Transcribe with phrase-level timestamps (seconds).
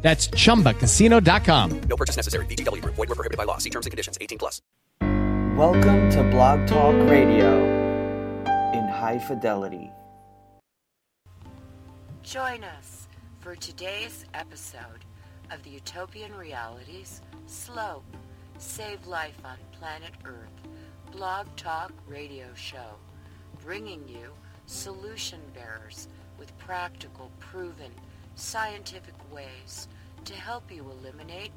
[0.00, 1.80] That's chumbacasino.com.
[1.80, 2.46] No purchase necessary.
[2.46, 2.94] VGW Group.
[2.94, 3.58] Void were prohibited by law.
[3.58, 4.16] See terms and conditions.
[4.20, 4.62] 18 plus.
[5.56, 7.64] Welcome to Blog Talk Radio
[8.72, 9.90] in high fidelity.
[12.22, 13.08] Join us
[13.40, 15.04] for today's episode
[15.50, 18.04] of the Utopian Realities Slope
[18.58, 20.68] Save Life on Planet Earth
[21.10, 22.96] Blog Talk Radio Show,
[23.64, 24.30] bringing you
[24.66, 26.06] solution bearers
[26.38, 27.90] with practical, proven,
[28.38, 29.88] scientific ways
[30.24, 31.50] to help you eliminate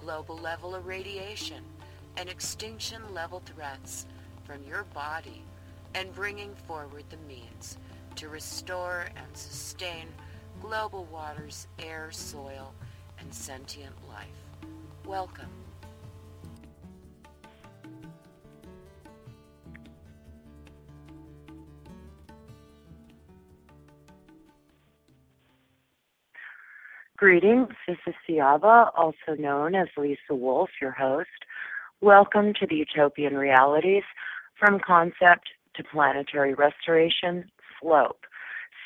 [0.00, 1.62] global level irradiation
[2.16, 4.06] and extinction level threats
[4.44, 5.42] from your body
[5.94, 7.76] and bringing forward the means
[8.16, 10.06] to restore and sustain
[10.60, 12.72] global waters, air, soil,
[13.18, 14.26] and sentient life.
[15.04, 15.61] Welcome.
[27.22, 31.28] Greetings, this is Siaba, also known as Lisa Wolf, your host.
[32.00, 34.02] Welcome to the Utopian Realities
[34.58, 37.44] from Concept to Planetary Restoration
[37.80, 38.26] Slope.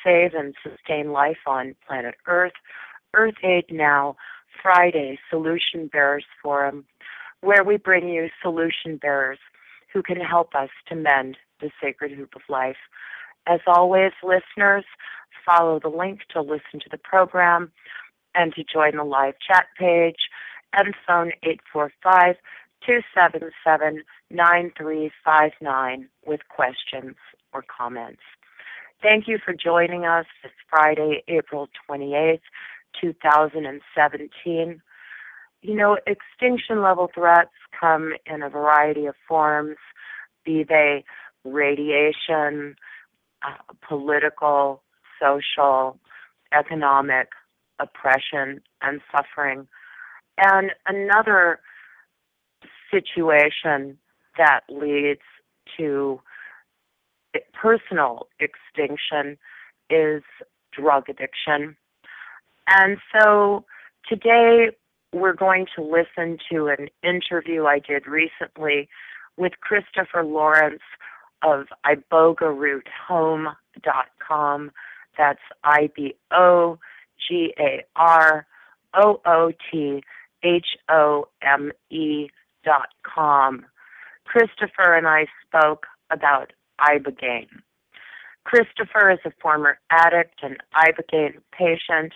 [0.05, 2.53] Save and sustain life on planet Earth.
[3.15, 4.17] Earth Aid Now,
[4.63, 6.85] Friday Solution Bearers Forum,
[7.41, 9.39] where we bring you solution bearers
[9.95, 12.77] who can help us to mend the sacred hoop of life.
[13.47, 14.85] As always, listeners,
[15.47, 17.73] follow the link to listen to the program
[18.37, 20.29] and to join the live chat page
[20.73, 22.37] and phone 845
[22.85, 27.17] 277 9359 with questions
[27.53, 28.23] or comments.
[29.03, 32.41] Thank you for joining us this Friday, April 28th,
[33.01, 34.83] 2017.
[35.63, 39.77] You know, extinction level threats come in a variety of forms,
[40.45, 41.05] be they
[41.45, 42.77] radiation,
[43.43, 44.83] uh, political,
[45.21, 45.99] social,
[46.53, 47.29] economic,
[47.79, 49.67] oppression and suffering.
[50.39, 51.61] And another
[52.91, 53.99] situation
[54.37, 55.23] that leads
[55.77, 56.21] to
[57.53, 59.37] personal extinction
[59.91, 60.23] is
[60.73, 61.77] drug addiction.
[62.69, 63.65] And so
[64.09, 64.71] today
[65.13, 68.89] we're going to listen to an interview I did recently
[69.37, 70.81] with Christopher Laurance
[71.43, 74.71] of ibogaroothome.com.
[75.19, 76.79] That's I B O
[77.27, 78.47] G A R
[78.95, 80.03] O O T
[80.43, 82.29] H O M E
[82.65, 83.65] dot com.
[84.25, 87.49] Christopher and I spoke about Ibogaine.
[88.45, 92.13] Christopher is a former addict and Ibogaine patient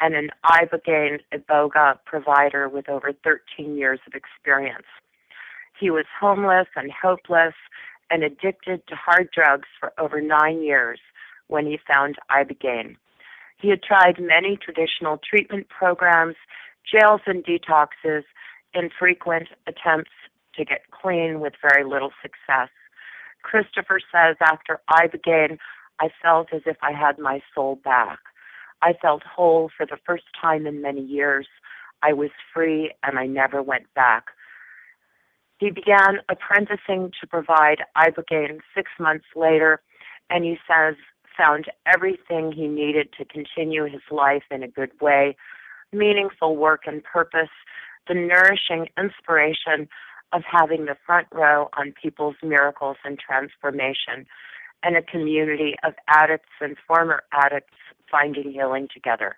[0.00, 4.86] and an Ibogaine Iboga provider with over 13 years of experience.
[5.78, 7.54] He was homeless and hopeless
[8.10, 10.98] and addicted to hard drugs for over nine years
[11.48, 12.96] when he found Ibogaine.
[13.60, 16.36] He had tried many traditional treatment programs,
[16.90, 18.22] jails and detoxes,
[18.74, 20.10] in frequent attempts
[20.54, 22.68] to get clean with very little success.
[23.42, 25.58] Christopher says, after Ibogaine,
[26.00, 28.18] I felt as if I had my soul back.
[28.82, 31.46] I felt whole for the first time in many years.
[32.02, 34.26] I was free and I never went back.
[35.58, 39.80] He began apprenticing to provide Ibogaine six months later,
[40.30, 40.94] and he says
[41.38, 45.36] found everything he needed to continue his life in a good way
[45.92, 47.48] meaningful work and purpose,
[48.08, 49.88] the nourishing inspiration
[50.32, 54.26] of having the front row on people's miracles and transformation,
[54.82, 57.74] and a community of addicts and former addicts
[58.10, 59.36] finding healing together.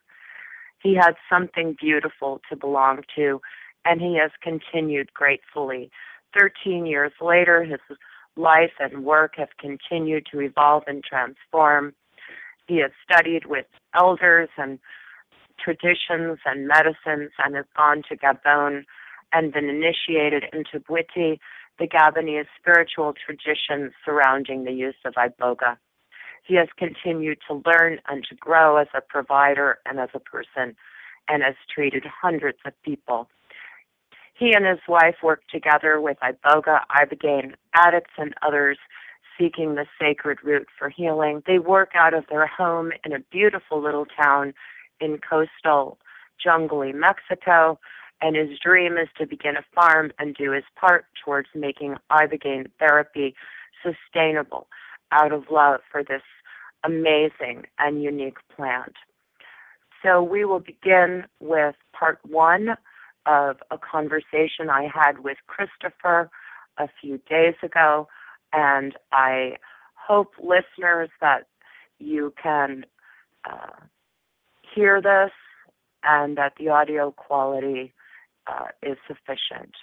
[0.82, 3.40] He had something beautiful to belong to,
[3.84, 5.90] and he has continued gratefully.
[6.36, 7.80] Thirteen years later, his
[8.40, 11.94] life and work have continued to evolve and transform.
[12.66, 14.78] He has studied with elders and
[15.62, 18.84] traditions and medicines and has gone to Gabon
[19.32, 21.38] and been initiated into Bwiti,
[21.78, 25.76] the Gabonese spiritual tradition surrounding the use of Iboga.
[26.46, 30.74] He has continued to learn and to grow as a provider and as a person
[31.28, 33.28] and has treated hundreds of people.
[34.40, 38.78] He and his wife work together with Iboga, Ibogaine addicts, and others
[39.38, 41.42] seeking the sacred root for healing.
[41.46, 44.54] They work out of their home in a beautiful little town
[44.98, 45.98] in coastal
[46.42, 47.78] jungly Mexico,
[48.22, 52.70] and his dream is to begin a farm and do his part towards making ibogaine
[52.78, 53.34] therapy
[53.82, 54.68] sustainable
[55.12, 56.22] out of love for this
[56.82, 58.94] amazing and unique plant.
[60.02, 62.78] So we will begin with part one
[63.26, 66.30] of a conversation I had with Christopher
[66.78, 68.08] a few days ago,
[68.52, 69.56] and I
[69.94, 71.46] hope listeners that
[71.98, 72.84] you can
[73.48, 73.84] uh,
[74.74, 75.30] hear this
[76.02, 77.92] and that the audio quality
[78.46, 79.74] uh, is sufficient.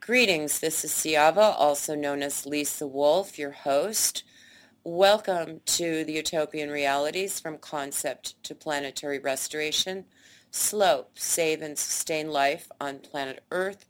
[0.00, 4.24] Greetings, this is Siava, also known as Lisa Wolf, your host.
[4.84, 10.06] Welcome to the Utopian Realities from Concept to Planetary Restoration.
[10.50, 13.86] SLOPE, Save and Sustain Life on Planet Earth.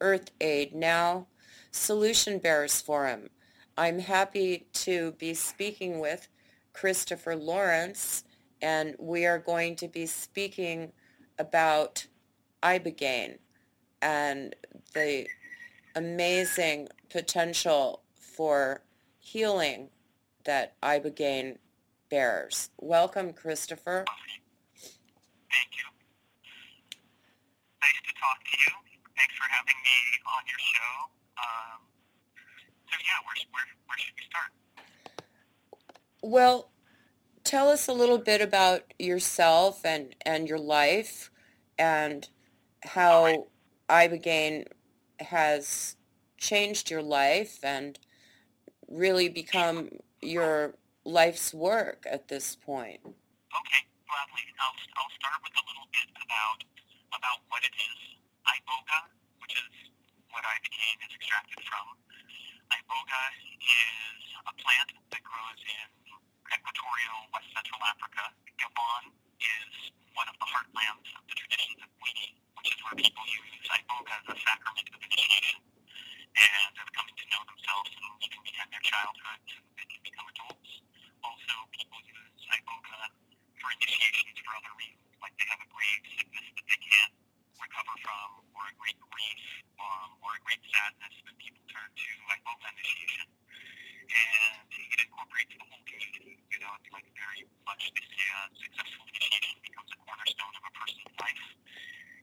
[0.00, 1.26] Earth Aid Now.
[1.72, 3.30] Solution Bearers Forum.
[3.76, 6.28] I'm happy to be speaking with
[6.72, 8.22] Christopher Laurance,
[8.62, 10.92] and we are going to be speaking
[11.40, 12.06] about
[12.62, 13.38] Ibogaine
[14.00, 14.54] and
[14.94, 15.26] the
[15.96, 18.82] amazing potential for
[19.18, 19.90] healing
[20.48, 21.58] that Ibogaine
[22.08, 22.70] bears.
[22.78, 24.06] Welcome, Christopher.
[25.50, 25.84] Thank you.
[27.82, 28.72] Nice to talk to you.
[29.14, 30.94] Thanks for having me on your show.
[31.36, 31.80] Um,
[32.90, 34.50] so yeah, where, where, where should we start?
[36.22, 36.70] Well,
[37.44, 41.30] tell us a little bit about yourself and, and your life
[41.78, 42.26] and
[42.84, 43.40] how Alright.
[43.90, 44.64] Ibogaine
[45.20, 45.96] has
[46.38, 47.98] changed your life and
[48.88, 49.90] really become
[50.22, 50.74] your
[51.04, 53.00] life's work at this point.
[53.04, 54.44] Okay, gladly.
[54.60, 56.60] I'll, I'll start with a little bit about
[57.14, 58.00] about what it is.
[58.44, 59.00] Iboga,
[59.44, 59.72] which is
[60.32, 61.86] what ibogaine is extracted from.
[62.72, 63.22] Iboga
[63.60, 65.88] is a plant that grows in
[66.48, 68.24] equatorial West Central Africa.
[68.56, 69.72] Gabon is
[70.16, 74.16] one of the heartlands of the traditions of Bwiti, which is where people use iboga
[74.24, 75.60] as a sacrament of initiation
[76.36, 80.02] and of coming to know themselves and even behind their childhood so that they can
[80.04, 80.70] become adults.
[81.24, 83.00] Also, people use iboga
[83.58, 87.14] for initiations for other reasons, like they have a grave sickness that they can't
[87.58, 89.42] recover from, or a great grief,
[89.82, 93.26] um, or a great sadness that people turn to iboga initiation.
[94.08, 96.40] And it incorporates the whole community.
[96.48, 100.72] You know, it's like very much this uh, successful initiation becomes a cornerstone of a
[100.72, 101.44] person's life.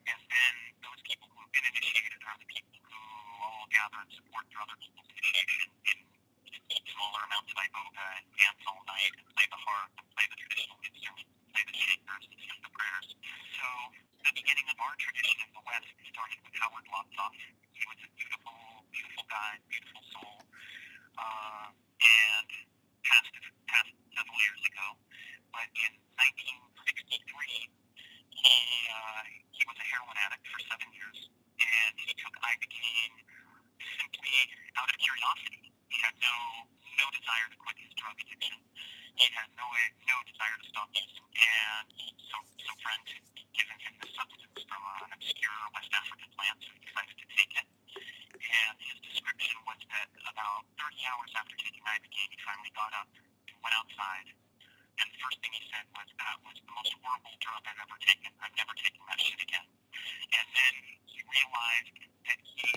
[0.10, 2.74] And then those people who have been initiated are the people
[3.46, 5.98] all gather and support their other people's initiation in,
[6.74, 10.26] in smaller amounts of iboga and dance all night and play the harp and play
[10.34, 13.08] the traditional instruments, play the shakers and sing the prayers.
[13.62, 13.68] So
[14.26, 17.34] the beginning of our tradition in the West started with Howard Lotsoff.
[17.38, 18.58] He was a beautiful,
[18.90, 20.38] beautiful guy, beautiful soul,
[21.22, 22.50] uh, and
[23.06, 23.36] passed,
[23.70, 24.88] passed several years ago.
[25.54, 27.70] But in 1963,
[28.34, 28.58] he
[28.92, 29.24] uh,
[29.56, 31.20] he was a heroin addict for seven years,
[31.62, 33.16] and he took ibogaine
[33.80, 34.38] simply
[34.76, 35.74] out of curiosity.
[35.90, 36.36] He had no
[37.02, 38.62] no desire to quit his drug addiction.
[39.18, 39.66] He had no
[40.06, 41.88] no desire to stop using, and
[42.30, 43.26] some some friend had
[43.58, 47.54] given him this substance from an obscure West African plant, so he decided to take
[47.58, 47.68] it.
[48.36, 53.10] And his description was that about 30 hours after taking ibogaine, he finally got up
[53.18, 54.30] and went outside
[54.96, 58.00] and the first thing he said was, that was the most horrible drug I've ever
[58.00, 58.32] taken.
[58.40, 59.68] I'm never taking that shit again.
[60.32, 60.74] And then
[61.04, 62.00] he realized
[62.32, 62.70] that he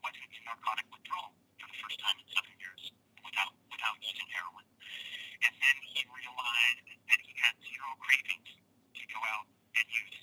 [0.00, 2.82] was in narcotic withdrawal for the first time in seven years
[3.26, 4.66] without, without using heroin.
[5.44, 8.50] And then he realized that he had zero cravings
[8.96, 9.44] to go out
[9.76, 10.18] and use.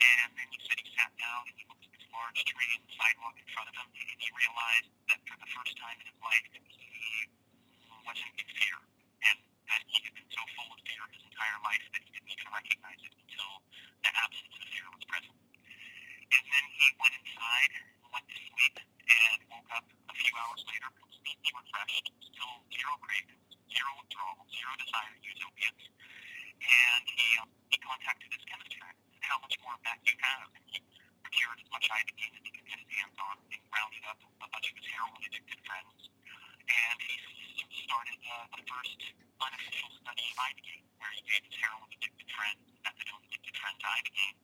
[0.00, 2.84] And then he said he sat down and he looked at this large tree and
[2.96, 6.20] sidewalk in front of him, and he realized that for the first time in his
[6.24, 7.28] life, he
[8.08, 8.80] wasn't in fear.
[9.28, 9.36] And
[9.68, 12.48] that he had been so full of fear his entire life that he didn't even
[12.50, 13.52] recognize it until
[14.00, 15.36] the absence of fear was present.
[15.36, 17.72] And then he went inside,
[18.08, 23.60] went to sleep, and woke up a few hours later completely refreshed, still zero cravings,
[23.68, 25.84] zero withdrawal, zero desire to use opiates.
[26.62, 27.28] And he,
[27.74, 30.46] he contacted his chemist friend and said, how much more of that you have?
[30.54, 30.78] And he
[31.26, 34.48] procured as much ibogaine as he could get his hands on and rounded up a
[34.48, 35.98] bunch of his heroin-addicted friends.
[36.62, 39.00] And he started uh, the first
[39.42, 44.38] unofficial study of ibogaine, where he gave his heroin-addicted friends, methadone-addicted friends ibogaine.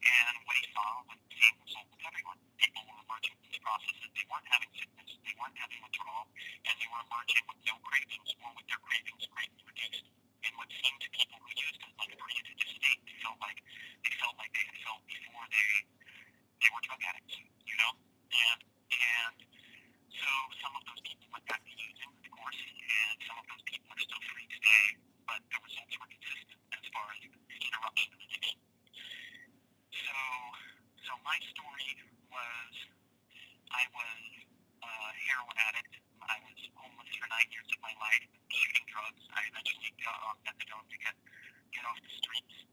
[0.00, 2.40] And what he saw was the same result with everyone.
[2.56, 4.08] People were emerging from these processes.
[4.16, 6.24] They weren't having sickness, they weren't having withdrawal,
[6.64, 10.08] and they were emerging with no cravings or with their cravings greatly reduced
[10.50, 13.58] in what seemed to people who used an unprecedented state they felt like
[14.02, 15.70] they felt like they had felt before they
[16.60, 17.92] they were drug addicts, you know?
[18.30, 18.60] And
[18.92, 19.36] and
[20.12, 20.30] so
[20.60, 23.88] some of those people went back to using, of course, and some of those people
[23.94, 24.86] are still free today,
[25.24, 28.58] but the results were consistent as far as interruption of addiction.
[29.94, 30.16] So
[31.06, 31.90] so my story
[32.28, 32.74] was
[33.72, 34.22] I was
[34.82, 34.92] a
[35.30, 35.94] heroin addict
[36.30, 38.22] I was homeless for nine years of my life,
[38.54, 39.18] shooting drugs.
[39.34, 41.18] I eventually got off methadone to get
[41.74, 42.70] get off the streets.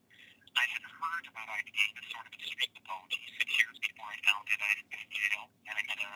[0.53, 3.17] I had heard about Ibogaine as sort of a street mythology.
[3.33, 6.11] Six years before I found it, I had been in jail, and I met a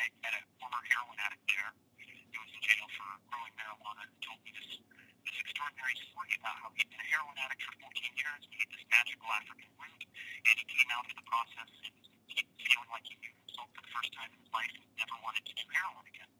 [0.00, 4.16] I met a former heroin addict there who was in jail for growing marijuana and
[4.24, 4.80] told me this
[5.20, 8.58] this extraordinary story about how he'd been a heroin addict for 14 years and he
[8.64, 10.00] had this magical African root,
[10.48, 11.92] and he came out of the process and
[12.32, 15.16] he feeling like he knew himself for the first time in his life and never
[15.20, 16.32] wanted to do heroin again.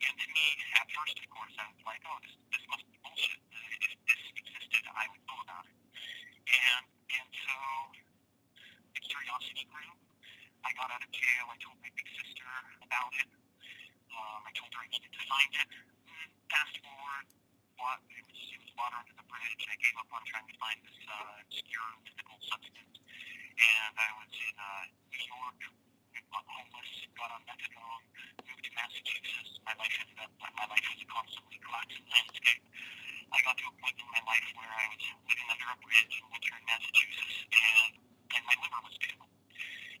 [0.00, 0.46] And to me,
[0.80, 3.40] at first, of course, I was like, oh, this this must be bullshit.
[3.52, 5.76] Uh, if this existed, I would know about it.
[6.50, 6.84] And
[7.20, 7.56] and so
[8.96, 9.92] the curiosity grew.
[10.64, 11.44] I got out of jail.
[11.48, 12.48] I told my big sister
[12.84, 13.28] about it.
[14.12, 15.68] Um, I told her I needed to find it.
[16.04, 17.26] Mm, Fast forward,
[17.80, 19.62] what, it, was, it was water under the bridge.
[19.70, 22.96] I gave up on trying to find this uh, obscure mythical substance.
[23.00, 25.58] And I was in uh, New York,
[26.32, 28.04] homeless, got on methadone,
[28.70, 29.58] to Massachusetts.
[29.66, 32.62] My life ended up, my life was a constantly collapsing landscape.
[33.30, 36.14] I got to a point in my life where I was living under a bridge
[36.18, 37.92] in Wintern, Massachusetts, and,
[38.30, 39.34] and my liver was failing.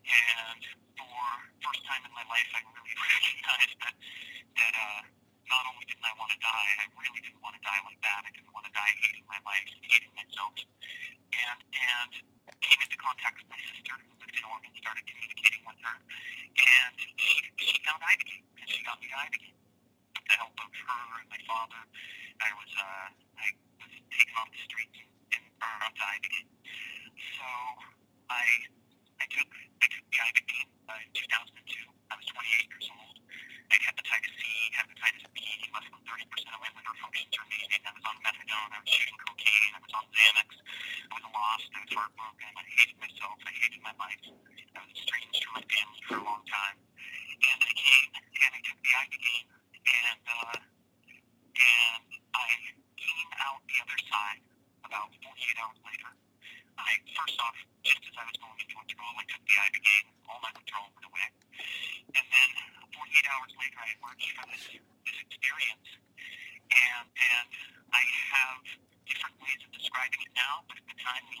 [0.06, 0.62] And
[0.98, 1.18] for
[1.62, 3.94] first time in my life, I really recognized that
[4.58, 5.00] that uh,
[5.46, 8.22] not only didn't I want to die, I really didn't want to die like that.
[8.26, 12.12] I didn't want to die hating my life, hating myself, and and
[12.58, 16.94] came into contact with my sister who lived in Oregon, started communicating with her, and
[16.98, 19.58] she she found Ibogaine, and she got me to Ibogaine.
[20.18, 21.82] With the help of her and my father,
[22.42, 23.46] I was uh, I
[23.78, 24.98] was taken off the streets
[25.36, 26.50] and, burned onto Ibogaine.
[27.38, 27.46] So
[28.30, 28.44] I
[29.22, 29.50] I took
[29.82, 31.86] I took the Ibogaine uh, in 2002.
[32.10, 33.16] I was 28 years old.
[33.70, 34.42] I had hepatitis C,
[34.74, 35.38] hepatitis B,
[35.70, 37.82] less than 30% of my liver functions remaining.
[37.86, 38.70] I was on methadone.
[38.74, 39.72] I was shooting cocaine.
[39.74, 40.49] I was on Xanax.
[41.50, 41.66] Lost.
[41.74, 42.46] I was heartbroken.
[42.54, 43.34] I hated myself.
[43.42, 44.22] I hated my life.
[44.22, 46.78] I was estranged from my family for a long time.
[46.78, 49.50] And I came and I took the Ibogaine
[49.82, 52.06] and uh, and
[52.38, 52.50] I
[52.94, 54.40] came out the other side
[54.86, 55.26] about 48
[55.58, 56.12] hours later.
[56.78, 60.06] I first off, just as I was going into withdrawal, I took the Ibogaine.
[60.30, 61.28] All my withdrawal went away.
[62.14, 62.50] And then
[62.94, 64.64] 48 hours later, I emerged from this,
[65.02, 65.88] this experience,
[66.70, 67.50] and and
[67.90, 68.02] I
[68.38, 68.62] have
[69.10, 70.62] different ways of describing it now.
[70.70, 71.39] But at the time, the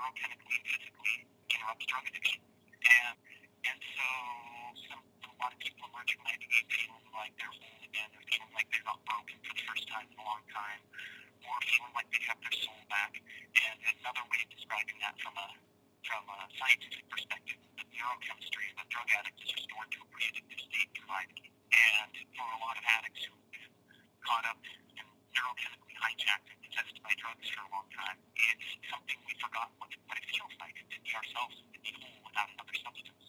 [0.00, 2.40] neurochemically and physically interrupts drug addiction.
[2.80, 3.16] And
[3.68, 4.08] and so
[4.88, 8.52] some a lot of people emerge from ibogaine feeling like they're whole again, or feeling
[8.56, 10.80] like they're not broken for the first time in a long time,
[11.44, 13.12] or feeling like they have their soul back.
[13.20, 15.48] And another way of describing that from a
[16.08, 20.60] from a scientific perspective, the neurochemistry of a drug addict is restored to a pre-addictive
[20.64, 21.12] state through.
[21.12, 23.68] And for a lot of addicts been
[24.24, 24.58] caught up
[24.96, 29.68] and neurochemically hijacked and possessed by drugs for a long time, it's something we forgot
[29.76, 33.24] what, what it feels like to be ourselves and be whole without another substance.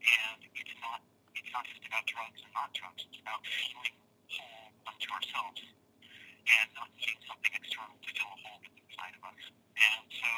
[0.00, 1.00] And it's not
[1.36, 3.04] it's not just about drugs and not drugs.
[3.04, 3.96] It's about feeling
[4.32, 9.42] whole unto ourselves and not needing something external to fill a hole inside of us.
[9.76, 10.32] And so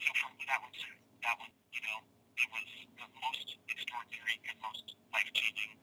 [0.00, 0.10] so
[0.40, 0.76] me that was
[1.24, 1.98] that was you know
[2.40, 5.76] it was the most extraordinary and most life changing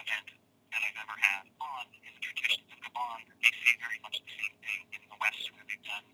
[0.00, 0.28] event
[0.72, 2.14] that I've ever had on in
[2.92, 3.40] the traditions.
[3.40, 6.06] They say very much the same thing in the West where they've done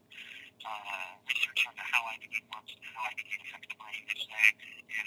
[0.65, 4.03] uh, research on how ibogaine works and how ibogaine affects the brain.
[4.07, 5.07] They say it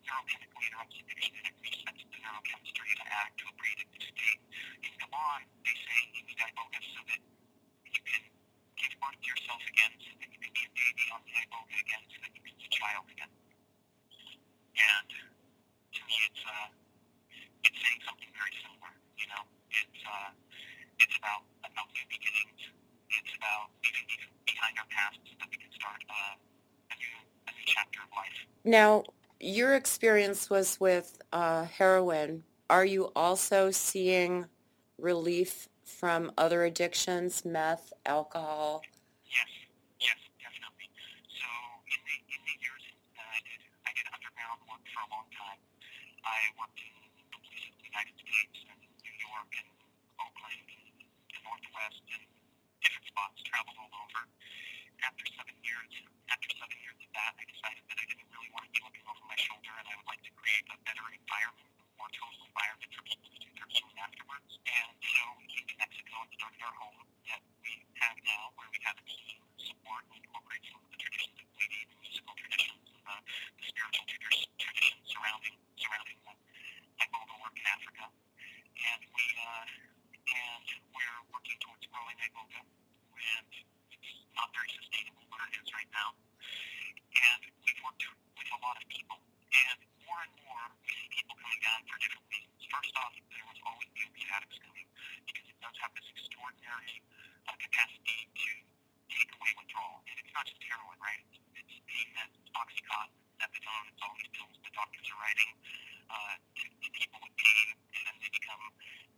[0.00, 4.40] neurochemically interrupts addiction and it resets the neurochemistry to act to a pre-addictive state.
[4.82, 7.20] In Gabon, they say you need iboga so that
[7.84, 8.22] you can
[8.80, 11.76] give birth to yourself again, so that you can be a baby on the iboga
[11.84, 13.32] again, so that you can be a child again.
[14.80, 16.68] And to me, it's uh,
[17.64, 18.92] it's saying something very similar.
[19.20, 20.32] You know, it's uh,
[21.00, 22.60] it's about about new beginnings.
[23.10, 24.06] It's about leaving
[24.46, 26.36] behind our past so that we can start uh,
[26.92, 27.14] a new
[27.48, 28.38] a new chapter of life.
[28.64, 29.04] Now,
[29.40, 32.44] your experience was with uh, heroin.
[32.68, 34.46] Are you also seeing
[34.98, 38.82] relief from other addictions, meth, alcohol?
[39.26, 39.50] Yes,
[39.98, 40.86] yes, definitely.
[41.34, 41.48] So
[41.88, 42.84] in the in the years
[43.16, 45.58] that I did I did underground work for a long time.
[46.22, 46.94] I worked in
[47.32, 49.68] the police of the United States and New York and
[50.20, 50.84] Oakland and
[51.32, 52.22] the Northwest and
[52.84, 54.22] different spots, traveled all over.
[55.00, 55.90] After seven years,
[56.28, 59.04] after seven years of that, I decided that I didn't really want to be looking
[59.08, 62.40] over my shoulder and I would like to create a better environment, a more total
[62.44, 64.50] environment for people to do their healing afterwards.
[64.68, 67.72] And so we came to Mexico and started our home that we
[68.04, 71.48] have now, where we have a team support and incorporate some of the traditions of
[71.56, 73.16] Bwiti, the musical traditions, and the,
[73.60, 76.34] the spiritual traditions surrounding surrounding the
[77.00, 78.04] Iboga work in Africa.
[78.12, 79.64] And we uh,
[80.30, 83.48] and we're working towards growing Iboga, and
[83.92, 86.12] it's not very sustainable where it is right now.
[87.10, 88.04] And we've worked
[88.36, 89.18] with a lot of people,
[89.52, 90.94] and more and more we
[91.50, 92.62] coming down for different reasons.
[92.70, 94.86] First off, there was always the opiate coming
[95.26, 96.94] because it does have this extraordinary
[97.50, 98.50] uh, capacity to
[99.10, 99.98] take away withdrawal.
[100.06, 101.18] And it's not just heroin, right?
[101.26, 105.52] It's, it's pain meds, Oxycontin, methadone, it's all these pills the doctors are writing
[106.06, 107.66] uh, to, to people with pain,
[107.98, 108.64] and then they become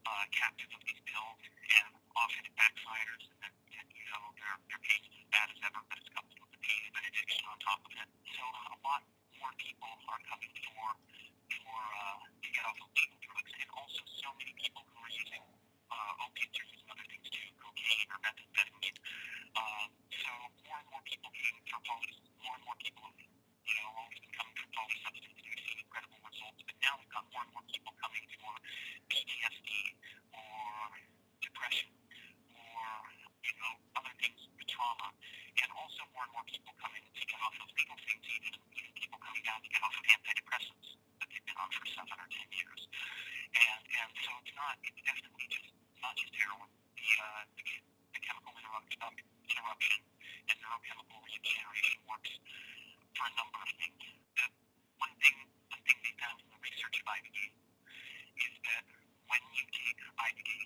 [0.09, 1.37] uh, captives of these pills,
[1.68, 5.47] and often it backfires, and then and, you know their their pain is as bad
[5.53, 8.09] as ever, but it's coupled with the pain of an addiction on top of it.
[8.33, 8.40] So
[8.73, 9.05] a lot
[9.37, 10.97] more people are coming for
[11.72, 15.14] for uh, to get off of legal drugs, and also so many people who are
[15.16, 15.40] using
[15.88, 18.98] uh, opiates or using other things too, cocaine or methamphetamine.
[19.56, 20.30] Um, so
[20.68, 22.12] more and more people came for poly,
[22.44, 23.08] more and more people,
[23.64, 26.61] you know, always been coming for polysubstance, and we've seen incredible results.
[26.61, 28.52] But now we've got more and more people coming for
[29.08, 29.72] PTSD
[30.37, 30.92] or
[31.40, 31.88] depression
[32.52, 32.85] or
[33.48, 35.08] you know other things, trauma,
[35.56, 38.92] and also more and more people coming to get off of legal things, even even
[38.92, 41.01] people coming down to get off of antidepressants
[41.58, 42.82] on for seven or ten years.
[43.52, 46.70] And and so it's not it's definitely just not just heroin.
[46.96, 47.64] The uh, the,
[48.16, 49.14] the chemical interrupt, um,
[49.48, 49.98] interruption
[50.48, 52.32] and neurochemical regeneration works
[53.16, 54.02] for a number of things.
[54.38, 54.46] The
[54.98, 55.36] one thing
[55.72, 57.56] one thing they found in the research of ibogaine
[58.38, 58.84] is that
[59.28, 60.62] when you take ibogaine,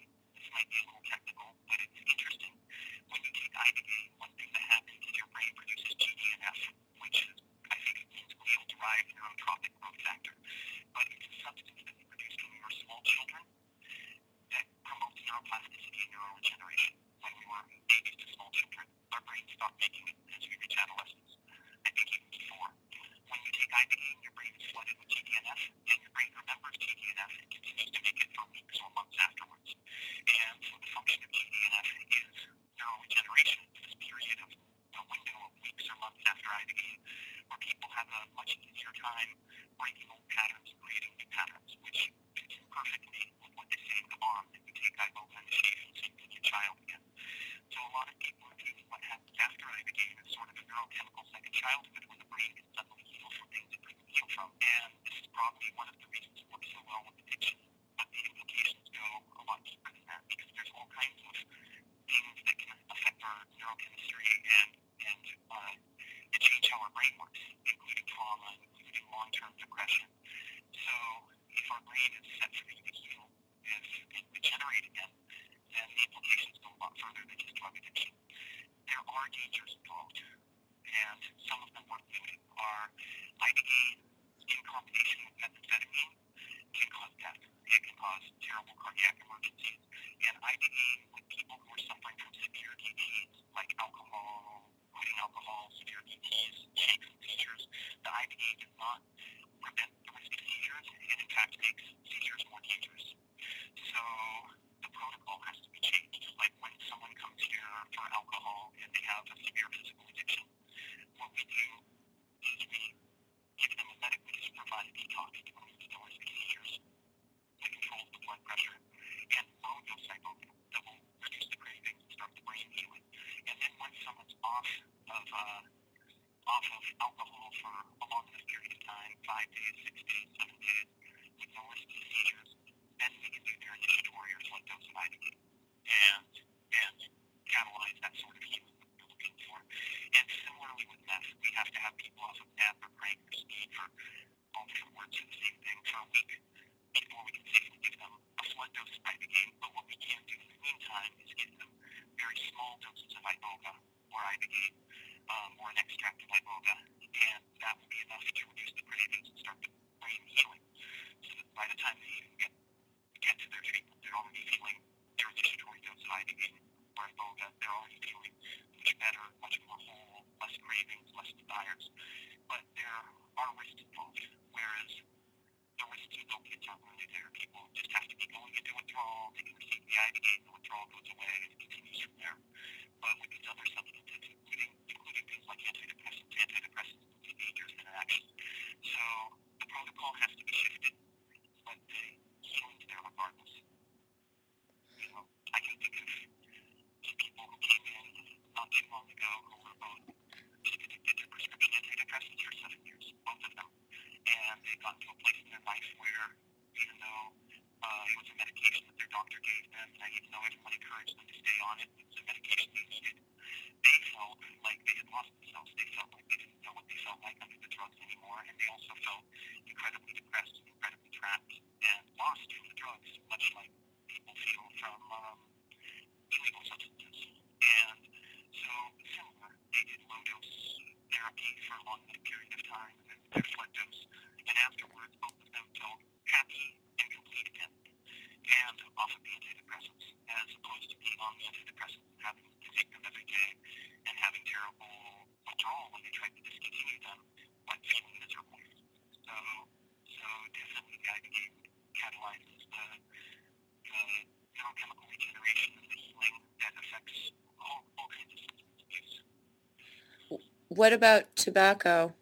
[260.76, 262.12] What about tobacco?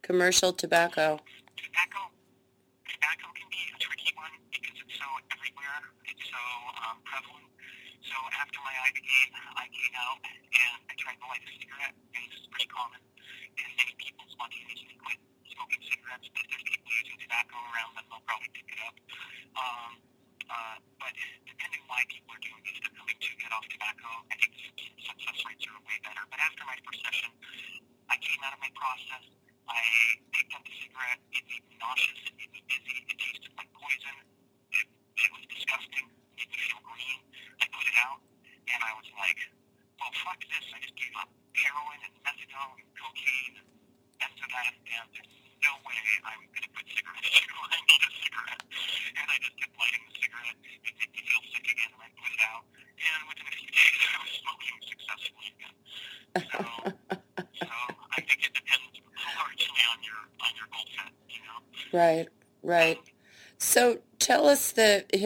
[0.00, 1.20] Commercial tobacco?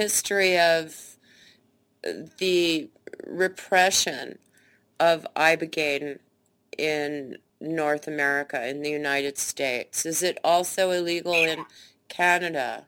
[0.00, 1.16] history of
[2.38, 2.88] the
[3.26, 4.38] repression
[4.98, 6.18] of Ibogaine
[6.78, 10.06] in North America, in the United States?
[10.06, 11.66] Is it also illegal in
[12.08, 12.86] Canada?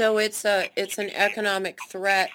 [0.00, 2.32] So it's a it's an economic threat.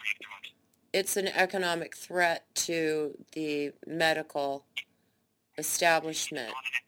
[0.93, 4.69] It's an economic threat to the medical
[5.58, 6.54] establishment.
[6.54, 6.86] Not an.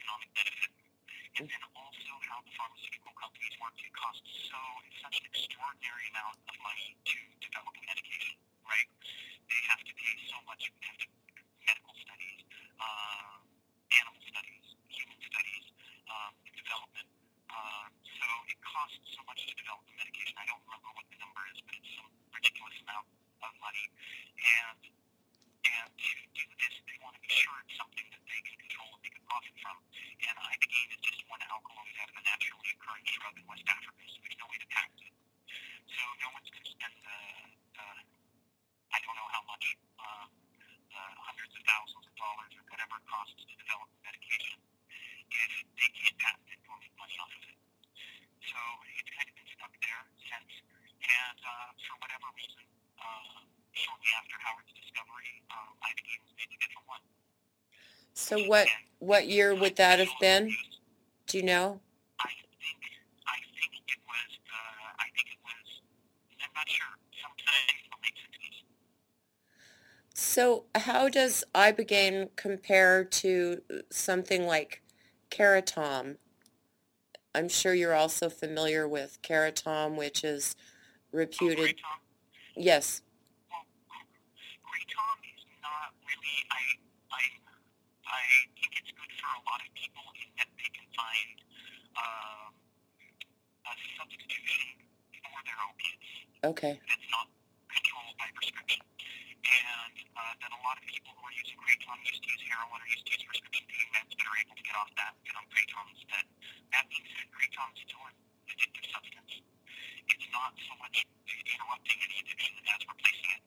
[1.42, 3.74] And then also how the pharmaceutical companies work.
[3.82, 8.38] It costs so it's such an extraordinary amount of money to develop a medication,
[8.70, 8.86] right?
[9.50, 10.62] They have to pay so much.
[10.78, 11.10] They have to
[11.66, 12.46] medical studies,
[12.78, 13.42] uh,
[13.98, 15.74] animal studies, human studies,
[16.06, 17.10] um, development.
[17.50, 20.36] Uh, so it costs so much to develop a medication.
[20.36, 23.08] I don't remember what the number is, but it's some ridiculous amount
[23.40, 23.88] of money.
[24.36, 24.82] And
[25.64, 28.90] and to do this, they want to be sure it's something that they can control
[29.00, 29.78] and they can profit from.
[30.24, 34.04] And ibogaine is just one alkaloid out of a naturally occurring shrub in West Africa,
[34.08, 35.14] so there's no way to patent it.
[35.92, 37.20] So no one's going to spend the,
[37.76, 37.88] the
[38.92, 39.66] I don't know how much,
[40.00, 40.26] uh,
[40.92, 44.60] the hundreds of thousands of dollars or whatever it costs to develop a medication
[45.28, 47.60] if they can't patent it or make money off of it.
[48.48, 48.60] So
[48.96, 50.54] it's kind of been stuck there since.
[51.04, 52.66] And uh, for whatever reason,
[52.98, 53.44] uh,
[53.76, 57.04] shortly after Howard's discovery, um, ibogaine was made Schedule One.
[58.18, 60.56] So what what year would that have been?
[61.28, 61.80] Do you know?
[62.20, 62.78] I think
[63.28, 65.82] I think it was uh, I think it was
[66.42, 66.88] I'm not sure
[67.22, 68.64] sometime in the late sixties.
[70.16, 74.82] So how does ibogaine compare to something like
[75.30, 76.18] Caratom?
[77.36, 80.56] I'm sure you're also familiar with Caratom, which is
[81.12, 81.76] reputed.
[81.78, 82.00] Kratom,
[82.56, 83.04] Yes.
[83.52, 83.62] well,
[84.66, 86.64] Kratom is not really I
[87.14, 87.24] I
[88.08, 88.24] I
[88.56, 91.36] think it's good for a lot of people in that they can find
[92.00, 92.52] um,
[93.68, 94.88] a substitution
[95.20, 96.10] for their opiates.
[96.48, 96.74] Okay.
[96.88, 97.28] that's not
[97.68, 98.80] controlled by prescription.
[99.44, 102.80] And uh, that a lot of people who are using kratom used to use heroin
[102.80, 105.36] or used to use prescription pain meds but are able to get off that and
[105.36, 106.26] on kratom instead.
[106.72, 108.16] That being said, kratom is still an
[108.48, 109.34] addictive substance.
[110.08, 113.44] It's not so much interrupting any addiction as replacing it.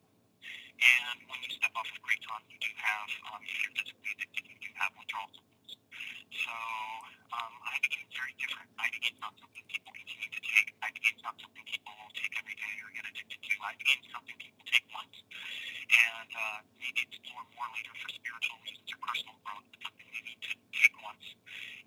[0.81, 4.45] And when you step off of kratom, you do have, um, if you're physically addicted,
[4.45, 4.91] you do have.
[6.31, 6.53] So
[7.35, 8.67] um, ibogaine is very different.
[8.79, 10.67] Ibogaine is not something people continue to take.
[10.79, 13.51] Ibogaine is not something people will take every day or get addicted to.
[13.59, 15.17] Ibogaine is something people take once
[15.91, 19.67] and uh, maybe explore more later for spiritual reasons or personal growth.
[19.75, 21.25] It's something they need to take once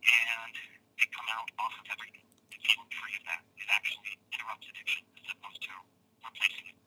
[0.04, 0.52] and
[1.00, 2.26] they come out off of everything.
[2.52, 3.42] They feel free of that.
[3.56, 5.72] It actually interrupts addiction as opposed to
[6.20, 6.78] replacing it.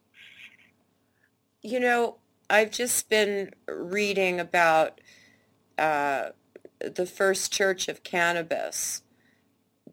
[1.65, 5.01] You know, I've just been reading about
[5.77, 6.37] uh,
[6.79, 9.01] the first church of cannabis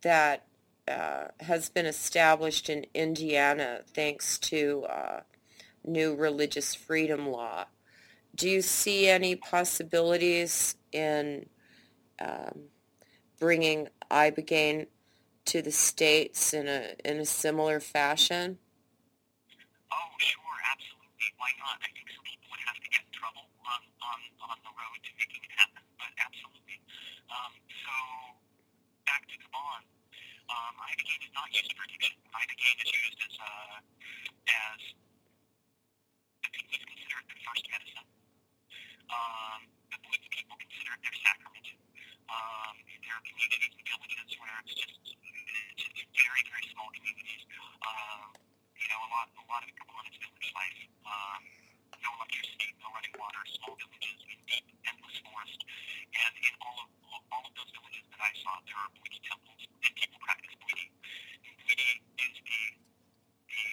[0.03, 0.47] that
[0.87, 5.21] uh, has been established in Indiana thanks to uh,
[5.85, 7.65] new religious freedom law.
[8.35, 11.47] Do you see any possibilities in
[12.21, 12.65] um,
[13.39, 14.87] bringing ibogaine
[15.47, 18.59] to the states in a in a similar fashion?
[19.93, 21.29] Oh, sure, absolutely.
[21.39, 21.79] Why not?
[21.81, 24.19] I think some people would have to get in trouble on, on,
[24.51, 26.77] on the road to making it happen but absolutely.
[27.33, 27.97] Um, so
[29.09, 29.81] back to Gabon.
[30.53, 32.21] Um, Ibogaine is not used as protection.
[32.29, 33.79] Ibogaine is used as, uh,
[34.45, 34.81] as
[36.45, 38.09] the people consider it their first medicine.
[39.09, 41.67] Um, the Blues people consider it their sacrament.
[42.29, 47.49] Um, there are communities and villages where it's just, it's just very, very small communities.
[47.81, 48.37] Um,
[48.77, 50.81] you know, a lot, a lot of Gabon is village life.
[51.09, 51.41] Um,
[52.03, 55.61] no electricity, no running water, small villages in deep, endless forest.
[56.15, 56.89] And in all of
[57.31, 60.87] all of those villages that I saw, there are Bwiti temples, and people practice Bwiti.
[61.47, 61.91] And Bwiti
[62.23, 62.63] is the,
[63.51, 63.65] the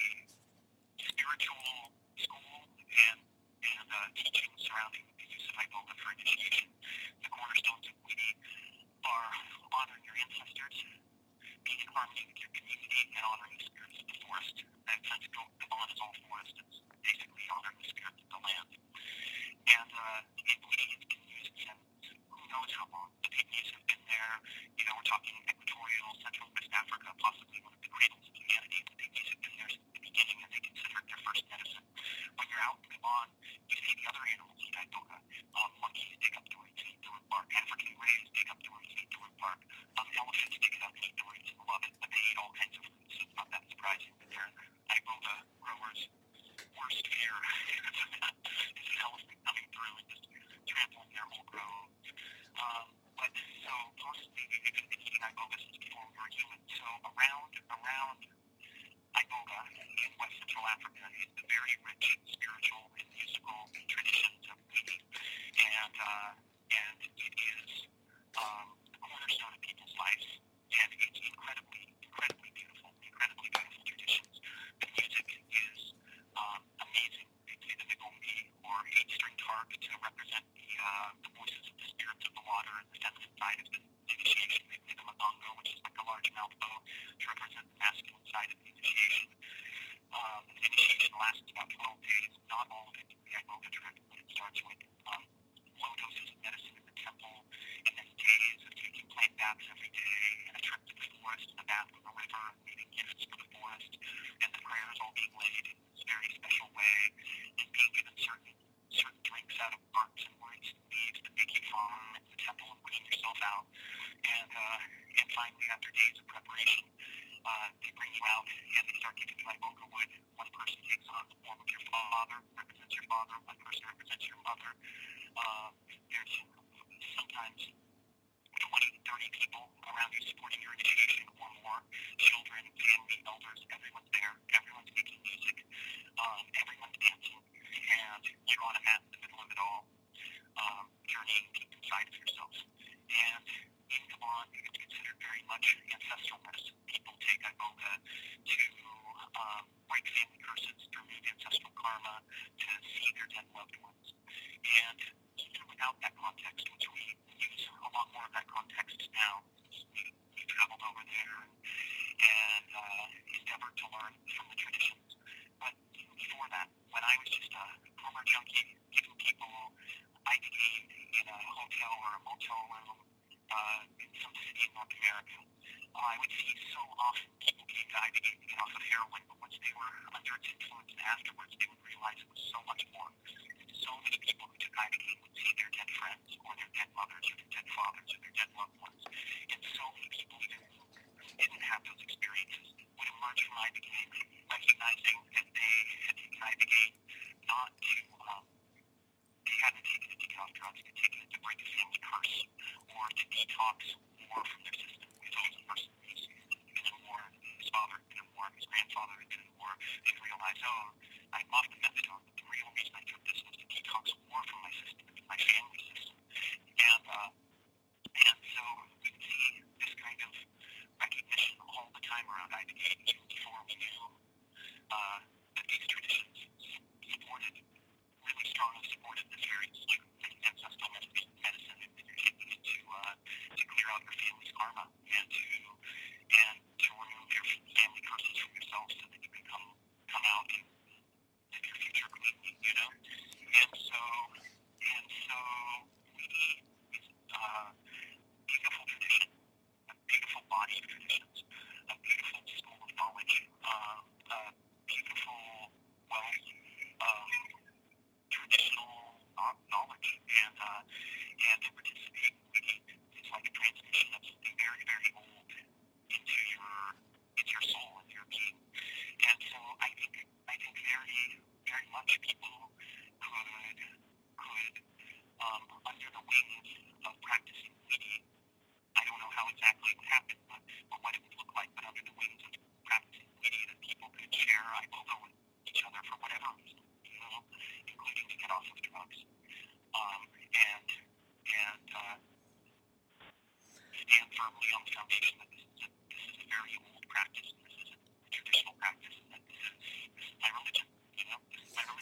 [1.01, 2.57] spiritual school
[3.09, 6.65] and, and uh, teaching surrounding the use of Iboga for initiation.
[7.21, 8.31] The cornerstones of Bwiti
[9.05, 9.29] are
[9.77, 10.77] honoring your ancestors,
[11.65, 14.55] being in harmony with your community, and honoring the spirits of the forest.
[14.89, 16.55] And sense of Iboga is all forest.
[16.57, 18.00] It's basically honoring the spirit.
[25.11, 25.50] talking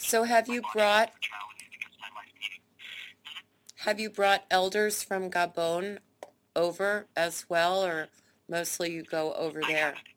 [0.10, 1.14] So have you brought-.
[3.86, 5.99] Have you brought elders from Gabon
[6.55, 8.10] over as well, or
[8.49, 9.93] mostly you go over there?
[9.93, 10.10] haven't.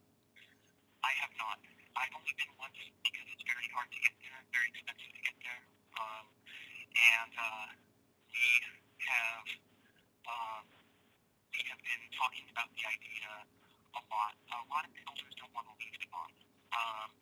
[1.05, 1.61] I have not.
[1.93, 5.37] I've only been once because it's very hard to get there, very expensive to get
[5.45, 5.61] there.
[6.01, 6.25] Um,
[6.97, 7.69] and uh,
[8.33, 8.49] we
[9.13, 9.45] have
[10.25, 10.65] um,
[11.53, 13.29] we have been talking about the idea
[13.93, 14.33] a lot.
[14.57, 16.33] A lot of elders don't want to leave Gabon,
[16.81, 17.13] um,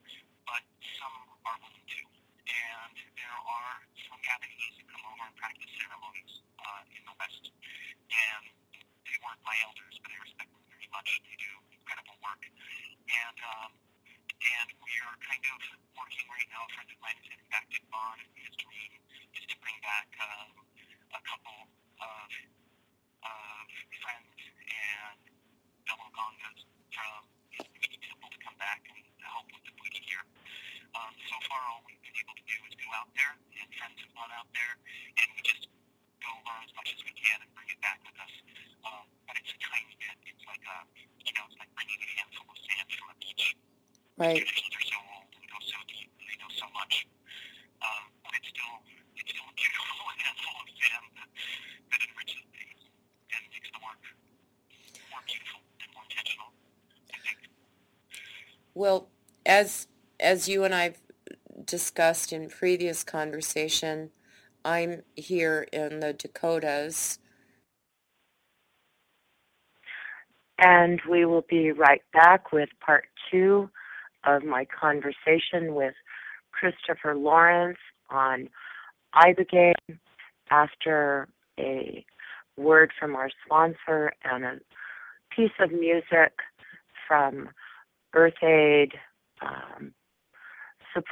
[0.46, 0.62] but
[1.02, 2.06] some are willing to.
[2.50, 3.78] And there are
[4.10, 7.54] some Gabonese who come over and practice ceremonies uh, in the West.
[8.10, 8.44] And
[9.06, 11.22] they weren't my elders, but I respect them very much.
[11.30, 12.42] They do incredible work.
[12.42, 13.70] And um,
[14.40, 15.58] and we are kind of
[15.94, 16.66] working right now.
[16.66, 18.92] A friend of mine is heading back to Gabon, and his dream
[19.38, 20.50] is to bring back um,
[21.14, 21.70] a couple
[22.02, 22.28] of
[23.20, 23.62] of
[24.02, 25.22] friends and
[25.86, 30.26] fellow Gongas from his Bwiti temple to come back and help with the Bwiti here.
[30.90, 33.30] Um, so far, all we've been able to do is go out there,
[33.62, 34.74] and friends have gone out there,
[35.22, 35.70] and we just
[36.18, 38.34] go learn as much as we can and bring it back with us.
[38.82, 40.18] Um, but it's a tiny bit.
[40.26, 40.78] It's like a,
[41.22, 43.54] you know, it's like bringing a handful of sand from a beach.
[44.18, 44.42] Right.
[44.42, 46.10] Traditions are so old and go so deep.
[46.10, 47.06] and They know so much.
[47.86, 48.74] Um, but it's still,
[49.14, 52.80] it's still a beautiful handful of sand that, that enriches things
[53.30, 54.02] and makes the work
[55.06, 56.50] more beautiful and more intentional.
[57.14, 57.38] I think.
[58.74, 59.06] Well,
[60.30, 61.00] as you and I've
[61.64, 64.10] discussed in previous conversation,
[64.64, 67.18] I'm here in the Dakotas.
[70.56, 73.70] And we will be right back with part two
[74.22, 75.94] of my conversation with
[76.52, 77.78] Christopher Laurance
[78.08, 78.50] on
[79.16, 79.98] Ibogaine
[80.48, 81.26] after
[81.58, 82.04] a
[82.56, 84.60] word from our sponsor and a
[85.34, 86.34] piece of music
[87.08, 87.48] from
[88.14, 88.92] Earth Aid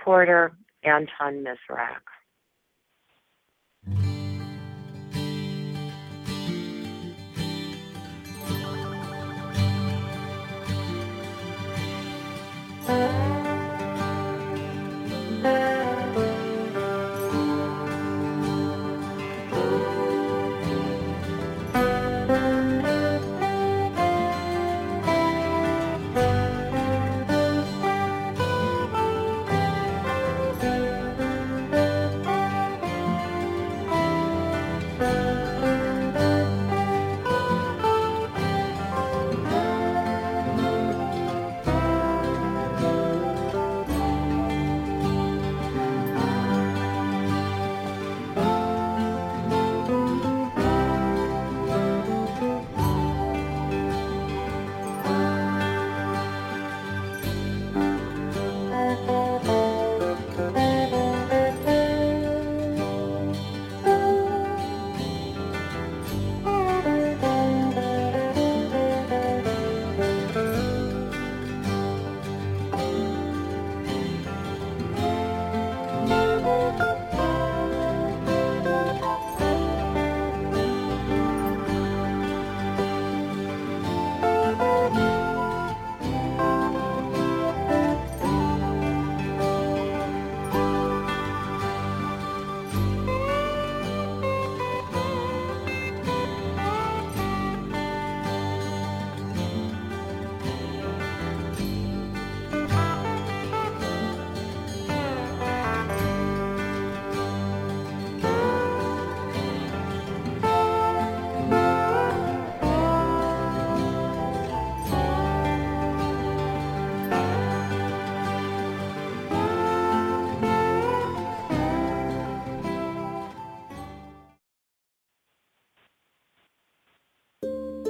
[0.09, 0.53] supporter
[0.85, 2.01] Anton Mizrak.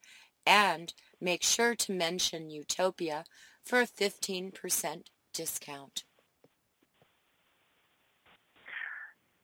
[0.46, 3.26] And make sure to mention Utopia
[3.64, 5.04] for a 15%
[5.34, 6.04] discount.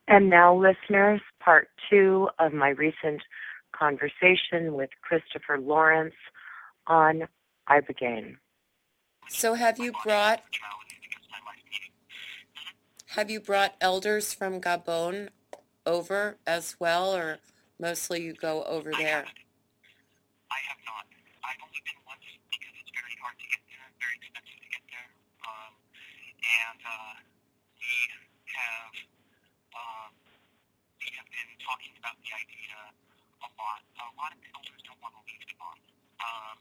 [0.07, 3.21] And now, listeners, part two of my recent
[3.77, 6.15] conversation with Christopher Laurance
[6.87, 7.23] on
[7.69, 8.37] Ibogaine.
[9.29, 10.41] So have you brought
[13.07, 15.29] have you brought elders from Gabon
[15.87, 17.39] over as well, or
[17.79, 19.23] mostly you go over I there?
[19.23, 19.39] haven't.
[20.51, 21.07] I have not.
[21.47, 24.83] I've only been once because it's very hard to get there, very expensive to get
[24.91, 25.09] there.
[25.47, 25.71] Um,
[26.43, 27.15] and uh,
[27.79, 27.95] we
[28.51, 28.93] have
[29.71, 30.11] um,
[30.99, 32.75] we have been talking about the idea
[33.47, 33.79] a lot.
[33.95, 35.77] A lot of elders don't want to leave Gabon,
[36.19, 36.57] um,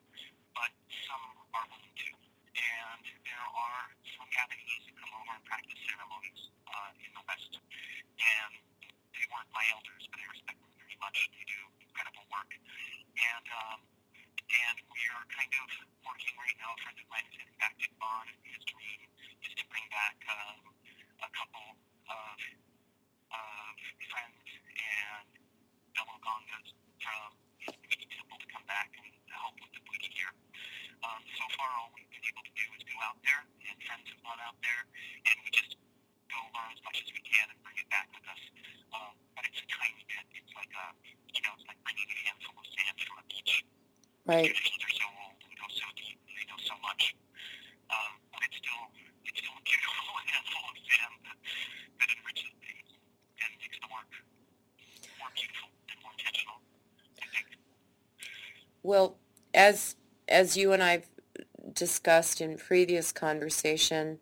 [0.54, 0.70] but
[1.10, 2.10] some are willing to.
[2.56, 3.84] And there are
[4.16, 7.52] some Gabonese who come over and practice ceremonies uh, in the West.
[8.16, 8.52] And
[9.16, 11.16] they weren't my elders, but I respect them very much.
[11.32, 12.52] They do incredible work.
[13.16, 13.80] And um,
[14.46, 15.68] and we are kind of
[16.04, 16.70] working right now.
[16.76, 18.26] A friend of mine is heading back to Gabon.
[18.44, 19.00] His dream
[19.42, 20.70] is to bring back um,
[21.24, 21.80] a couple
[22.12, 22.36] of
[23.32, 23.74] of
[24.12, 24.46] friends
[24.76, 25.28] and
[25.96, 26.68] fellow Gongas
[27.00, 30.32] from his Bwiti temple to come back and help with the Bwiti here.
[31.02, 34.06] Um, so far, all we've been able to do is go out there, and friends
[34.12, 34.82] have gone out there,
[35.28, 35.76] and we just
[36.30, 38.42] go learn as much as we can and bring it back with us.
[38.94, 40.24] Um, but it's a tiny bit.
[40.34, 40.86] It's like a,
[41.32, 43.52] you know, it's like bringing a handful of sand from a beach.
[44.26, 44.50] Right.
[44.50, 47.14] Traditions are so old and go so deep, and they know so much.
[47.90, 48.82] Um, but it's still,
[49.22, 52.88] it's still a beautiful handful of sand that, that enriches things
[53.38, 54.10] and makes the work
[55.22, 56.58] more beautiful and more intentional.
[57.22, 57.46] I think.
[58.82, 59.18] Well,
[59.54, 59.94] as
[60.26, 61.06] as you and I've
[61.72, 64.18] discussed in previous conversation,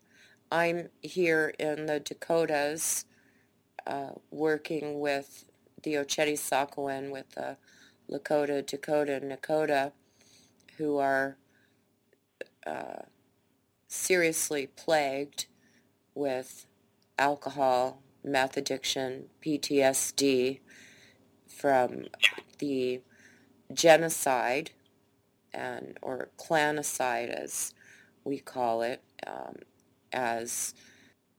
[0.50, 3.04] I'm here in the Dakotas,
[3.86, 5.44] uh, working with
[5.82, 7.56] the Oceti Sakowin with the
[8.10, 9.92] Lakota, Dakota, Nakota,
[10.76, 11.36] who are
[12.66, 13.02] uh,
[13.88, 15.46] seriously plagued
[16.14, 16.66] with
[17.18, 20.60] alcohol, meth addiction, PTSD
[21.46, 22.06] from
[22.58, 23.00] the
[23.72, 24.70] genocide
[25.52, 27.72] and or clanicide as
[28.24, 29.56] we call it um,
[30.14, 30.74] as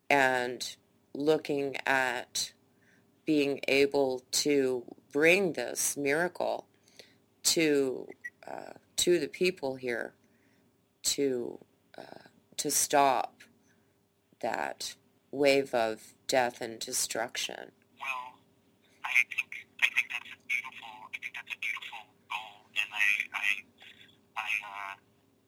[0.10, 0.76] and
[1.14, 2.52] looking at
[3.26, 6.68] being able to bring this miracle
[7.44, 8.08] to
[8.48, 10.14] uh, to the people here
[11.04, 11.60] to
[11.98, 13.42] uh, to stop
[14.42, 14.96] that
[15.32, 17.72] wave of death and destruction.
[18.00, 18.40] Well,
[19.04, 19.52] I think
[19.82, 23.48] I think that's a beautiful I think that's a beautiful goal, and I I
[24.38, 24.94] I uh,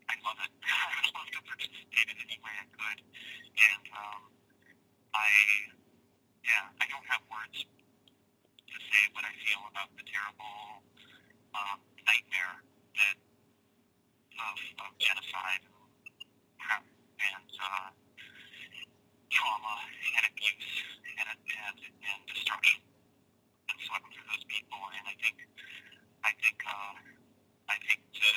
[0.09, 0.56] I love it.
[0.67, 4.21] I love to participate in any way I could, and um,
[5.15, 5.29] I
[6.43, 10.83] yeah I don't have words to say what I feel about the terrible
[11.55, 12.59] um, nightmare
[12.99, 13.17] that
[14.37, 17.89] of, of genocide and and uh,
[19.31, 19.75] trauma
[20.19, 20.71] and abuse
[21.19, 22.81] and and, and destruction
[23.69, 24.79] and swept through those people.
[24.97, 25.37] And I think,
[26.23, 26.95] I think, uh,
[27.69, 28.27] I think to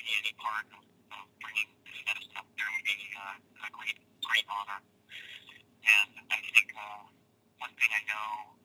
[0.00, 0.82] be any part of,
[1.12, 1.70] of bringing
[2.06, 4.80] there would be uh, a great, great honor.
[5.88, 7.02] And I think uh,
[7.58, 8.58] one thing I know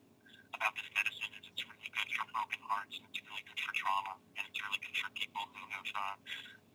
[0.53, 3.73] about this medicine is it's really good for broken hearts, and it's really good for
[3.73, 6.15] trauma, and it's really good for people who have uh,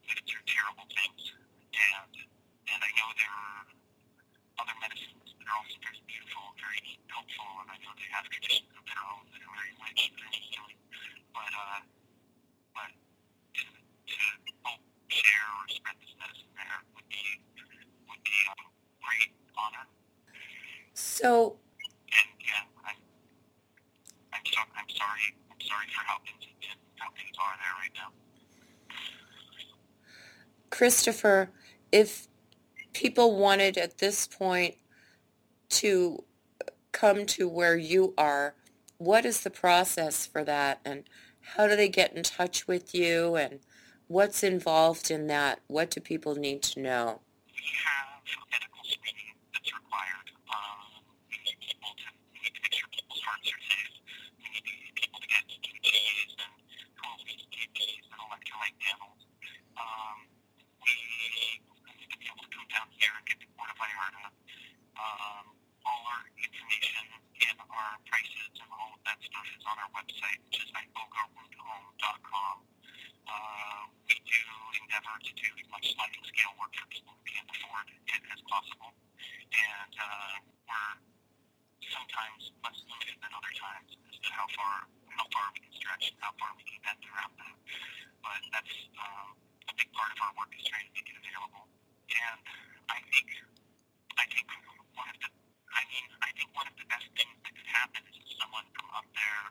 [0.08, 1.22] lived through terrible things.
[1.74, 2.14] And
[2.68, 3.64] and I know there are
[4.60, 8.72] other medicines that are also very beautiful, very helpful, and I know they have traditions
[8.74, 10.80] of their own that are very rich and very healing.
[11.32, 11.80] But uh,
[12.74, 12.90] but
[15.08, 17.24] share or spread this medicine there would be
[18.08, 18.54] would be a
[19.02, 19.86] great honor.
[20.94, 21.56] So
[22.12, 22.96] And yeah, I'm
[24.32, 27.74] I'm so I'm sorry I'm sorry for how things have been, how things are there
[27.80, 28.10] right now.
[30.70, 31.50] Christopher,
[31.92, 32.28] if
[32.92, 34.76] people wanted at this point
[35.70, 36.24] to
[36.92, 38.54] come to where you are,
[38.98, 41.04] what is the process for that and
[41.54, 43.60] how do they get in touch with you and
[44.08, 45.60] what's involved in that?
[45.68, 47.20] What do people need to know?
[47.52, 50.28] we have medical screening that's required.
[50.48, 52.08] Um, we need people to
[52.40, 53.20] make sure people's
[53.52, 53.94] are safe.
[54.40, 54.64] We need
[54.96, 55.44] people to get
[56.40, 56.52] and
[56.96, 58.04] 12 EKGs
[58.80, 59.12] and.
[59.76, 60.16] Um,
[60.80, 63.38] we need to come down here and get.
[64.98, 65.44] Um,
[65.86, 67.04] all our information
[67.48, 70.68] and our prices and all of that stuff is on our website, which is
[73.28, 74.58] ibogaroothome.com.
[74.88, 78.40] endeavor to do as much sliding scale work for people who can't afford it as
[78.48, 78.90] possible.
[79.52, 80.96] And uh, we're
[81.92, 86.14] sometimes less limited than other times as to how far how far we can stretch
[86.24, 87.56] how far we can bend around that.
[88.24, 89.36] But that's um,
[89.68, 91.68] a big part of our work is trying to make it available.
[92.08, 92.40] And
[92.88, 93.28] I think
[94.16, 94.48] I think
[94.96, 95.28] one of the
[95.74, 98.64] I mean I think one of the best things that could happen is if someone
[98.72, 99.44] from up there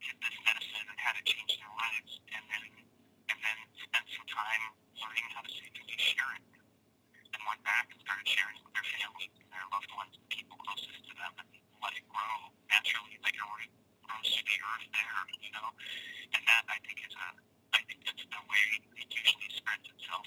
[0.00, 2.85] did this medicine and had it change their lives and then
[3.30, 4.62] and then spent some time
[4.98, 6.44] learning how to safely share it
[7.34, 10.56] and went back and started sharing it with their family, their loved ones and people
[10.62, 11.48] closest to them and
[11.82, 12.36] let it grow
[12.70, 13.70] naturally like already
[14.06, 15.68] grows to the earth there, you know?
[16.34, 17.26] And that I think is a
[17.76, 18.64] I think that's the way
[18.96, 20.24] it usually spreads itself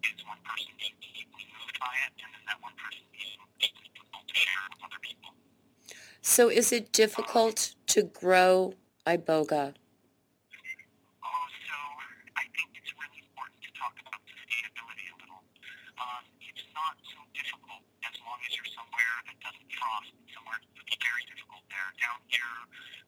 [0.00, 3.90] is one person being deeply moved by it and then that one person being deeply
[4.00, 5.30] able to share it with other people.
[6.22, 8.74] So is it difficult to grow
[9.06, 9.76] iboga?
[11.20, 11.76] Oh, so
[12.36, 15.42] I think it's really important to talk about sustainability a little.
[16.00, 19.14] Um, it's not so difficult as long as you're somewhere
[19.80, 20.12] frost.
[20.36, 21.88] Somewhere it would be very difficult there.
[21.96, 22.54] Down here,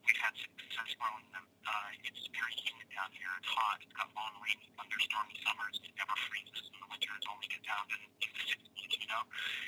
[0.03, 1.45] we've had success growing them.
[1.63, 3.29] Uh, it's very humid down here.
[3.37, 3.77] It's hot.
[3.85, 5.77] It's got long, rainy, thunderstormy summers.
[5.85, 7.13] It never freezes in the winter.
[7.13, 9.23] It's only get down in the 60s, you know.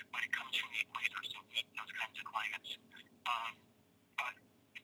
[0.10, 2.72] But it comes from the equator, so we need those kinds of climates.
[3.30, 3.52] Um,
[4.18, 4.34] but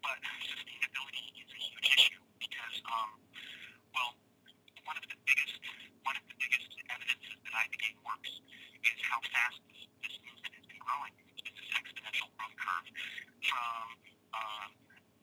[0.01, 3.11] but sustainability is a huge issue because, um,
[3.93, 4.17] well,
[4.85, 5.61] one of the biggest
[6.01, 8.31] one of the biggest evidences that iboga works
[8.81, 11.13] is how fast this, this movement has been growing.
[12.01, 12.87] It's been this exponential growth curve
[13.45, 13.85] from
[14.33, 14.69] um,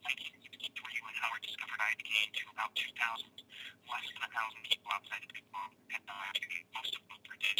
[0.07, 3.43] 1963 when Howard discovered iboga to about 2000.
[3.89, 5.59] Less than a thousand people outside of people
[5.91, 7.59] had known iboga, most of them dead.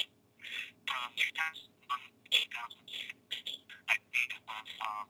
[0.88, 3.59] From 2000 to 2006,
[3.91, 5.07] iboga was um,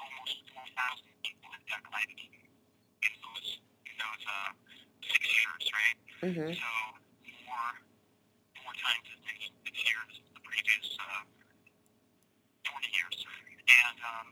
[0.00, 4.50] almost 4,000 people had iboga in those in those uh,
[5.04, 5.98] six years, right?
[6.24, 6.50] Mm-hmm.
[6.56, 6.70] So
[7.44, 7.72] more
[8.56, 11.35] four times as many this year as the previous uh, 40 years.
[13.66, 14.28] And, um,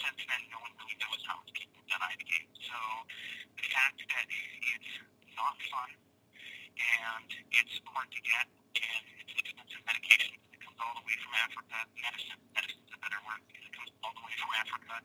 [0.00, 2.40] since then, no one really knows how many people have done iboga.
[2.64, 2.78] So
[3.58, 4.92] the fact that it's
[5.36, 5.90] not fun
[6.80, 8.46] and it's hard to get
[8.80, 13.20] and it's expensive medication that comes all the way from Africa, medicine, medicine's a better
[13.26, 14.96] word it comes all the way from Africa.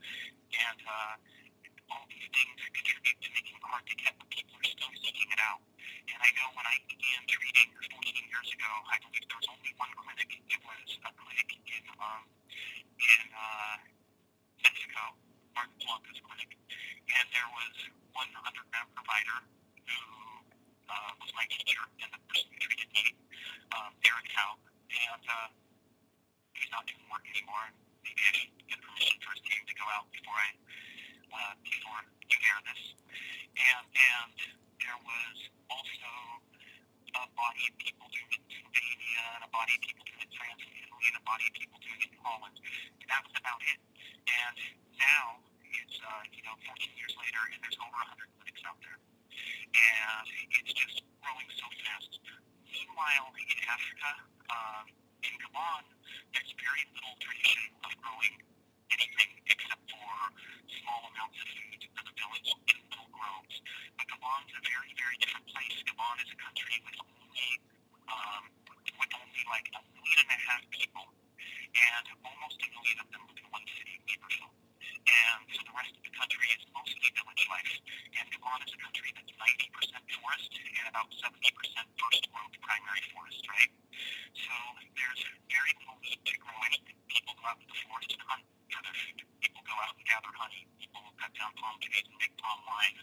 [0.55, 1.13] And uh,
[1.91, 5.61] all these things contribute to making it hard to get, people still seeking it out.
[6.09, 9.71] And I know when I began treating 14 years ago, I believe there was only
[9.77, 10.29] one clinic.
[10.29, 12.23] It was a clinic in um,
[12.95, 13.75] in uh,
[14.63, 15.01] Mexico,
[15.53, 17.73] Martin Polanco's clinic, and there was
[18.15, 19.39] one underground provider
[19.85, 20.01] who
[20.89, 23.05] uh, was my teacher and the person who treated me,
[23.75, 24.57] um, Eric Howe,
[24.89, 25.49] and uh,
[26.55, 27.67] he's not doing work anymore.
[28.05, 30.49] Maybe I should get permission for his team to go out before I
[31.35, 31.55] uh,
[32.45, 32.83] hear this.
[33.55, 34.35] And and
[34.79, 35.35] there was
[35.71, 36.11] also
[37.15, 40.29] a body of people doing it in Slovenia, and a body of people doing it
[40.29, 42.57] in France and Italy, and a body of people doing it in Holland.
[43.01, 43.79] And that was about it.
[44.27, 44.57] And
[44.99, 45.25] now
[45.63, 50.27] it's uh, you know 14 years later, and there's over 100 clinics out there, and
[50.59, 52.19] it's just growing so fast.
[52.67, 54.11] Meanwhile, in Africa,
[54.51, 54.85] um,
[55.23, 55.83] in Gabon,
[56.35, 58.35] there's very little tradition of growing
[58.93, 60.11] anything except for
[60.69, 63.55] small amounts of food for the village in little groves.
[63.97, 65.75] But Gabon's a very, very different place.
[65.85, 67.51] Gabon is a country with only
[68.09, 68.43] um,
[68.99, 71.05] with only like a million and a half people,
[71.73, 74.64] and almost a million of them live in one city, Libreville.
[75.05, 77.73] And so the rest of the country is mostly village life.
[78.17, 81.31] And Gabon is a country that's 90% forest and about 70%
[81.97, 83.71] first growth primary forest, right?
[84.33, 84.53] So
[84.97, 86.97] there's very little need to grow anything.
[87.09, 89.19] People go out to the forest and hunt for their food.
[89.41, 90.63] People go out and gather honey.
[90.81, 92.97] People cut down palm trees and make palm wine.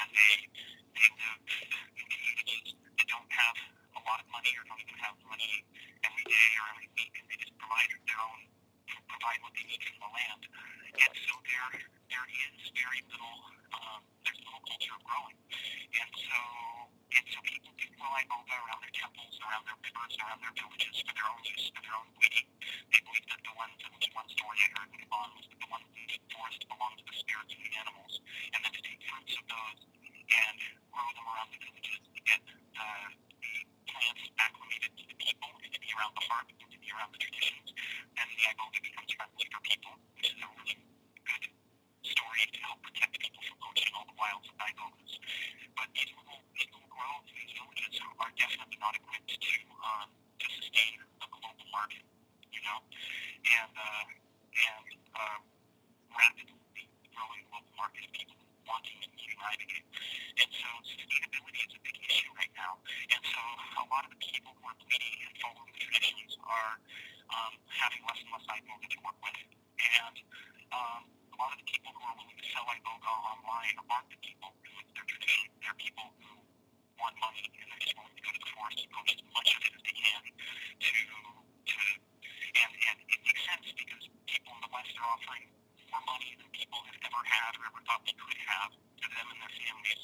[0.00, 0.34] And they
[1.00, 1.40] they live
[1.96, 3.56] in communities that don't have
[3.96, 5.64] a lot of money or don't even have money
[6.04, 8.40] every day or every week, and they just provide their own
[9.06, 10.42] provide what they need from the land.
[10.90, 11.70] And so there
[12.10, 13.38] there is very little
[13.74, 15.38] um, there's little culture of growing.
[15.94, 16.40] And so
[17.10, 20.96] and so people do grow iboga around their temples, around their rivers, around their villages
[21.02, 22.46] for their own use, for their own weeding.
[22.90, 25.58] They believe that the ones, at least one story I heard in Gabon was that
[25.58, 28.14] the ones in the forest belong to the spirits of the animals,
[28.54, 29.78] and then to take fruits of those
[30.30, 30.58] and
[30.94, 33.29] grow them around the villages to get the
[33.90, 37.10] plants acclimated to the people and to be around the heart and to be around
[37.10, 37.74] the traditions.
[38.14, 40.76] And the iboga becomes friendly for people, which is a really
[41.26, 41.44] good
[42.06, 45.12] story to help protect people from poaching all the wilds of ibogas.
[45.74, 50.08] But these little, these little groves, these villages are definitely not equipped to um,
[50.40, 52.04] to sustain a global market,
[52.54, 55.38] you know, and uh, and uh,
[56.14, 56.56] rapidly
[57.12, 58.39] growing global market of people
[58.70, 59.82] wanting and needing iboga.
[60.38, 62.78] And so sustainability is a big issue right now.
[63.10, 63.40] And so
[63.82, 66.72] a lot of the people who are bleeding and following the traditions are
[67.34, 69.38] um, having less and less iboga to work with.
[69.42, 70.16] And
[70.70, 74.20] um, a lot of the people who are willing to sell iboga online aren't the
[74.22, 75.50] people who their tradition.
[75.62, 76.32] They're people who
[77.00, 79.48] want money and they're just willing to go to the forest and poach as much
[79.56, 80.22] of it as they can
[80.84, 80.96] to
[81.64, 81.80] to
[82.60, 85.48] and and it makes sense because people in the West are offering
[85.90, 89.26] more money than people have ever had or ever thought they could have to them
[89.34, 90.00] and their families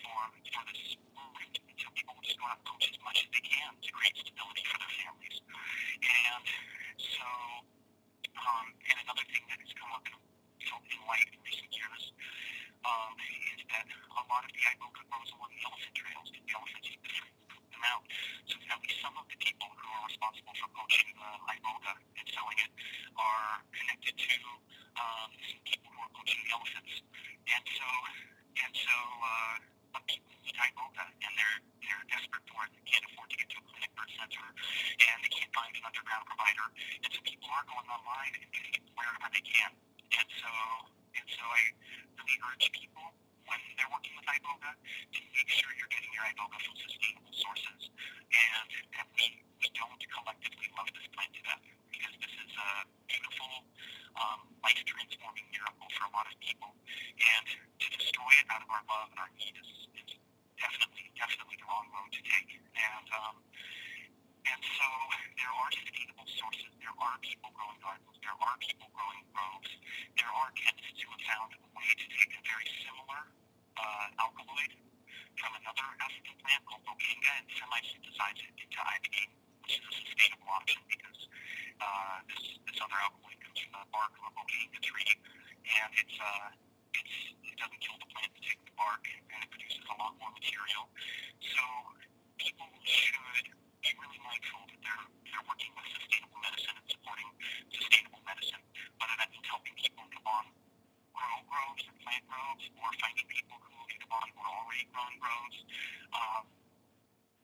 [0.00, 0.20] for
[0.52, 1.00] for this
[1.80, 4.12] so people will just go out and poach as much as they can to create
[4.20, 5.36] stability for their families.
[6.04, 6.44] And
[7.00, 7.28] so
[8.36, 10.16] um, and another thing that has come up in,
[10.68, 12.02] in light in recent years
[12.84, 13.16] um,
[13.56, 17.00] is that a lot of the iboga grows along the elephant trails the elephants eat
[17.00, 17.39] the fruit
[17.88, 18.04] out.
[18.46, 22.26] So at least some of the people who are responsible for poaching uh, iboga and
[22.30, 22.72] selling it
[23.16, 24.36] are connected to
[24.96, 25.28] um,
[25.64, 26.94] people who are poaching the elephants.
[27.50, 27.88] And so,
[28.60, 32.70] and so, uh, people need iboga and they're they're desperate for it.
[32.78, 35.82] They can't afford to get to a clinic a center, and they can't find an
[35.82, 36.66] underground provider.
[37.02, 39.70] And so people are going online and getting it wherever they can.
[40.14, 40.50] And so,
[41.18, 41.62] and so I
[42.20, 43.06] really urge people
[43.50, 47.90] when they're working with iboga to make sure you're getting your iboga from sustainable sources,
[48.30, 52.68] and that we we don't collectively love this plant to death because this is a
[53.10, 53.66] beautiful,
[54.16, 56.70] um, life transforming miracle for a lot of people,
[57.18, 57.44] and
[57.82, 60.16] to destroy it out of our love and our need is, is
[60.56, 62.56] definitely definitely the wrong road to take.
[62.56, 63.36] And um,
[64.48, 64.88] and so
[65.36, 66.70] there are sustainable sources.
[66.80, 68.16] There are people growing gardens.
[68.24, 69.70] There are people growing groves.
[70.16, 73.20] There are chemists who have found a way to take a very similar
[73.76, 74.72] uh, alkaloid
[75.36, 79.32] from another African plant called voacanga and semi-synthesize it into ibogaine,
[79.64, 81.20] which is a sustainable option because
[81.80, 85.12] uh, this this other alkaloid comes from the bark of a voacanga tree,
[85.64, 86.48] and it's uh,
[86.96, 90.12] it's it doesn't kill the plant to take the bark, and it produces a lot
[90.20, 90.84] more material.
[91.40, 91.64] So
[92.36, 93.48] people should
[93.80, 97.28] be really mindful that they're they're working with sustainable medicine and supporting
[97.72, 98.62] sustainable medicine,
[99.00, 100.44] whether that means helping people in Gabon
[101.16, 105.16] grow groves and plant groves, or finding people who in Gabon who are already growing
[105.16, 105.58] groves,
[106.12, 106.44] um,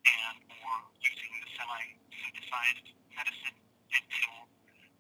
[0.05, 3.57] and or using the semi-synthesized medicine
[3.97, 4.35] until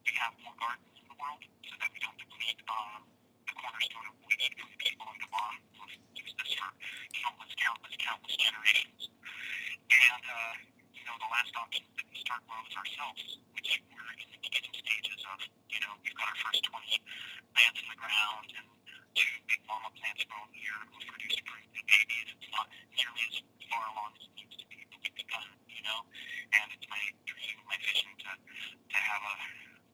[0.08, 3.04] we have more gardens in the world, so that we don't deplete um,
[3.44, 6.70] the cornerstone of weed from people in Gabon who have used this for
[7.12, 9.12] countless, countless, countless generations.
[9.86, 10.75] And uh,
[11.06, 13.22] know, the last option is that we start groves ourselves,
[13.54, 15.38] which we're in the beginning stages of.
[15.70, 16.82] You know, we've got our first 20
[17.54, 18.66] plants in the ground and
[19.14, 22.26] two big mama plants grown here who produce fruit and babies.
[22.34, 23.36] It's not nearly as
[23.70, 26.00] far along as it needs to be, but we've begun, you know.
[26.58, 29.36] And it's my dream, my vision to, to have a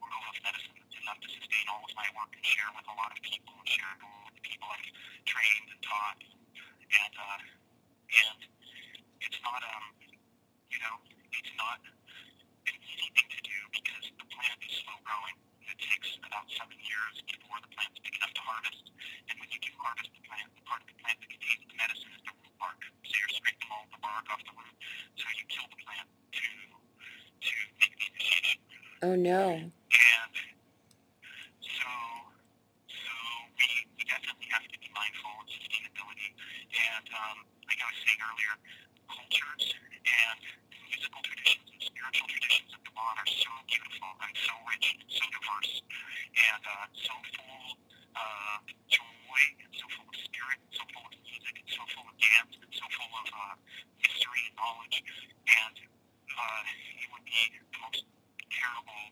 [0.00, 2.96] grove of medicine that's enough to sustain all of my work and share with a
[2.96, 4.90] lot of people and share with the people I've
[5.28, 6.18] trained and taught.
[6.88, 7.40] And, uh,
[8.12, 8.40] and
[9.20, 10.01] it's not, um,
[10.72, 10.96] you know,
[11.36, 15.36] it's not an easy thing to do because the plant is slow growing.
[15.68, 18.88] It takes about seven years before the plant's big enough to harvest.
[19.28, 21.76] And when you do harvest the plant, the part of the plant that contains the
[21.76, 22.80] medicine is the root bark.
[23.04, 24.76] So you're scraping all the bark off the root.
[25.20, 26.48] So you kill the plant to
[27.42, 27.52] to
[27.82, 28.58] make the initiation.
[29.04, 29.58] Oh no.
[29.58, 30.34] And
[31.60, 31.88] so,
[32.86, 33.12] so
[33.58, 33.66] we,
[33.98, 36.30] we definitely have to be mindful of sustainability.
[36.70, 38.54] And um, like I was saying earlier,
[39.12, 39.64] cultures
[40.08, 40.40] and
[40.88, 45.24] musical traditions and spiritual traditions of Gabon are so beautiful and so rich and so
[45.28, 45.72] diverse
[46.32, 47.68] and uh, so full
[48.16, 52.06] of joy and so full of spirit and so full of music and so full
[52.08, 53.54] of dance and so full of uh,
[54.00, 54.96] history and knowledge.
[55.44, 55.76] And
[56.32, 56.62] uh,
[56.96, 58.04] it would be the most
[58.48, 59.04] terrible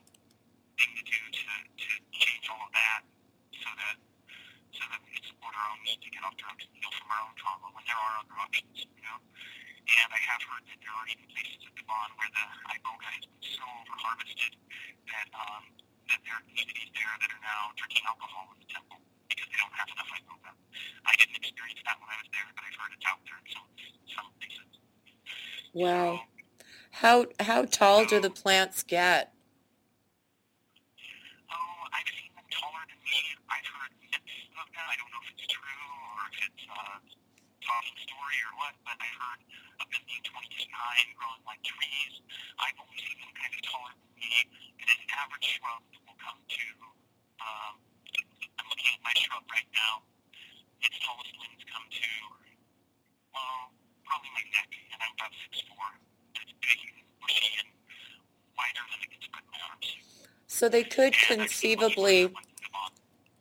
[0.81, 3.03] thing to do to, to change all of that
[3.53, 3.97] so that
[4.73, 7.09] so that we can support our own need to get off drugs and heal from
[7.13, 9.19] our own trauma when there are other options, you know.
[10.01, 13.25] And I have heard that there are even places at Gabon where the iboga has
[13.29, 14.57] been so over-harvested
[15.13, 15.65] that um,
[16.09, 18.99] that there are communities there that are now drinking alcohol in the temple
[19.29, 20.51] because they don't have enough iboga.
[21.05, 23.47] I didn't experience that when I was there, but I've heard it's out there in
[23.53, 23.69] some
[24.09, 24.73] some places.
[25.77, 26.25] Wow.
[27.05, 29.37] How how tall do the plants get?
[31.53, 33.21] Oh, I've seen them taller than me.
[33.53, 34.87] I've heard myths of them.
[34.89, 35.87] I don't know if it's true
[36.17, 36.99] or if it's uh,
[37.63, 39.41] talking story or what, but I've heard
[39.81, 40.25] of them being
[40.81, 42.15] 20 high and growing like trees.
[42.57, 44.33] I've only seen them kind of taller than me.
[44.81, 46.65] And an average shrub will come to,
[47.45, 47.75] um,
[48.57, 50.01] I'm looking at my shrub right now.
[50.81, 52.11] Its tallest limbs come to,
[53.37, 53.77] well,
[54.09, 56.01] probably my neck, and I'm about 6'4".
[56.41, 57.69] It's big and bushy and
[58.57, 59.89] wider than I can spread my arms.
[60.49, 62.93] So they could And I've seen much conceivably larger ones in Gabon.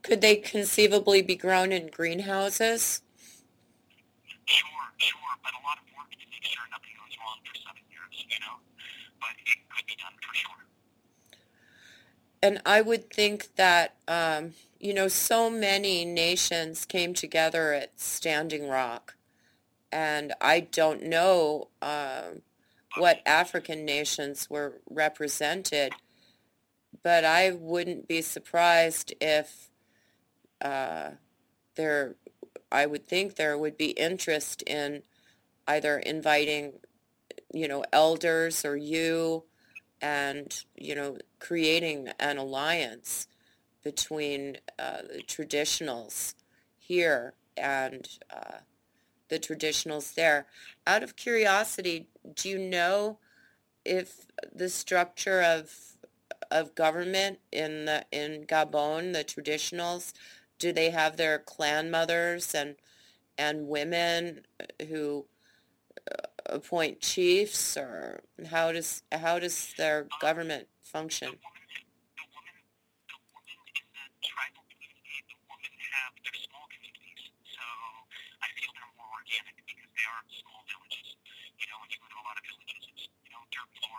[0.04, 3.02] could they conceivably be grown in greenhouses?
[4.46, 7.84] Sure, sure, but a lot of work to make sure nothing goes wrong for seven
[7.94, 8.58] years, you know.
[9.20, 10.66] But it could be done for sure.
[12.42, 18.70] And I would think that, um, you know, so many nations came together at Standing
[18.70, 19.16] Rock.
[19.92, 22.44] And I don't know um,
[22.96, 25.94] what African nations were represented,
[27.04, 29.70] but I wouldn't be surprised if
[30.62, 31.12] uh,
[31.76, 32.16] there,
[32.72, 35.04] I would think there would be interest in
[35.68, 36.74] either inviting,
[37.54, 39.44] you know, elders or you
[40.02, 43.28] and, you know, creating an alliance
[43.84, 46.36] between uh, the traditionals
[46.78, 48.60] here and uh,
[49.30, 50.46] the traditionals there.
[50.86, 53.20] Out of curiosity, do you know
[53.86, 55.96] if the structure of
[56.52, 60.14] of government in the in Gabon, the traditionals,
[60.58, 62.76] do they have their clan mothers and
[63.38, 64.42] and women
[64.90, 65.26] who
[66.52, 71.38] appoint chiefs, or how does how does their government function?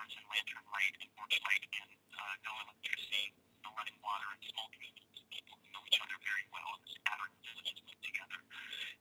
[0.01, 5.10] And lantern light and porch light and uh, no electricity, no running water, small communities.
[5.51, 8.39] People know each other very well, and scattered villages live together.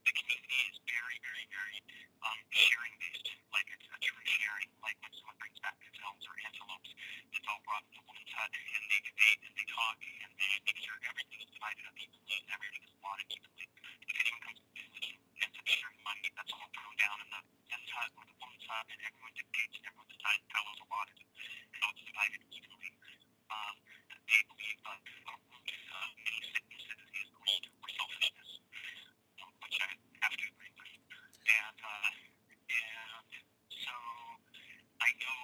[0.02, 1.78] The community is very, very, very
[2.26, 4.66] um, sharing based, like it's a true sharing.
[4.82, 6.90] Like when someone brings back gazelles or antelopes,
[7.30, 10.52] it's all brought in the woman's hut, and they debate and they talk, and they
[10.66, 13.66] make sure everything is divided up evenly and everything is allotted evenly.
[14.10, 14.70] If anyone comes to
[15.40, 18.66] ends up sharing money, that's all thrown down in the men's hut or the woman's
[18.66, 22.90] hut, and everyone dictates and everyone decides how it's allotted and how it's divided evenly.
[23.54, 23.74] Um,
[24.26, 25.00] they believe that
[32.70, 33.94] and so
[35.02, 35.40] I know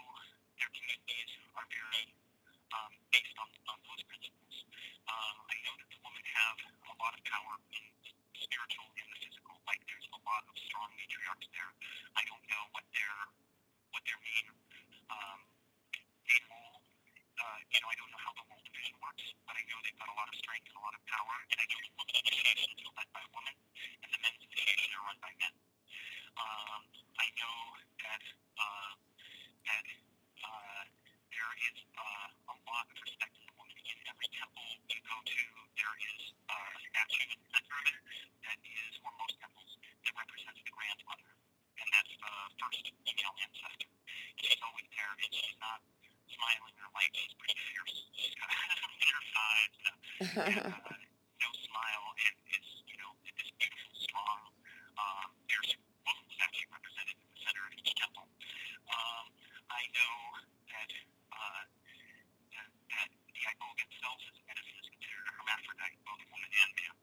[0.59, 2.05] their communities are very
[2.73, 4.55] um, based on, on those principles.
[5.11, 6.59] Um, I know that the women have
[6.91, 7.85] a lot of power in
[8.39, 9.57] spiritual and the physical.
[9.67, 11.73] Like there's a lot of strong matriarchs there.
[12.15, 13.17] I don't know what their
[13.91, 14.47] what their main
[15.11, 15.41] um,
[16.27, 16.45] main.
[16.47, 18.56] Uh, you know, I don't know how the
[18.87, 21.03] role works, but I know they've got a lot of strength and a lot of
[21.11, 21.37] power.
[21.51, 23.57] And I know the women's initiations are led by women,
[24.03, 25.55] and the men's initiation are run by men.
[26.39, 26.81] Um,
[27.19, 27.59] I know
[28.07, 28.23] that
[28.63, 28.93] uh,
[29.67, 29.87] that
[30.39, 30.83] uh,
[31.35, 35.43] there is uh, a lot of respect the woman in every temple you go to.
[35.75, 37.83] There is uh, a statue in the center
[38.47, 39.73] that is, or most temples,
[40.07, 41.31] that represents the grandmother,
[41.83, 43.91] and that's the first female ancestor.
[44.39, 45.83] She's always there, and she's not
[46.31, 47.97] smiling or like she's pretty fierce.
[49.47, 49.95] Sides and,
[50.43, 50.91] and uh,
[51.39, 54.41] no smile, and it's you know this beautiful, strong,
[54.99, 55.71] um, fierce
[56.03, 58.27] woman statue represented in the center of each temple.
[58.91, 59.25] Um,
[59.71, 60.15] I know
[60.67, 60.91] that
[61.31, 61.63] uh,
[62.59, 66.95] that, that the Iboga itself is, is considered a hermaphrodite, both woman and man.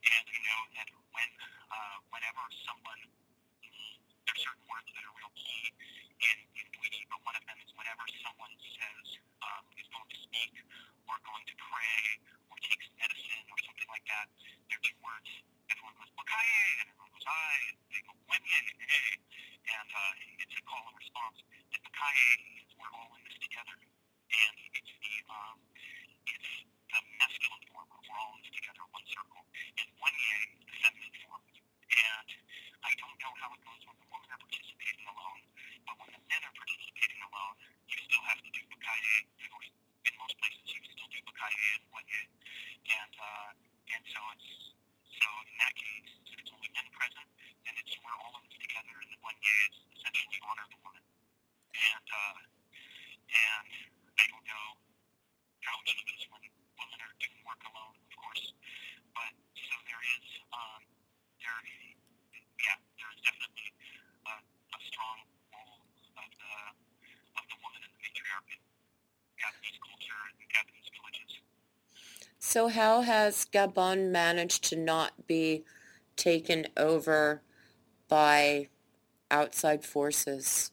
[0.00, 1.30] And I know that when
[1.68, 3.00] uh, whenever someone
[3.60, 3.94] mm,
[4.24, 5.68] there's certain words that are real key
[6.24, 9.06] in, in Bwiti, but one of them is whenever someone says
[9.44, 10.56] um, is going to speak
[11.08, 11.98] or going to pray
[12.52, 14.30] or takes medicine or something like that,
[14.70, 15.26] there are two words.
[15.72, 19.10] Everyone goes Bakaye and everyone goes I and they go Wenye hey
[19.74, 21.38] and uh, it's a call and response.
[21.74, 23.74] And Bakaye is we're all in this together.
[23.74, 25.56] And it's the um,
[26.30, 26.50] it's
[26.94, 29.42] the masculine form of we're all in this together, one circle.
[29.82, 31.42] And Wenye is the feminine form.
[31.90, 32.28] And
[32.86, 35.42] I don't know how it goes when the women are participating alone,
[35.90, 37.56] but when the men are participating alone,
[37.90, 39.26] you still have to do Bakaye.
[40.00, 42.22] In most places, you still do Bakaye and Wenye.
[42.88, 43.50] And, uh,
[43.92, 44.48] and so it's,
[45.12, 47.28] so in that case, if it's only men present,
[47.68, 51.04] then it's we're all in this together, and the Wenye is essentially honor the woman.
[51.04, 52.38] And, uh,
[53.28, 53.68] and
[54.16, 54.66] I don't know
[55.60, 56.42] how it is when
[56.80, 58.44] women are doing work alone, of course.
[59.12, 60.26] But so there is,
[60.56, 60.80] um,
[61.44, 61.60] there,
[62.64, 63.68] yeah, there is definitely
[64.32, 65.18] a, a strong
[65.52, 65.84] role
[66.16, 66.54] of the
[67.38, 68.60] of the woman in the matriarch in
[69.40, 71.32] Gabonese culture and Gabonese villages.
[72.50, 75.62] So how has Gabon managed to not be
[76.16, 77.42] taken over
[78.08, 78.70] by
[79.30, 80.72] outside forces?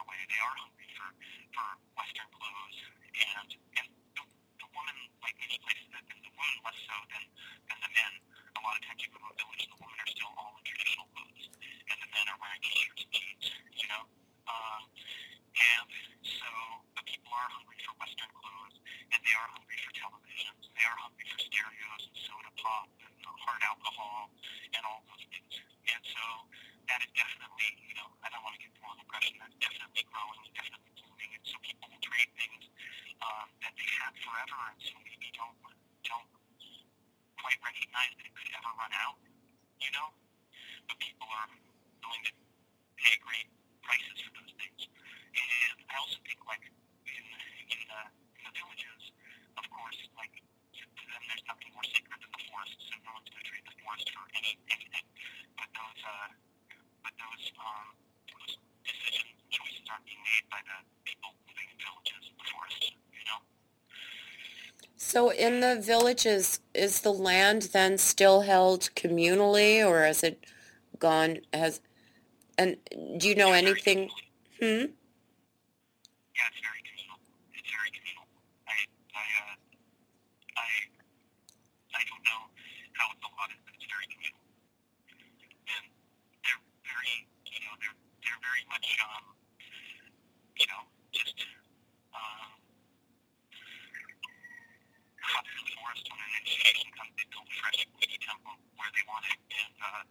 [0.00, 0.20] Far away.
[0.32, 1.08] They are hungry for
[1.52, 1.66] for
[2.00, 2.78] Western clothes,
[3.12, 3.86] and and
[4.16, 4.24] the,
[4.64, 7.24] the woman, like many places, and the woman less so than
[7.68, 8.12] than the men.
[8.56, 10.56] A lot of times you go to a village, and the women are still all
[10.56, 11.44] in traditional clothes,
[11.92, 13.46] and the men are wearing t-shirts and jeans.
[13.76, 14.04] You know.
[14.48, 14.82] Um,
[15.50, 15.90] and
[16.24, 16.48] so
[16.96, 18.80] the people are hungry for Western clothes,
[19.12, 23.12] and they are hungry for televisions, they are hungry for stereos and soda pop and
[23.44, 24.32] hard alcohol
[24.72, 25.54] and all those things.
[25.90, 26.24] And so
[26.88, 28.60] that is definitely, you know, I don't want
[29.10, 31.30] impression, that's definitely growing and definitely blooming.
[31.34, 32.62] And so people will trade things
[33.26, 35.58] um, that they had forever, and so maybe don't
[36.06, 36.30] don't
[37.42, 39.18] quite recognize that it could ever run out,
[39.82, 40.14] you know.
[40.86, 41.50] But people are
[42.06, 42.34] willing to
[43.02, 43.50] pay great
[43.82, 44.86] prices for those things.
[44.86, 46.62] And I also think, like,
[47.06, 47.22] in,
[47.70, 48.00] in, the,
[48.38, 49.02] in the villages,
[49.58, 50.34] of course, like,
[50.74, 53.48] to to them there's nothing more sacred than the forest, so no one's going to
[53.50, 55.06] trade the forest for any anything.
[55.58, 56.28] But those, uh,
[57.02, 57.86] but those, um,
[59.16, 62.44] and choices aren't being made by the people living in villages the
[63.12, 63.40] you know?
[64.96, 70.44] So in the villages, is the land then still held communally or has it
[70.98, 71.80] gone, has,
[72.58, 72.76] and
[73.18, 74.10] do you know anything?
[74.60, 74.92] Hmm?
[76.36, 77.18] Yeah, it's very communal.
[77.56, 78.26] It's very communal.
[78.68, 78.76] I,
[79.16, 79.54] I, uh,
[80.56, 80.68] I,
[81.96, 82.42] I don't know
[82.96, 84.44] how it's allotted, but it's very communal.
[85.68, 85.84] And
[86.44, 89.24] they're very, you know, they're they're very much, um,
[90.56, 90.82] you know,
[91.12, 91.36] just
[92.12, 92.52] um,
[95.36, 97.12] up in the forest when an initiation comes.
[97.16, 100.02] They build a fresh Bwiti temple where they want it, and uh,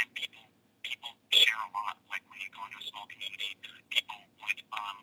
[0.00, 0.44] and people
[0.82, 1.96] people share a lot.
[2.10, 3.56] Like when you go into a small community,
[3.92, 4.96] people would um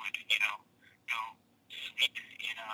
[0.00, 0.56] would you know
[1.10, 1.20] go
[1.68, 2.72] sleep in a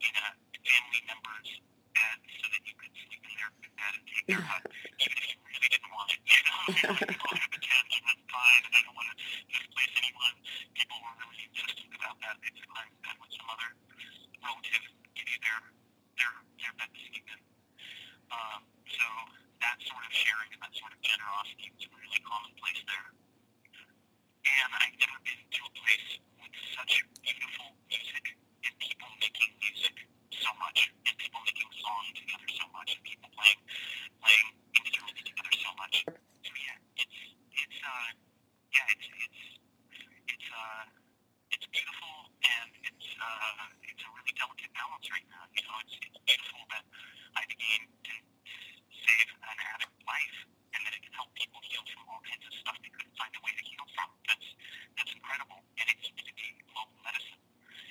[0.00, 0.26] in a
[0.64, 1.50] family member's
[1.94, 4.62] bed so that you could sleep in their bed and take their hut,
[4.98, 6.20] even if you really didn't want it.
[6.64, 9.16] You know, you don't have a tent, and that's fine, and I don't want to
[9.52, 10.34] displace anyone.
[10.72, 12.40] People were really insistent about that.
[12.40, 13.70] They'd climb in bed with some other
[14.40, 15.60] relative, give you their
[16.16, 17.40] their their bed to sleep in.
[18.32, 19.04] Um, so
[19.64, 23.08] that sort of sharing and that sort of generosity was really commonplace there.
[24.44, 26.92] And I've never been to a place with such
[27.24, 28.24] beautiful music
[28.60, 29.96] and people making music
[30.36, 33.60] so much and people making songs together so much and people playing
[34.20, 35.94] playing instruments together so much.
[36.12, 37.18] So yeah, it's
[37.56, 38.08] it's uh
[38.68, 39.42] yeah, it's it's
[40.28, 40.84] it's uh
[41.56, 45.48] it's beautiful and it's uh it's a really delicate balance right now.
[45.56, 46.84] You know, it's it's beautiful that
[47.32, 47.80] I began
[48.12, 48.33] to
[49.04, 50.38] save an addict life
[50.74, 53.32] and that it can help people heal from all kinds of stuff they couldn't find
[53.36, 54.08] a way to heal from.
[54.26, 54.48] That's
[54.96, 55.60] that's incredible.
[55.78, 57.40] And it needs to be global medicine.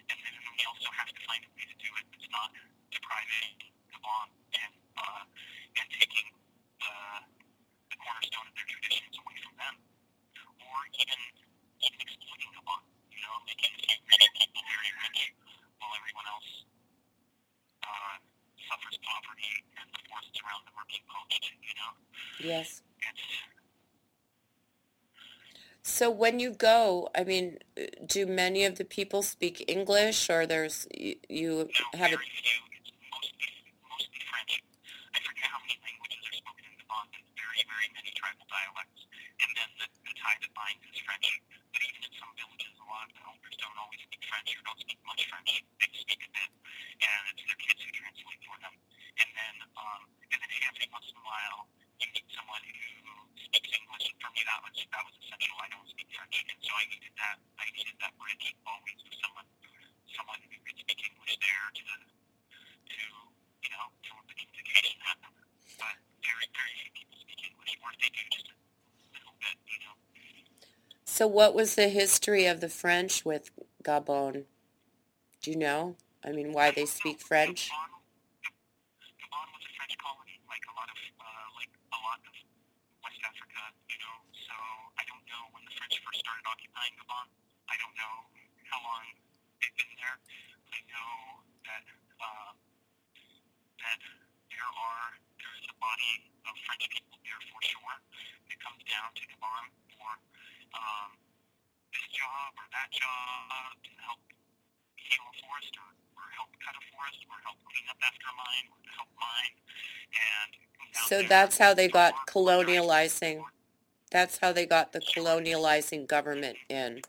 [0.09, 2.49] And then we also have to find a way to do it that's not
[2.91, 3.53] depriving
[3.93, 5.23] Gabon and uh
[5.79, 6.27] and taking
[6.81, 7.21] uh
[7.93, 9.75] the cornerstone of their traditions away from them.
[10.65, 11.21] Or even
[11.85, 12.81] even exploiting Gabon,
[13.13, 15.21] you know, making people very rich
[20.33, 21.93] it's around that are being poached, you know?
[22.41, 22.81] Yes.
[22.97, 23.53] It's, uh,
[25.85, 27.59] so when you go, I mean,
[28.07, 32.17] do many of the people speak English, or there's you, you no, have a...
[32.17, 32.65] few.
[32.81, 33.51] It's mostly,
[33.85, 34.63] mostly French.
[35.13, 37.05] I forget how many languages are spoken in Gabon.
[37.13, 39.05] There's very, very many tribal dialects,
[39.37, 41.27] and then the, the tie that binds is French.
[41.75, 44.63] But even in some villages, a lot of the elders don't always speak French or
[44.65, 45.51] don't speak much French.
[45.77, 46.49] They speak a bit,
[47.05, 48.73] and it's their kids who translate for them.
[49.19, 49.55] And then.
[49.77, 50.09] Um,
[50.41, 51.69] and every once in a while
[52.13, 54.05] meet someone who speaks English.
[54.11, 55.55] And for me, that was that was essential.
[55.61, 57.37] I don't speak and so I needed that.
[57.57, 59.47] I needed that bridge always with someone,
[60.13, 63.01] someone who could speak English there to, to
[63.65, 65.31] you know, to the communication happen.
[65.79, 68.55] But very, very few people speak English, or if they do, just a
[69.17, 69.95] little bit, you know.
[71.05, 73.49] So, what was the history of the French with
[73.81, 74.45] Gabon?
[75.41, 75.95] Do you know?
[76.23, 77.69] I mean, why they speak French?
[111.33, 113.41] that's how they got colonializing.
[114.11, 117.01] That's how they got the colonializing government in,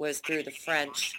[0.00, 1.12] was through the French.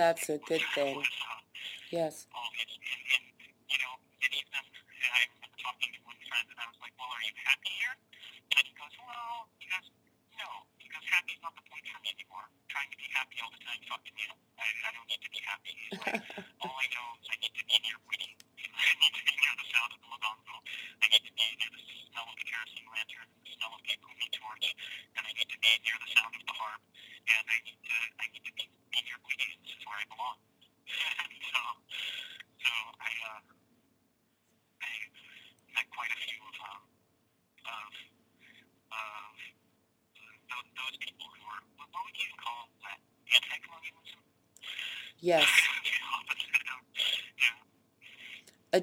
[0.00, 1.02] that's a good thing.
[1.90, 2.26] Yes.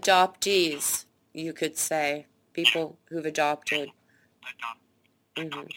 [0.08, 3.90] adoptees, you could say, people who've adopted.
[5.36, 5.68] Mm-hmm.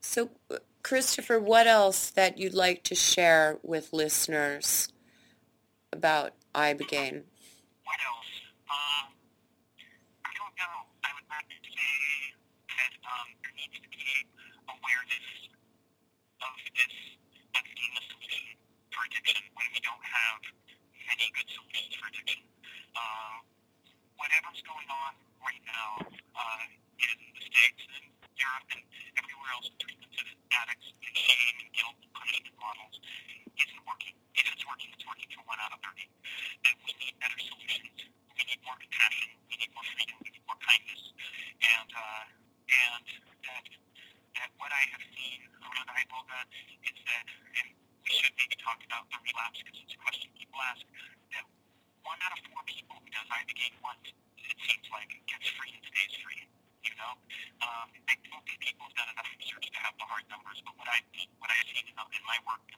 [0.00, 0.30] So,
[0.82, 4.88] Christopher, what else that you'd like to share with listeners
[5.92, 7.22] about ibogaine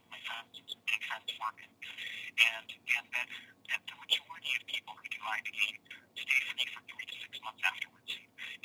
[0.08, 1.70] My fastest and fastest market.
[2.38, 3.28] And, and that,
[3.72, 5.78] that the majority of people who do ibogaine
[6.16, 8.12] stay free for three to six months afterwards.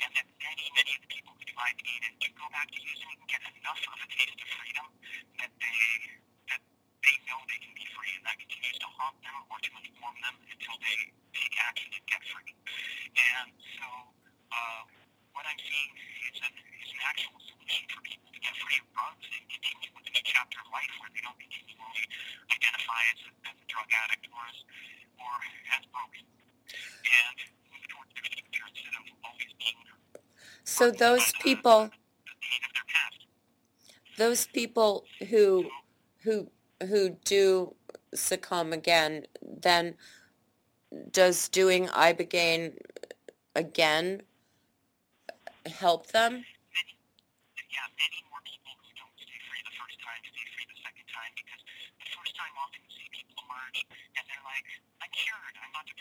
[0.00, 2.80] And that many, many of the people who do ibogaine and do go back to
[2.80, 4.88] using and get enough of a taste of freedom
[5.38, 5.80] that they
[6.48, 6.62] that
[7.04, 10.16] they know they can be free and that continues to haunt them or to inform
[10.24, 10.98] them until they
[11.36, 12.52] take action and get free.
[13.14, 13.86] And so
[14.50, 14.82] uh,
[15.34, 15.92] what I'm seeing
[16.30, 19.93] is an, is an actual solution for people to get free of drugs and continue
[20.24, 22.04] chapter of life where they don't continually
[22.50, 24.58] identify as a, as a drug addict or as,
[25.20, 25.34] or
[25.76, 26.24] as broken.
[26.24, 27.36] And
[27.70, 29.78] move towards their future instead of always being.
[30.64, 31.90] So those people.
[34.16, 35.66] Those people who,
[36.22, 36.48] who,
[36.86, 37.74] who do
[38.14, 39.96] succumb again, then
[41.10, 42.78] does doing ibogaine
[43.56, 44.22] again
[45.66, 46.44] help them?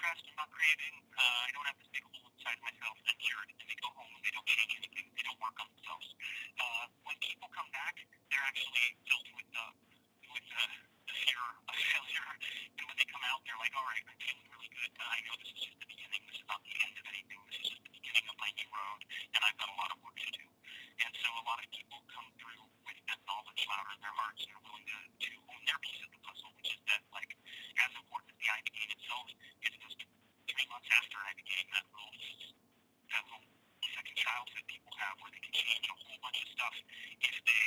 [0.03, 3.49] Cured, I'm not craving, uh, I don't have this big hole inside myself, I'm cured.
[3.55, 6.07] And they go home and they don't change anything, they don't work on themselves.
[6.59, 7.95] Uh, when people come back,
[8.27, 9.65] they're actually filled with the,
[10.33, 10.65] with the,
[11.05, 12.29] the fear of failure.
[12.73, 14.89] And when they come out, they're like, all right, I'm feeling really good.
[14.97, 17.57] I know this is just the beginning, this is not the end of anything, this
[17.61, 20.17] is just the beginning of my new road, and I've got a lot of work
[20.17, 20.45] to do.
[21.05, 24.41] And so a lot of people come through with that knowledge louder in their hearts
[24.41, 27.31] and are willing to, to own their piece of the puzzle, which is that, like,
[27.77, 29.27] as important as the Ibogaine itself,
[29.65, 29.99] it's just
[30.49, 32.13] three months after Ibogaine, that little,
[33.09, 33.45] that little
[34.17, 36.75] childhood people have where they can change a whole bunch of stuff
[37.21, 37.65] if they,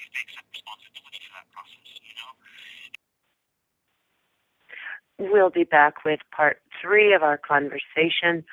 [0.00, 2.32] if they accept responsibility for that process, you know?
[5.30, 8.44] We'll be back with part three of our conversation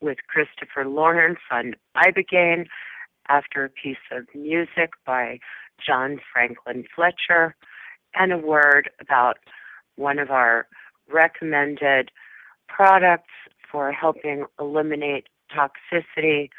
[0.00, 2.66] with Christopher Laurance on Ibogaine
[3.28, 5.38] after a piece of music by
[5.84, 7.54] John Franklin Fletcher
[8.14, 9.38] and a word about
[9.96, 10.66] one of our
[11.10, 12.10] recommended
[12.68, 13.32] products
[13.70, 16.50] for helping eliminate toxicity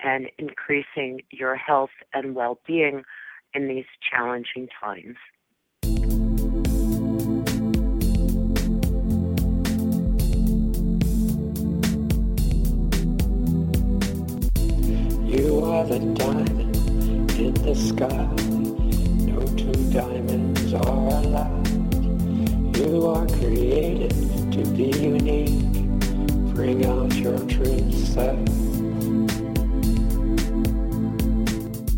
[0.00, 3.02] and increasing your health and well-being
[3.54, 5.16] in these challenging times.
[15.24, 16.76] You are the diamond
[17.38, 18.26] in the sky.
[19.26, 21.66] No two diamonds are alike.
[22.76, 24.12] You are created
[24.52, 25.62] to be unique.
[26.54, 28.75] Bring out your true self.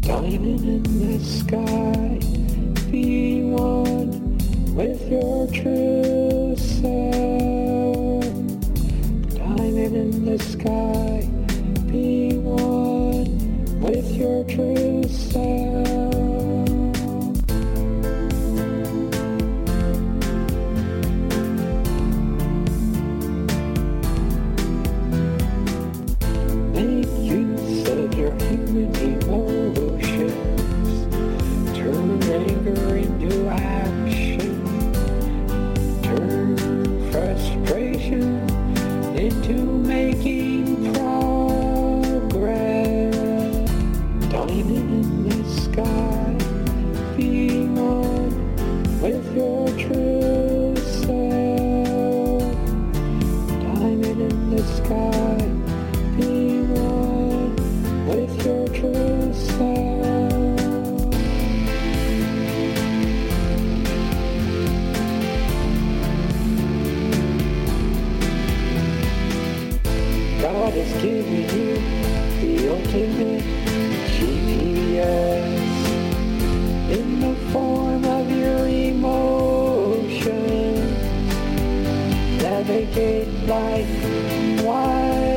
[0.09, 2.19] Diamond in the sky.
[2.91, 4.39] Be one
[4.75, 8.25] with your true self.
[9.37, 11.29] Diamond in the sky.
[11.93, 15.78] Be one with your true self.
[74.15, 74.69] GPS
[76.91, 80.29] in the form of your emotions.
[82.43, 85.28] Navigate life wisely.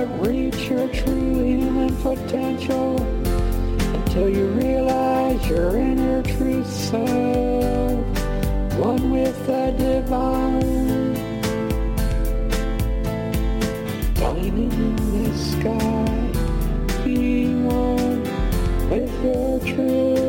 [0.00, 3.00] Cannot reach your true human potential
[3.94, 7.04] until you realize you're in your true self,
[8.78, 11.14] one with the divine.
[14.14, 16.30] Diamond in the sky,
[17.66, 18.22] one
[18.88, 20.19] with your true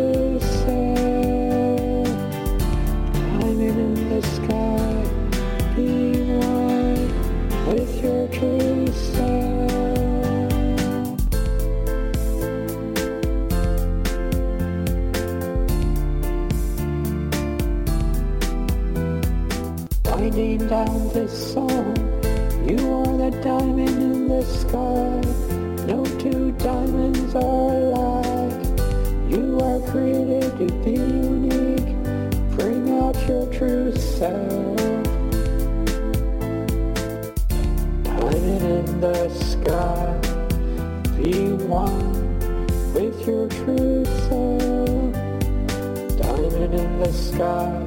[47.42, 47.84] sky.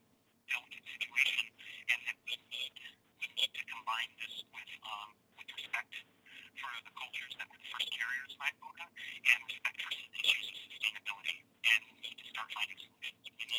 [0.50, 1.46] delicate situation,
[1.94, 2.74] and that we need
[3.22, 5.94] we need to combine this with um, with respect
[6.58, 11.38] for the cultures that were the first carriers of and respect for issues of sustainability.
[11.46, 12.78] And we need to start finding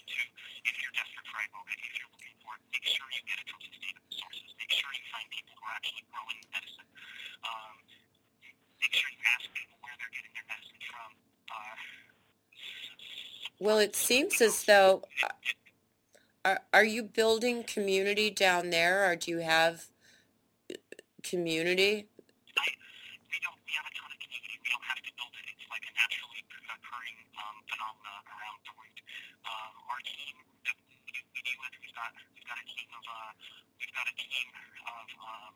[0.08, 0.20] to,
[0.64, 3.46] if you're desperate for Iboga, if you're looking for it, make sure you get it
[3.52, 4.48] from sustainable sources.
[4.56, 6.88] Make sure you find people who are actually growing medicine.
[7.44, 7.74] Um,
[8.80, 11.10] make sure you ask people where they're getting their medicine from.
[11.52, 11.76] Uh,
[13.60, 15.02] Well, it seems as though,
[16.46, 19.90] are, are you building community down there or do you have
[20.70, 20.78] uh,
[21.26, 22.06] community?
[22.54, 22.70] I,
[23.26, 24.62] we don't, we have a ton of community.
[24.62, 25.50] We don't have to build it.
[25.50, 28.98] It's like a naturally occurring um, phenomena around the root.
[29.42, 30.94] Um, our team that we,
[31.34, 33.32] we deal with, we've got, we've got a team of, uh,
[33.82, 34.48] we've got a team
[34.84, 35.52] of um,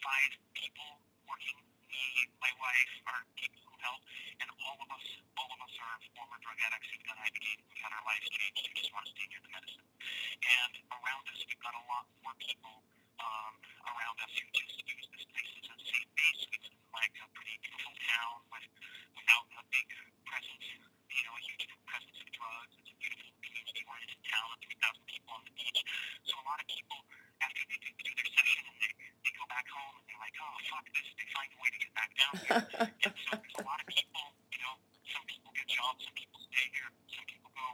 [0.00, 1.58] five people working.
[1.86, 2.02] Me,
[2.42, 4.02] my wife, our people who help,
[4.42, 5.06] and all of us,
[5.38, 7.62] all of us are former drug addicts who've done Ibogaine.
[7.70, 8.66] We've had our lives changed.
[8.66, 9.86] We just want to stay near the medicine.
[9.86, 12.82] And around us, we've got a lot more people
[13.22, 13.54] um,
[13.86, 16.42] around us who just use this place as a safe base.
[16.58, 18.66] It's like a pretty beautiful town with,
[19.14, 19.88] without a big
[20.26, 20.66] presence,
[21.06, 22.72] you know, a huge presence of drugs.
[22.82, 25.80] It's a beautiful community-oriented town of 3,000 people on the beach.
[26.26, 26.98] So a lot of people,
[27.42, 28.92] after they do, do their session and they,
[29.26, 31.78] they go back home and they're like, oh, fuck this, they find a way to
[31.82, 32.62] get back down here.
[33.04, 34.24] and so there's a lot of people,
[34.54, 34.74] you know,
[35.10, 37.66] some people get jobs, some people stay here, some people go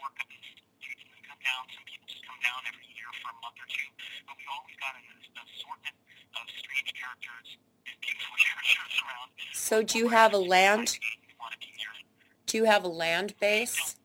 [0.00, 3.28] work up in States and come down, some people just come down every year for
[3.34, 3.88] a month or two.
[4.26, 5.04] But we've always got an,
[5.36, 5.96] assortment
[6.36, 7.48] of strange characters
[7.86, 9.28] and beautiful characters around.
[9.52, 12.06] So do you have a land, We want to be near it.
[12.48, 13.96] do you have a land base?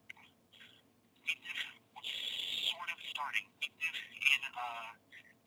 [1.23, 1.61] we live
[2.67, 3.45] sort of starting.
[3.61, 4.67] We live in a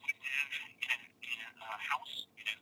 [0.05, 0.53] we live
[0.83, 2.57] in a, in a house in a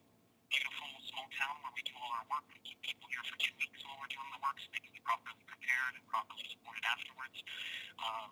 [0.51, 2.45] beautiful small town where we do all our work.
[2.51, 4.93] We keep people here for two weeks while we're doing the work so they can
[4.95, 7.39] be properly prepared and properly supported afterwards.
[8.03, 8.31] Um,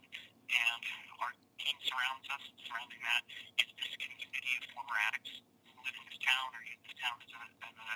[0.50, 0.82] and
[1.22, 1.32] our
[1.62, 2.44] team surrounds us.
[2.66, 3.22] Surrounding that
[3.62, 5.30] is this community of former addicts
[5.70, 7.90] who live in this town or use this town as a, as a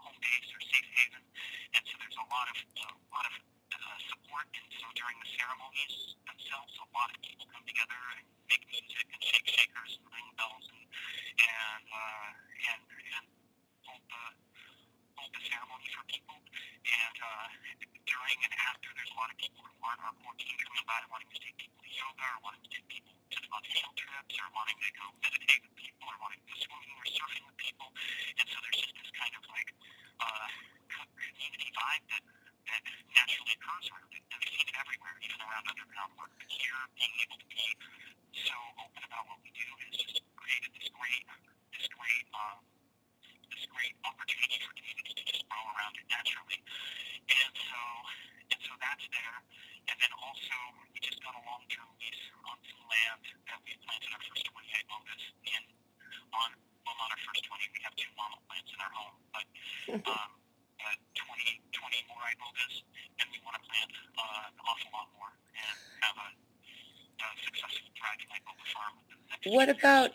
[0.00, 1.24] home base or safe haven.
[1.76, 3.34] And so there's a lot of a lot of
[3.76, 4.48] uh, support.
[4.56, 9.06] And so during the ceremonies themselves, a lot of people come together and make music
[9.12, 12.28] and shake shakers and ring bells and and uh,
[12.72, 13.26] and, and
[13.84, 14.47] hold the
[15.32, 16.38] the ceremony for people.
[16.88, 17.46] And uh,
[18.08, 20.98] during and after, there's a lot of people who aren't our core team coming by
[21.12, 24.34] wanting to take people to yoga or wanting to take people to on field trips
[24.40, 27.58] or wanting to go meditate with people or wanting to go swimming or surfing with
[27.60, 27.88] people.
[28.40, 29.70] And so there's just this kind of like
[30.20, 30.48] uh,
[30.88, 32.24] community vibe that
[32.68, 32.82] that
[33.16, 34.22] naturally occurs around it.
[34.28, 36.32] And we've seen it everywhere, even around underground work.
[36.36, 37.66] But here, being able to be
[38.44, 41.24] so open about what we do has just created this great,
[41.72, 42.60] this great, um,
[43.58, 46.62] this great opportunity for community to just grow around it naturally.
[47.26, 47.80] And so,
[48.54, 49.38] and so that's there.
[49.90, 50.54] And then also,
[50.94, 54.62] we just got a long-term lease on some land that we planted our first 28
[54.86, 55.62] mogas in.
[56.38, 56.50] On
[56.86, 57.66] well, not our first 20.
[57.74, 59.46] We have two mama plants in our home, but
[60.14, 60.30] um,
[60.78, 62.74] uh, 20, 20 more ibogas,
[63.18, 65.76] and we want to plant uh, an awful lot more and
[66.06, 70.14] have a, a successful thriving iboga farm within the next What about,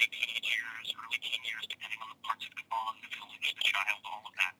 [0.00, 3.52] six, eight years, early ten years, depending on the parts of Gabon, the village.
[3.52, 4.56] the child, all of that,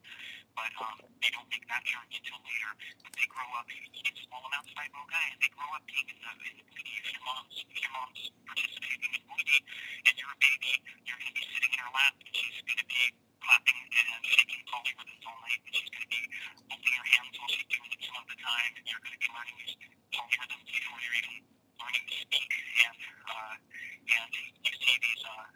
[0.52, 2.72] but um, they don't make that journey until later.
[3.00, 6.18] But they grow up eating small amounts of Iboga, and they grow up being in
[6.20, 6.92] the, in the Bwiti.
[7.00, 9.58] If your mom's if your mom's participating in Bwiti,
[10.04, 10.72] and you're a baby,
[11.08, 13.02] you're going to be sitting in her lap, and she's going to be
[13.40, 16.22] clapping and shaking polyrhythms all night, and she's going to be
[16.68, 19.22] holding your hands while she's doing it some of the time, and you're going to
[19.24, 19.76] be learning these
[20.12, 22.50] polyrhythms before you're even learning to speak.
[22.84, 24.32] And uh, and
[24.62, 25.46] you see these uh,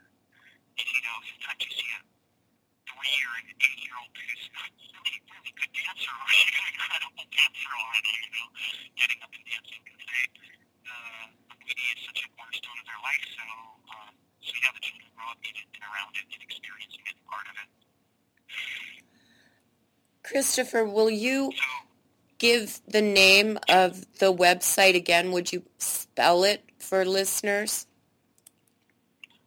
[0.80, 2.00] you those sometimes you see a
[2.88, 7.26] three or an eight year old who's really really good dancer or she's an incredible
[7.28, 8.48] dancer already, you know,
[8.96, 10.24] getting up and dancing because they
[10.84, 10.98] the
[11.64, 13.24] the is such a cornerstone of their life.
[13.36, 13.44] So
[13.92, 14.12] um,
[14.44, 17.46] so yeah, the children grow up in it and around it and experiencing it, part
[17.48, 17.70] of it.
[20.24, 21.93] Christopher, will you So
[22.44, 25.32] give the name of the website again?
[25.32, 27.86] Would you spell it for listeners?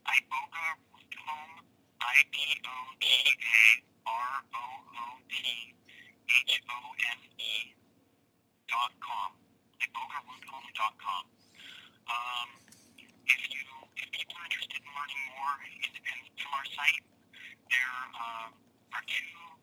[0.02, 0.66] Iboga
[1.30, 1.62] Home,
[2.02, 4.66] I B O G A R O
[4.98, 5.46] O T
[6.26, 6.78] H O
[7.14, 7.54] M E
[8.66, 9.30] dot com.
[9.78, 11.24] IbogaRootHome dot com.
[12.10, 12.50] Um,
[13.30, 13.62] if you
[14.02, 15.54] if people are interested in learning more
[15.86, 17.06] independent from our site,
[17.70, 18.50] there uh,
[18.98, 19.57] are two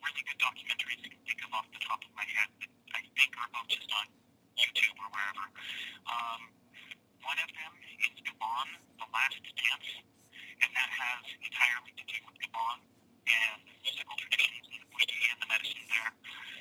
[0.00, 3.02] really good documentaries I can think of off the top of my head that I
[3.16, 4.06] think are both just on
[4.56, 5.46] YouTube or wherever.
[6.08, 6.40] Um,
[7.20, 7.72] one of them
[8.08, 9.90] is Gabon, The Last Dance,
[10.64, 12.80] and that has entirely to do with Gabon
[13.28, 16.12] and the musical traditions and the Bwiti and the medicine there.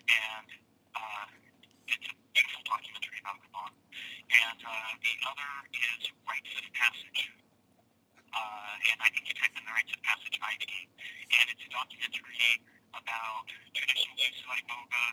[0.10, 0.48] And
[0.95, 1.28] uh,
[1.88, 3.72] it's a beautiful documentary about Gabon.
[4.30, 7.22] And uh, the other is Rites of Passage.
[8.30, 10.74] Uh, and I think you type in the Rites of Passage IBD.
[11.40, 12.38] And it's a documentary
[12.94, 15.03] about traditional use of iboga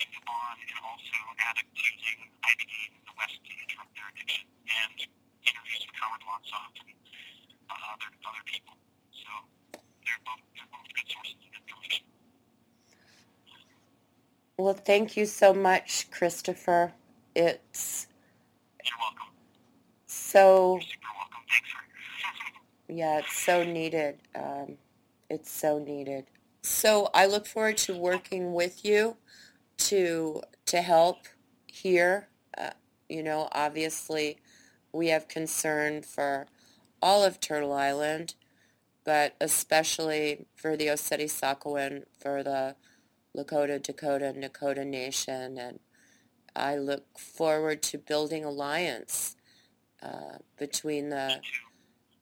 [0.00, 4.96] in Gabon and also addicts using IBD in the West to interrupt their addiction and
[5.44, 6.92] interviews with Howard Lotsoff and
[7.70, 8.76] uh, other, other people.
[9.12, 9.30] So
[10.04, 12.04] they're both, they're both good sources of information.
[14.58, 16.92] Well, thank you so much, Christopher.
[17.34, 18.06] It's
[18.84, 19.32] You're welcome.
[20.06, 21.44] so, You're super welcome.
[21.48, 24.16] Thanks for yeah, it's so needed.
[24.34, 24.78] Um,
[25.28, 26.24] it's so needed.
[26.68, 29.18] So I look forward to working with you
[29.78, 31.28] to to help
[31.68, 32.26] here.
[32.58, 32.70] Uh,
[33.08, 34.38] you know, obviously,
[34.92, 36.48] we have concern for
[37.00, 38.34] all of Turtle Island,
[39.04, 42.74] but especially for the Oceti Sakowin, for the
[43.36, 45.78] Lakota, Dakota, Nakota Nation, and
[46.56, 49.36] I look forward to building alliance
[50.02, 51.40] uh, between the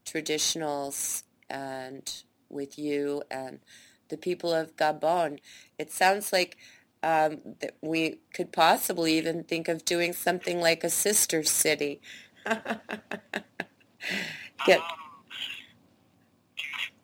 [0.05, 3.61] traditionals and with you and
[4.09, 5.39] the people of Gabon.
[5.79, 6.57] It sounds like
[7.03, 12.01] um, that we could possibly even think of doing something like a sister city.
[14.67, 15.21] Get, Um,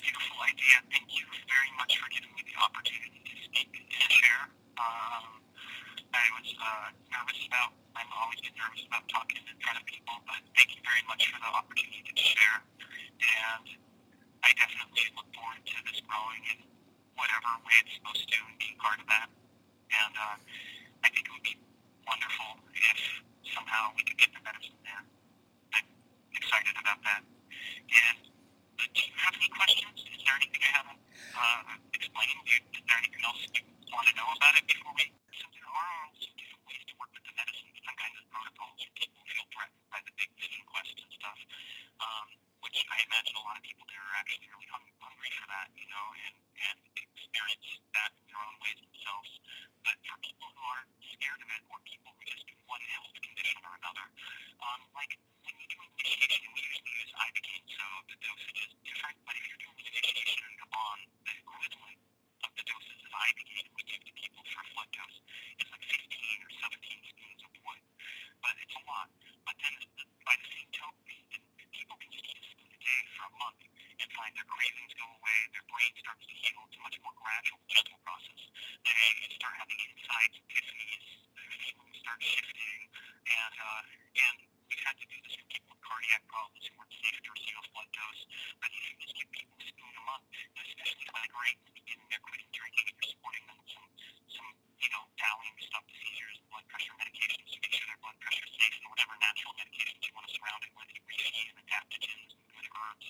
[0.00, 0.76] beautiful, idea.
[0.92, 4.48] Thank you very much for giving me the opportunity to speak and share.
[4.80, 5.40] Um,
[6.12, 10.16] I was uh, nervous about, I'm always get nervous about talking in front of people,
[10.26, 12.56] but thank you very much for the opportunity to share.
[13.20, 13.66] And
[14.44, 16.58] I definitely look forward to this growing in
[17.20, 19.28] whatever way it's supposed to and being part of that.
[19.92, 20.36] And uh,
[21.04, 21.60] I think it would be
[22.08, 22.98] wonderful if
[23.52, 25.04] somehow we could get the medicine there.
[25.76, 25.84] I'm
[26.32, 27.20] excited about that.
[27.20, 28.18] And
[28.80, 30.00] uh, do you have any questions?
[30.00, 31.02] Is there anything I haven't
[31.36, 32.40] uh, explained?
[32.48, 35.12] Is there anything else you want to know about it before we?
[35.36, 38.78] So there are also different ways to work with the medicine, different kinds of protocols
[38.86, 41.40] if people feel threatened by the big vision quest and stuff.
[41.98, 42.28] Um,
[42.62, 45.74] which I imagine a lot of people there are actually really hung- hungry for that,
[45.74, 46.34] you know, and,
[46.70, 47.66] and experience
[47.98, 49.30] that in their own ways themselves.
[49.82, 53.58] But for people who are scared of it or people who just one health condition
[53.66, 54.06] or another,
[54.62, 59.18] um, like when you do initiation, we usually use Ibogaine, so the dosage is different.
[59.26, 61.98] But if you're doing initiation in Gabon, the equivalent
[62.46, 65.18] of the doses of Ibogaine we give to people for flood dose
[65.58, 67.39] is like 15 or 17 spoons.
[68.40, 69.08] But it's a lot.
[69.44, 69.74] But then
[70.24, 71.16] by the same token,
[71.72, 73.60] people can just eat a spoon a day for a month
[74.00, 76.60] and find their cravings go away, their brain starts to heal.
[76.68, 78.40] It's a much more gradual, gentle process.
[78.84, 81.06] They start having insights, epiphanies,
[81.36, 82.80] feelings start shifting,
[83.28, 83.82] and uh,
[84.24, 84.36] and
[84.68, 87.56] we've had to do this for people with cardiac problems who weren't safe to receive
[87.60, 88.22] a flood dose.
[88.64, 90.26] But you just give people a spoon a month,
[90.56, 93.90] especially like right in beginning, they're quitting drinking, you're supporting them with some
[94.32, 94.50] some
[94.80, 98.16] you know dowling to stop the seizures, blood pressure medications to make sure their blood
[98.20, 101.58] pressure is safe, and whatever natural medications you want to surround it with, reishi and
[101.68, 103.06] adaptogens and good herbs,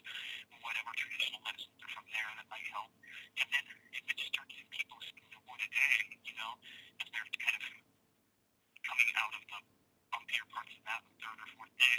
[0.60, 2.92] whatever traditional medicines are from there that might help.
[3.40, 3.64] And then
[3.96, 6.52] if it just starts giving people a spoon of wood a day, you know,
[7.00, 7.64] if they're kind of
[8.84, 9.60] coming out of the
[10.12, 11.98] bumpier parts of that third or fourth day,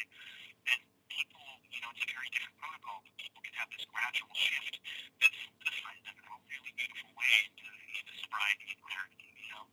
[0.69, 0.79] then
[1.09, 4.77] people, you know, it's a very different protocol, but people can have this gradual shift
[5.17, 7.67] that's, that's led them in a really beautiful way into,
[7.97, 9.65] into sobriety and clarity, you know.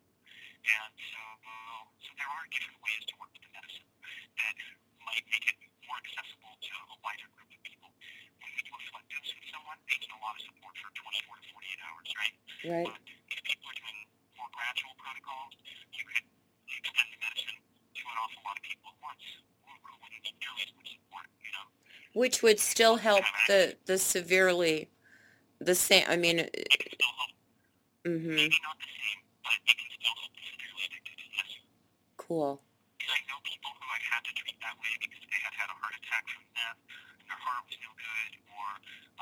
[12.68, 12.84] Right.
[12.84, 13.00] But
[13.32, 13.98] if people are doing
[14.36, 15.54] more gradual protocols,
[15.94, 16.26] you could
[16.68, 19.24] extend the medicine to an awful lot of people at once
[19.64, 21.66] who, who wouldn't need nearly as much support, you know?
[22.18, 24.90] Which would still help the, the severely,
[25.62, 26.50] the same, I mean, can
[28.02, 31.50] mm-hmm, maybe not the same, but it can still help the severely addicted, yes.
[32.18, 32.58] cool.
[32.98, 35.68] Because I know people who I had to treat that way because they had had
[35.70, 36.82] a heart attack from meth,
[37.22, 38.66] and their heart was no good, or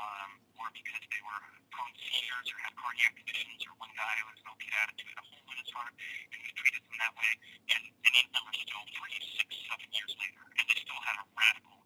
[0.01, 4.13] um, or because they were prone to seizures or had cardiac conditions, or one guy
[4.21, 5.93] who was an opiate addict who had a hole in his heart,
[6.33, 7.31] and we treated them that way,
[7.77, 11.17] and many of them are still free six, seven years later, and they still had
[11.21, 11.77] a radical,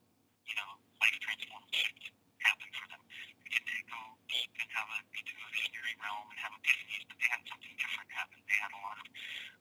[0.47, 0.71] you know,
[1.01, 2.13] life transforming shift
[2.45, 3.01] happen for them.
[3.47, 7.17] They didn't go deep and have a into a visionary realm and have epiphanies, but
[7.19, 8.37] they had something different happen.
[8.47, 9.07] They had a lot of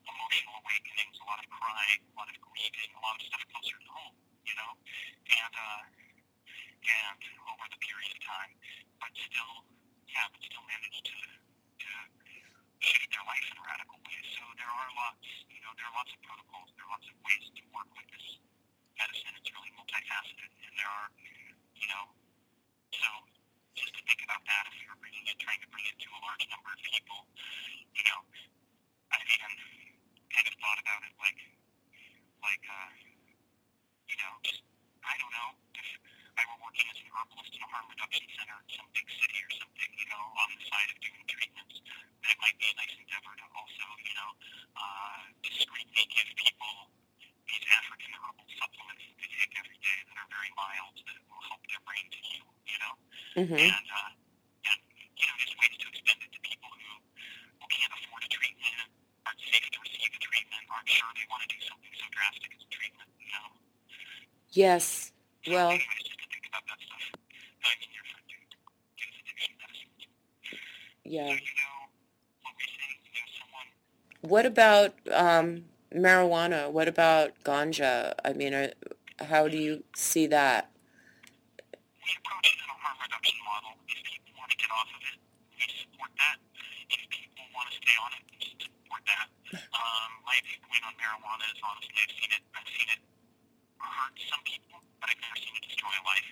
[0.07, 3.77] emotional awakenings, a lot of crying, a lot of grieving, a lot of stuff closer
[3.81, 4.17] to home,
[4.47, 5.83] you know, and uh,
[6.81, 7.21] and
[7.51, 8.53] over the period of time,
[9.01, 9.55] but still,
[10.09, 11.19] yeah, but still managed to
[11.85, 11.91] to
[12.81, 14.27] shift their life in radical ways.
[14.37, 17.17] So there are lots, you know, there are lots of protocols, there are lots of
[17.25, 18.27] ways to work with this
[18.97, 19.33] medicine.
[19.37, 21.09] It's really multifaceted, and there are,
[21.77, 22.05] you know,
[22.95, 23.09] so
[23.77, 26.09] just to think about that, if we were bringing it, trying to bring it to
[26.11, 27.21] a large number of people,
[27.95, 28.21] you know,
[29.15, 29.53] I've even
[30.31, 31.41] kind of thought about it like,
[32.43, 32.91] like, uh,
[34.11, 34.63] you know, just,
[35.07, 35.89] I don't know, if
[36.37, 39.39] I were working as an herbalist in a harm reduction center in some big city
[39.41, 41.77] or something, you know, on the side of doing treatments,
[42.27, 44.31] that might be a nice endeavor to also, you know,
[44.77, 46.91] uh, discreetly give people
[47.49, 51.43] these African herbal supplements that they take every day that are very mild that will
[51.51, 52.95] help their brain to heal, you know?
[53.37, 54.11] Mm-hmm, and uh,
[54.71, 54.81] and
[55.19, 56.93] you know, there's ways to extend it to people who,
[57.59, 58.91] who can't afford a treatment,
[59.27, 62.51] aren't safe to receive a treatment, aren't sure they want to do something so drastic
[62.55, 63.11] as a treatment.
[63.23, 63.47] You know.
[63.47, 64.39] yes, So well, anyways, just to think about that stuff.
[64.39, 64.49] I mean, you're trying to use
[69.24, 70.07] addiction medicines.
[71.05, 71.37] yeah.
[74.20, 75.65] What about um,
[75.95, 76.70] marijuana?
[76.70, 78.12] What about ganja?
[78.23, 78.69] I mean, are,
[79.20, 80.70] how do you see that?
[81.73, 83.73] We approach it in a harm reduction model.
[83.89, 85.16] If people want to get off of it,
[85.57, 86.37] we support that.
[86.93, 89.27] If people want to stay on it, we support that.
[89.57, 92.43] Um, my viewpoint on marijuana is honestly, I've seen it.
[92.53, 93.01] I've seen it
[93.81, 96.28] hurt some people, but I've never seen it destroy a life.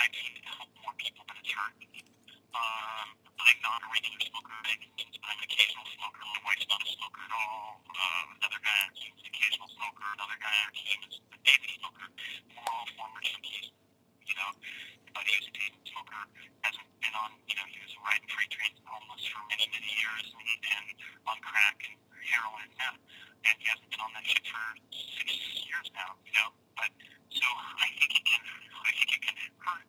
[0.00, 1.76] I've seen it help more people than it's hurt.
[2.56, 3.08] Um,
[3.38, 6.20] I'm not a regular smoker by any means, but I'm an occasional smoker.
[6.26, 7.80] My wife's not a smoker at all.
[7.86, 10.04] Um, another guy on our team is an occasional smoker.
[10.18, 12.06] Another guy on our team is a daily smoker.
[12.50, 13.68] We're all former junkies,
[14.26, 14.50] you know.
[15.14, 16.20] But he was a daily smoker,
[16.66, 19.90] hasn't been on, you know, he was riding freight trains and homeless for many, many
[19.92, 20.86] years and, and
[21.30, 21.94] on crack and
[22.26, 23.00] heroin and meth.
[23.48, 25.30] And he hasn't been on that shit for six
[25.62, 26.50] years now, you know.
[26.74, 26.90] But
[27.32, 28.42] so I think it can,
[28.82, 29.86] I think it can hurt,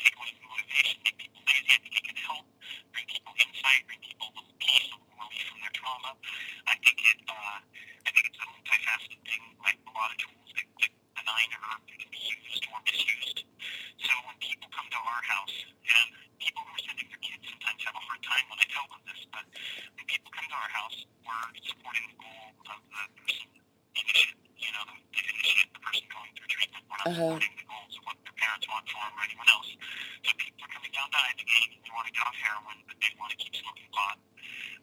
[0.00, 1.70] take away the motivation, make people lazy.
[1.72, 2.44] I think it can help
[2.92, 6.12] bring people insight, bring people a little peace, a little relief from their trauma.
[6.68, 10.50] I think it, uh, I think it's a multifaceted thing, like a lot of tools
[10.60, 13.40] that, that benign herb that can be used or misused.
[14.04, 15.56] So when people come to our house,
[15.88, 18.86] and people who are sending their kids sometimes have a hard time when I tell
[18.92, 19.44] them this, but
[19.96, 23.48] when people come to our house, we're supporting the goal of the person
[23.96, 26.82] initiate, you know, the, the initiate, the person going through treatment.
[26.86, 27.22] We're not Uh-huh.
[27.32, 29.68] supporting the goals of what their parents want for them or anyone else.
[30.22, 32.78] So people are coming down to the gate and they want to get off heroin,
[32.84, 34.20] but they want to keep smoking pot.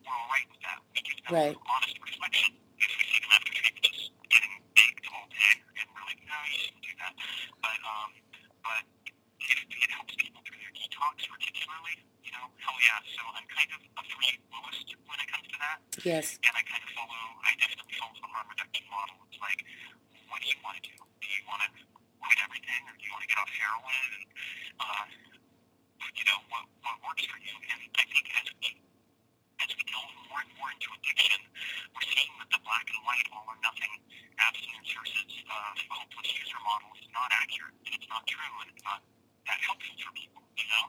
[0.04, 0.80] We're all right with that.
[0.92, 1.56] We them Right.
[1.56, 2.52] honest reflection.
[2.82, 6.58] If we see them after just getting baked all day, and we're like, no, you
[6.60, 7.14] shouldn't do that.
[7.64, 8.10] But um,
[8.60, 8.84] but
[9.40, 11.96] if it helps people through their detox, particularly,
[12.28, 13.00] you know, hell yeah.
[13.16, 16.64] So I'm kind of a free willist when it comes to that Yes, and I
[16.68, 19.16] kind of follow, I definitely follow the harm reduction model.
[19.32, 19.64] It's like,
[20.28, 20.96] what do you want to do?
[21.00, 21.70] Do you want to
[22.24, 24.10] quit everything, or do you want to get off heroin?
[24.16, 24.26] And,
[24.80, 25.06] uh,
[26.16, 27.56] you know, what, what works for you?
[27.68, 28.80] And I think as we,
[29.60, 31.44] as we delve more and more into addiction,
[31.92, 33.92] we're seeing that the black and white, all or nothing
[34.40, 38.86] abstinence versus uh, hopeless user model is not accurate, and it's not true, and it's
[38.88, 39.04] not
[39.46, 40.86] that helpful for people, you know?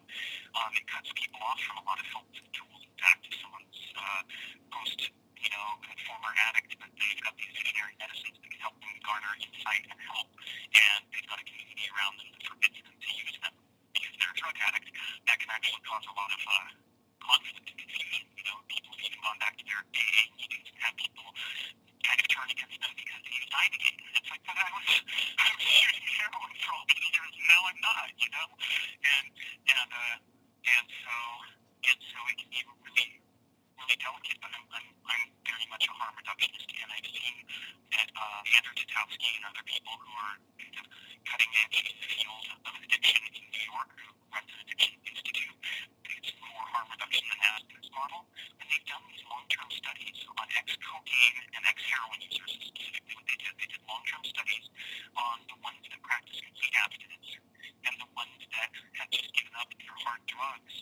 [0.54, 2.80] Um, it cuts people off from a lot of helpful tools.
[2.86, 4.22] In fact, someone's uh,
[4.70, 5.10] post,
[5.44, 8.96] you know, a former addict, but they've got these visionary medicines that can help them
[9.04, 10.28] garner insight and help,
[10.72, 13.54] and they've got a community around them that forbids them to use them
[13.92, 14.88] because they're a drug addict,
[15.28, 16.68] that can actually cause a lot of uh,
[17.22, 18.24] conflict and confusion.
[18.34, 21.28] You know, people have even gone back to their AA meetings and have people
[22.04, 24.00] kind of turn against them because they used Ibogaine.
[24.16, 24.88] It's like, but I was,
[25.40, 28.48] I was using heroin for all these years, and now I'm not, you know?
[29.04, 29.26] And,
[29.72, 30.16] and, uh,
[30.64, 31.16] and so,
[31.84, 33.23] and so it can be really,
[33.78, 37.36] really delicate, but I'm, I'm, I'm very much a harm reductionist, and I've seen
[37.94, 40.86] that, uh, Andrew Tatarsky and other people who are kind of
[41.26, 45.58] cutting edge in the field of addiction in New York, who runs an addiction institute,
[46.24, 48.20] advanced for harm reduction than in aspects model,
[48.60, 53.14] and they've done these long-term studies on ex-cocaine and ex-heroin users specifically.
[53.16, 54.64] What they did, they did long-term studies
[55.20, 57.28] on the ones that practiced complete abstinence
[57.84, 60.74] and the ones that have just given up their hard drugs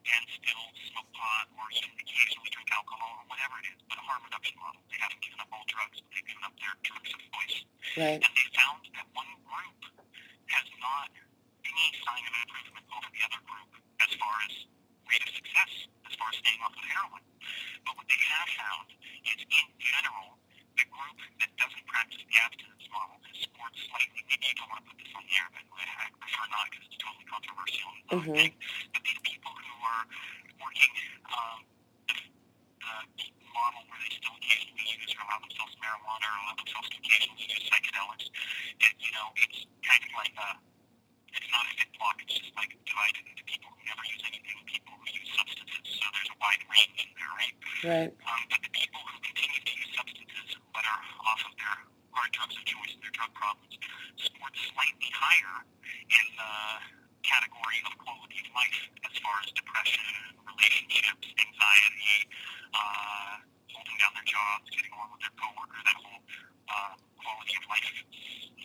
[0.00, 4.04] and still smoke pot or even occasionally drink alcohol or whatever it is, but a
[4.04, 4.80] harm reduction model.
[4.88, 7.56] They haven't given up all drugs, but they've given up their drugs of choice.
[7.96, 8.20] Right.
[8.20, 9.80] And they found that one group
[10.52, 11.08] has not
[11.64, 13.70] any sign of improvement over the other group
[14.00, 14.52] as far as
[15.18, 15.72] of success,
[16.06, 17.24] as far as staying off of heroin.
[17.82, 18.88] But what they have found
[19.26, 20.38] is, in general,
[20.78, 24.22] the group that doesn't practice the abstinence model has scored slightly.
[24.30, 26.84] Maybe you don't want to put this on the air, but I prefer not because
[26.86, 27.90] it's totally controversial.
[28.14, 28.34] And Mhm.
[28.38, 28.52] thing.
[28.94, 30.04] But these people who are
[30.62, 30.94] working
[31.34, 31.58] um,
[32.08, 32.16] the,
[33.18, 36.96] the model where they still occasionally use or allow themselves marijuana or allow themselves to
[37.02, 38.26] occasionally use psychedelics,
[38.80, 40.48] it, you know, it's kind of like a,
[41.34, 42.16] it's not a fit block.
[42.24, 44.89] It's just like divided into people who never use anything and people
[45.34, 45.84] substances.
[46.00, 47.56] So there's a wide range there, right?
[47.84, 48.12] Right.
[48.26, 51.76] Um, but the people who continue to use substances but are off of their
[52.14, 53.74] hard drugs of choice and their drug problems
[54.18, 55.56] scored slightly higher
[55.90, 56.54] in the
[57.22, 60.06] category of quality of life as far as depression,
[60.44, 62.16] relationships, anxiety,
[62.74, 63.34] uh,
[63.70, 66.22] holding down their jobs, getting along with their coworkers, that whole
[66.70, 67.88] uh, quality of life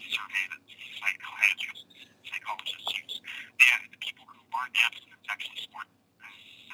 [0.09, 0.61] survey that
[0.99, 3.15] psychiatrists, psychologists use.
[3.59, 5.89] Have, the people who aren't abstinent actually scored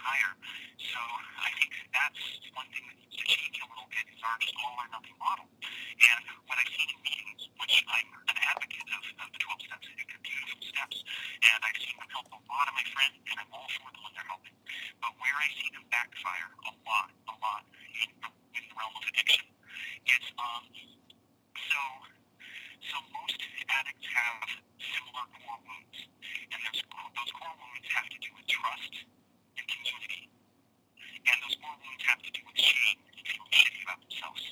[0.02, 0.34] higher.
[0.82, 2.22] So I think that's
[2.58, 5.18] one thing that needs to change a little bit is our just all or nothing
[5.22, 5.48] model.
[5.62, 9.86] And what I've seen in meetings, which I'm an advocate of, of the 12 steps,
[9.86, 10.98] I think they're beautiful steps,
[11.46, 14.02] and I've seen them help a lot of my friends, and I'm all for them
[14.02, 14.58] when they're helping.
[14.98, 17.64] But where I see them backfire a lot, a lot
[17.94, 18.10] in,
[18.58, 19.46] in the realm of addiction
[20.10, 20.66] is um,
[21.70, 21.82] so
[22.82, 23.38] so most
[23.70, 24.50] addicts have
[24.82, 26.00] similar core wounds,
[26.50, 29.06] and those core wounds have to do with trust
[29.72, 30.24] community.
[31.22, 34.44] And those core wounds have to do with shame and feeling shitty about themselves.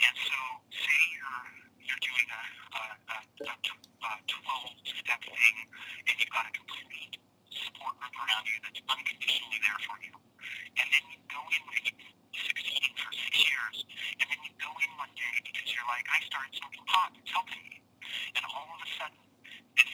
[0.00, 0.38] And so,
[0.72, 1.44] say you're
[1.86, 2.42] you're doing a
[2.76, 2.82] a,
[3.14, 5.56] a, a, a 12 step thing,
[6.08, 7.14] and you've got a complete
[7.52, 10.14] support group around you that's unconditionally there for you.
[10.80, 13.76] And then you go in you've succeeding for six years,
[14.20, 17.32] and then you go in one day because you're like, I started smoking pot, it's
[17.32, 17.80] helping me.
[18.36, 19.22] And all of a sudden,
[19.76, 19.92] this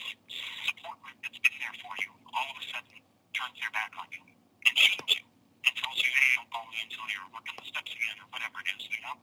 [0.67, 2.99] support group that's been there for you, all of a sudden
[3.33, 4.23] turns their back on you
[4.67, 5.23] and shames you
[5.65, 8.59] and tells you, hey, don't call me until you're working the steps again or whatever
[8.59, 9.15] it is, you know?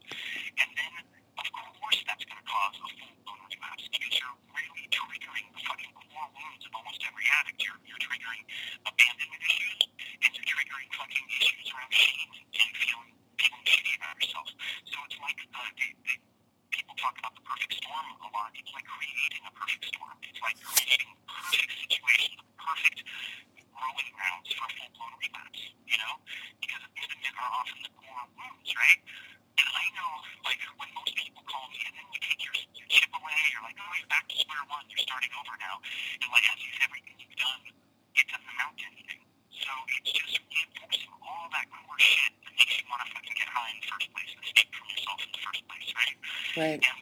[0.64, 0.92] And then,
[1.36, 5.92] of course, that's going to cause a full-blown relapse because you're really triggering the fucking
[5.92, 7.60] core wounds of almost every addict.
[7.60, 8.44] You're, you're triggering
[8.88, 9.80] abandonment issues
[10.24, 14.48] and you're triggering fucking issues around shame and feeling, feeling shitty about yourself.
[14.88, 16.16] So it's like uh, they, they,
[16.72, 18.56] people talk about the perfect storm a lot.
[18.56, 20.16] It's like creating a perfect storm.
[20.24, 23.04] It's like creating perfect situation, a perfect
[23.68, 26.14] growing grounds for a full-blown relapse, you know?
[26.60, 29.00] Because abandonment are often the core wounds, right?
[29.56, 30.10] And I know,
[30.44, 33.64] like, when most people call me and then you take your, your chip away, you're
[33.64, 35.82] like, oh, you're back to square one, you're starting over now.
[36.22, 37.66] And, like, as everything you've done,
[38.14, 39.18] it doesn't amount to anything.
[39.50, 43.50] So it's just reinforcing all that core shit that makes you want to fucking get
[43.50, 46.16] high in the first place, escape from yourself in the first place, right?
[46.54, 46.78] Right.
[46.78, 46.96] And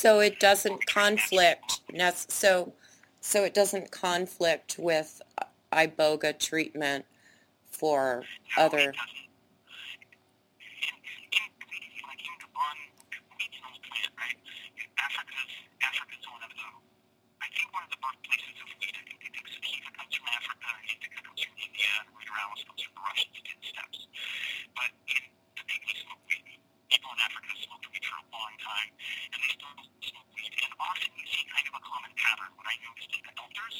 [0.00, 1.84] So it doesn't conflict,
[2.32, 2.72] so,
[3.20, 5.20] so it doesn't conflict with
[5.70, 7.04] iboga treatment
[7.68, 8.24] for
[8.56, 9.28] other, it doesn't.
[10.80, 10.96] In,
[11.36, 11.48] in,
[12.08, 12.76] like in Gabon,
[13.36, 14.40] weed's an old plant, right?
[15.04, 15.52] Africa's,
[15.84, 16.68] Africa's one of the,
[17.44, 18.96] I think one of the birthplaces of weed.
[18.96, 22.80] I think they think sativa comes from Africa, indica comes from India, and ruderalis comes
[22.88, 24.08] from the Russians, ten steps.
[24.72, 25.28] But in
[25.60, 26.56] the people smoke weed.
[26.88, 28.90] People in Africa smoked weed for a long time,
[29.30, 30.50] and they still smoke weed.
[30.58, 32.50] And often you see kind of a common pattern.
[32.58, 33.76] What I noticed is the elders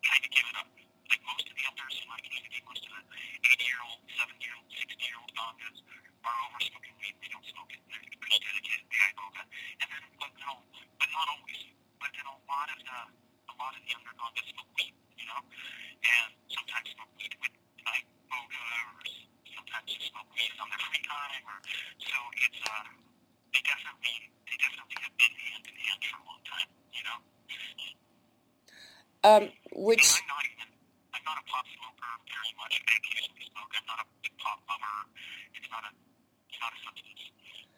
[0.00, 0.68] kind of give it up.
[1.12, 3.04] Like most of the elders in my community, most of the
[3.52, 5.78] 80-year-old, 70-year-old, 60-year-old Tongas
[6.24, 7.20] are over smoking weed.
[7.20, 7.84] They don't smoke it.
[7.92, 9.42] They're pretty dedicated to the iboga.
[9.84, 10.52] And then, but no,
[10.96, 11.60] but not always.
[12.00, 15.26] But then a lot of the, a lot of the younger Tongas smoke weed, you
[15.28, 17.52] know, and sometimes smoke weed with
[17.84, 18.96] iboga, or
[19.44, 21.58] sometimes smoke weed on their free time, or
[22.00, 22.16] so
[22.48, 22.88] it's uh,
[23.52, 24.16] they definitely,
[24.48, 27.18] they definitely have been hand in hand for a long time, you know.
[29.28, 30.68] um, And which, I'm not even,
[31.12, 32.72] I'm not a pot smoker very much.
[32.88, 33.72] I occasionally smoke.
[33.76, 34.96] I'm not a big pot lover.
[35.60, 35.92] It's not a,
[36.48, 37.22] it's not a substance,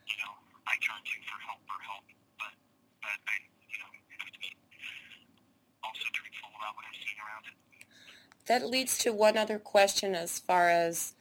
[0.07, 0.39] you know,
[0.71, 2.07] I turn to for help or help.
[2.39, 2.55] But,
[3.03, 3.37] but I,
[3.67, 3.91] you know,
[4.23, 4.55] have to be
[5.83, 6.07] also
[6.75, 7.57] what I'm seeing around it.
[8.47, 11.15] that leads to one other question as far as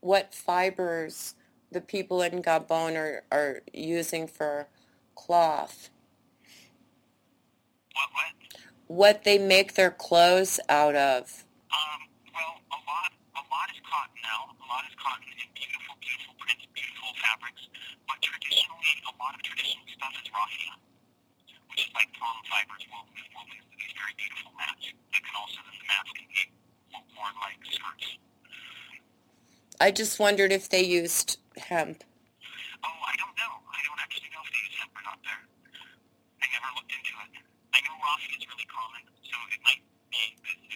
[0.00, 1.34] what fibers
[1.70, 4.68] the people in Gabon are, are using for
[5.14, 5.88] cloth.
[7.94, 8.32] What, what?
[8.88, 11.44] What they make their clothes out of.
[11.72, 12.00] Um,
[12.34, 14.52] well, a lot, a lot is cotton now.
[14.52, 17.62] A lot is cotton and beautiful, beautiful prints, beautiful fabrics.
[18.04, 20.72] But traditionally, a lot of traditional stuff is raffia,
[21.78, 24.84] is like palm fibers woven, woven into these very beautiful mats.
[25.12, 26.42] That can also, the mats can be
[27.16, 28.18] worn like skirts.
[29.80, 32.04] I just wondered if they used hemp.
[32.84, 33.54] Oh, I don't know.
[33.66, 35.42] I don't actually know if they use hemp or not there.
[36.42, 37.42] I never looked into it.
[37.72, 39.82] I know raffia is really common, so it might
[40.12, 40.22] be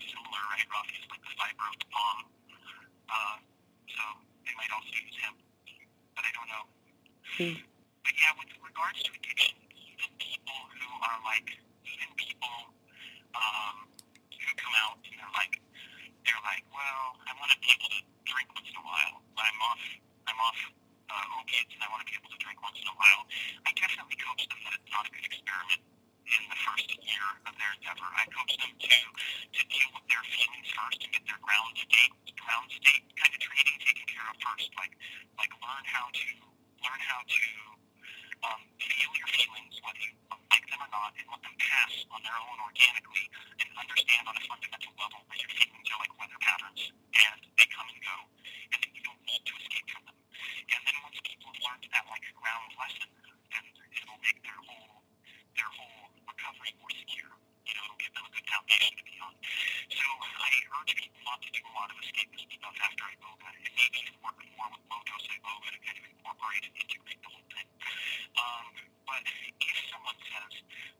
[0.07, 0.67] similar, right?
[0.71, 2.19] Raffia is like the fiber of the palm.
[3.07, 3.37] Uh,
[3.91, 4.03] so
[4.43, 5.39] they might also use hemp,
[6.19, 6.65] but I don't know.
[7.37, 7.57] Hmm.
[8.03, 9.66] But yeah, with regards to addiction,
[10.07, 11.51] even people who are like,
[11.83, 12.57] even people
[13.35, 13.91] um,
[14.31, 15.59] who come out and they're like,
[16.23, 19.19] they're like, well, I want to be able to drink once in a while.
[19.35, 19.83] But I'm off,
[20.31, 20.59] I'm off
[21.11, 23.23] uh, opiates and I want to be able to drink once in a while.
[23.67, 25.83] I definitely coach them that it's not a good experiment
[26.27, 28.07] in the first year of their endeavor.
[28.07, 28.95] I coach them to
[29.59, 33.41] to deal with their feelings first and get their ground state ground state kind of
[33.43, 34.71] training taken care of first.
[34.75, 34.95] Like
[35.39, 36.27] like learn how to
[36.83, 37.43] learn how to
[38.45, 40.13] um, feel your feelings, whether you
[40.53, 43.25] like them or not, and let them pass on their own organically,
[43.63, 47.67] and understand on a fundamental level that your feelings are like weather patterns, and they
[47.73, 48.17] come and go,
[48.75, 50.19] and that you don't need to escape from them.
[50.73, 53.09] And then once people learned that like ground lesson,
[53.55, 53.65] then
[53.95, 55.01] it'll make their whole
[55.57, 57.46] their whole recovery more secure.
[57.77, 59.35] Know, it'll give them a good foundation to be on.
[59.93, 60.51] So I
[60.81, 64.17] urge people not to do a lot of escapist stuff after iboga, and maybe even
[64.25, 67.69] work more with low dose iboga to kind of incorporate and integrate the whole thing.
[68.41, 68.67] Um,
[69.05, 69.23] but
[69.61, 70.53] if someone says,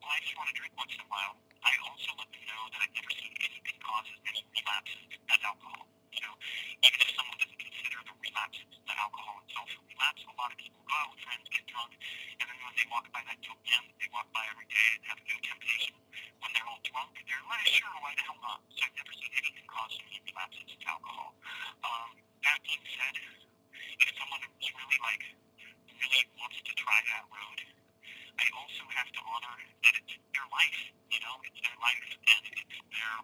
[0.05, 2.63] well, I just want to drink once in a while, I also let them know
[2.77, 5.89] that I've never seen anything cause as many relapses as alcohol.
[6.17, 6.37] Know,
[6.81, 7.56] even if someone doesn't
[7.97, 11.23] consider the relapses, the alcohol itself a relapse, a lot of people go out with
[11.25, 11.93] friends, get drunk,
[12.37, 15.03] and then when they walk by that dope den they walk by every day and
[15.09, 15.97] have no temptation,
[16.45, 18.61] when they're all drunk, they're like, sure, why the hell not?
[18.77, 21.33] So I've never seen anything cause so relapses to alcohol.
[21.81, 22.11] Um,
[22.45, 23.17] that being said,
[24.05, 25.25] if someone is really like,
[25.97, 27.61] really wants to try that road,
[28.37, 29.57] I also have to honor
[29.89, 33.15] that it's their life, you know, it's their life and it's their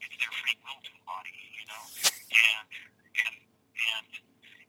[0.00, 1.82] it's their free will to embody, you know,
[2.32, 2.68] and
[3.16, 3.45] and
[3.76, 4.10] and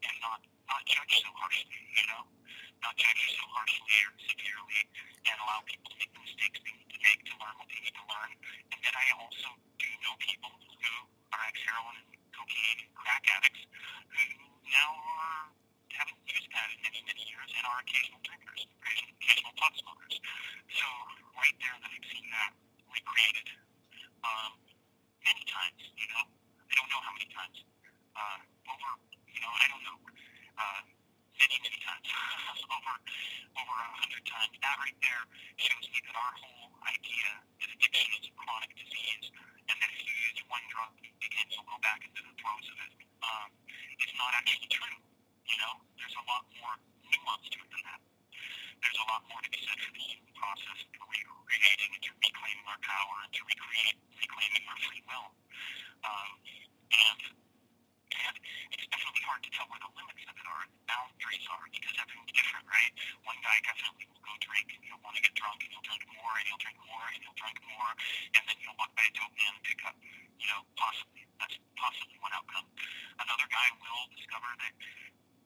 [0.03, 2.23] and not not judge so harshly, you know,
[2.83, 4.81] not judge so harshly or severely,
[5.25, 7.79] and allow people to make the mistakes they need to make to learn what they
[7.81, 8.31] need to learn.
[8.75, 10.93] And then I also do know people who
[11.31, 13.63] are ex-heroin and cocaine and crack addicts
[14.11, 14.25] who
[14.67, 15.55] now are
[15.97, 18.61] haven't used that in many, many years and are occasional drinkers,
[19.17, 20.21] occasional pot smokers.
[20.69, 20.85] So
[21.33, 22.51] right there that I've seen that
[22.85, 23.47] recreated
[24.21, 24.51] um,
[25.25, 26.23] many times, you know.
[26.67, 27.57] I don't know how many times.
[28.13, 28.91] Uh, over,
[29.31, 29.97] you know, I don't know.
[30.57, 30.81] Uh,
[31.37, 32.07] many, many times.
[32.73, 32.95] over
[33.57, 34.53] over a hundred times.
[34.61, 35.23] That right there
[35.57, 37.29] shows me that our whole idea
[37.61, 39.25] that addiction is a chronic disease
[39.69, 42.77] and that if you use one drug again you'll go back into the throes of
[42.85, 42.93] it.
[43.21, 43.49] Um,
[43.97, 44.97] it's not actually true.
[45.47, 46.75] You know, there's a lot more
[47.07, 48.01] nuance to it than that.
[48.83, 52.67] There's a lot more to be said for the human process of recreating to reclaiming
[52.69, 55.27] our power and to recreate reclaiming our free will.
[56.05, 56.29] Um,
[56.93, 57.21] and
[59.37, 62.65] hard to tell where the limits of it are, the boundaries are, because everyone's different,
[62.65, 62.91] right?
[63.21, 66.03] One guy definitely will go drink, and he'll want to get drunk, and he'll drink
[66.09, 67.91] more, and he'll drink more, and he'll drink more,
[68.33, 69.95] and then he'll walk by a dope man and pick up,
[70.41, 71.21] you know, possibly.
[71.37, 72.65] That's possibly one outcome.
[73.21, 74.73] Another guy will discover that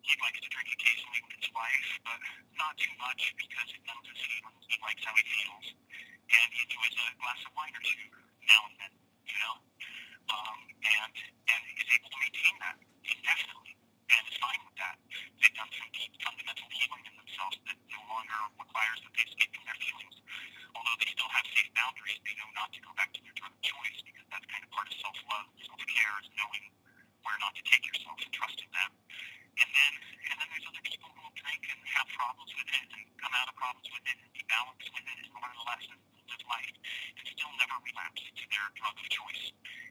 [0.07, 2.19] he likes to drink occasionally with his wife, but
[2.56, 4.64] not too much because it numbs his feelings.
[4.72, 8.07] He likes how he feels, and he enjoys a glass of wine or two
[8.48, 8.93] now and then,
[9.27, 9.56] you know,
[10.32, 11.14] um, and
[11.52, 13.74] and is able to maintain that indefinitely,
[14.16, 14.98] and is fine with that.
[15.40, 19.52] They've done some deep fundamental healing in themselves that no longer requires that they escape
[19.52, 20.18] from their feelings.
[20.72, 23.53] Although they still have safe boundaries, they know not to go back to their drug
[23.60, 26.64] choice because that's kind of part of self-love, self-care, is knowing
[27.28, 28.91] where not to take yourself and trusting that.
[29.60, 29.94] And then,
[30.32, 33.34] and then there's other people who will drink and have problems with it and come
[33.36, 36.44] out of problems with it and be balanced with it and learn the lessons live
[36.48, 36.76] life
[37.20, 39.44] and still never relapse to their drug of choice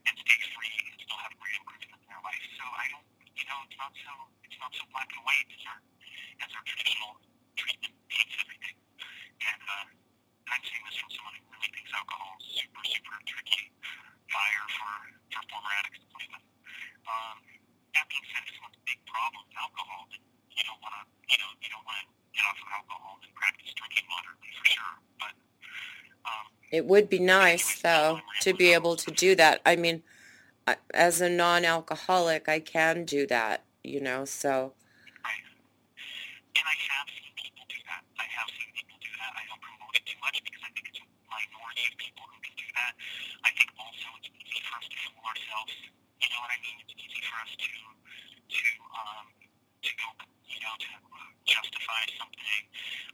[0.09, 2.45] and stay free and still have great improvement in their life.
[2.57, 4.13] So I don't, you know, it's not so,
[4.49, 5.81] it's not so black and white as our,
[6.49, 7.13] as our traditional
[7.61, 8.77] treatment paints everything.
[9.45, 9.87] And uh,
[10.49, 13.63] I'm saying this from someone who really thinks alcohol is super, super tricky
[14.33, 14.93] fire for,
[15.37, 16.45] for former addicts to play with.
[17.05, 17.37] Um,
[17.93, 20.23] that being said, if someone's big problem with alcohol, then
[20.55, 23.33] you don't want to, you know, you don't want to get off of alcohol and
[23.35, 24.95] practice drinking moderately for sure.
[25.19, 25.35] But
[26.71, 29.61] It would be nice, though, to be able to do that.
[29.67, 30.03] I mean,
[30.95, 34.73] as a non-alcoholic, I can do that, you know, so
[35.25, 35.43] right.
[36.55, 38.03] And I have seen people do that.
[38.23, 39.33] I have seen people do that.
[39.35, 42.39] I don't promote it too much because I think it's a minority of people who
[42.39, 42.93] can do that.
[43.43, 45.75] I think also it's easy for us to fool ourselves.
[46.23, 46.77] You know what I mean?
[46.87, 47.73] It's easy for us to
[48.51, 49.27] to um
[49.83, 50.07] to go
[50.47, 50.91] you know to
[51.51, 52.63] justify something.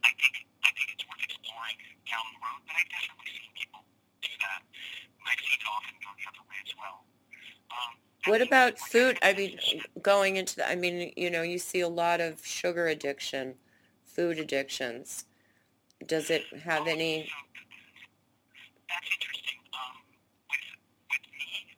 [0.04, 0.44] I think
[1.10, 1.16] I
[1.56, 2.60] worth down the road.
[2.66, 3.80] But I've definitely seen people
[4.22, 4.60] do that.
[5.26, 6.98] I've seen it often go the other way as well.
[7.70, 7.92] Um,
[8.30, 9.18] What about food?
[9.22, 9.58] I mean,
[10.02, 13.54] going into the, I mean, you know, you see a lot of sugar addiction,
[14.04, 15.24] food addictions.
[16.06, 17.28] Does it have any,
[18.88, 19.58] That's interesting.
[19.74, 19.96] Um,
[20.50, 20.66] with
[21.10, 21.74] with me,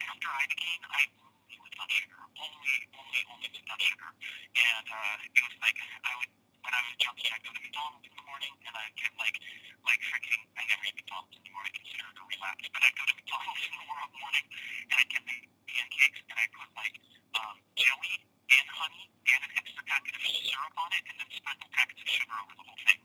[0.00, 4.10] after I began, I only lived on sugar, only, only, only lived on sugar,
[4.56, 6.32] and uh, it was like I would
[6.66, 9.14] when I was a junkie, I'd go to McDonald's in the morning, and I'd get
[9.22, 9.38] like
[9.86, 10.42] like freaking.
[10.58, 11.62] I never eat McDonald's anymore.
[11.62, 14.46] I consider it a relapse, but I'd go to McDonald's in the morning,
[14.90, 15.38] and I'd get my
[15.70, 16.94] pancakes, and I'd put like
[17.38, 18.14] um, jelly
[18.50, 22.08] and honey and an extra packet of syrup on it, and then sprinkle packets of
[22.10, 23.00] sugar over the whole thing.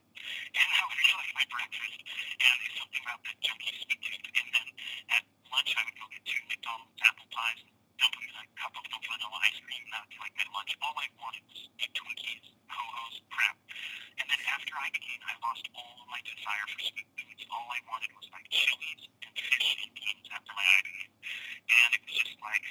[0.57, 1.97] And that would be like my breakfast.
[2.41, 4.27] And there's something about the junkie sweet tooth.
[4.41, 4.67] And then
[5.17, 5.23] at
[5.53, 9.37] lunch, I would go get two McDonald's apple pies and dump a cup of vanilla
[9.45, 9.85] ice cream.
[9.85, 10.73] And that would be like my lunch.
[10.81, 13.57] All I wanted was big Twinkies, ho-hos, crap.
[14.17, 17.43] And then after I began, I lost all of my desire for sweet foods.
[17.53, 21.05] All I wanted was like chilies and fish and beans after my iboga.
[21.71, 22.65] And it was just like,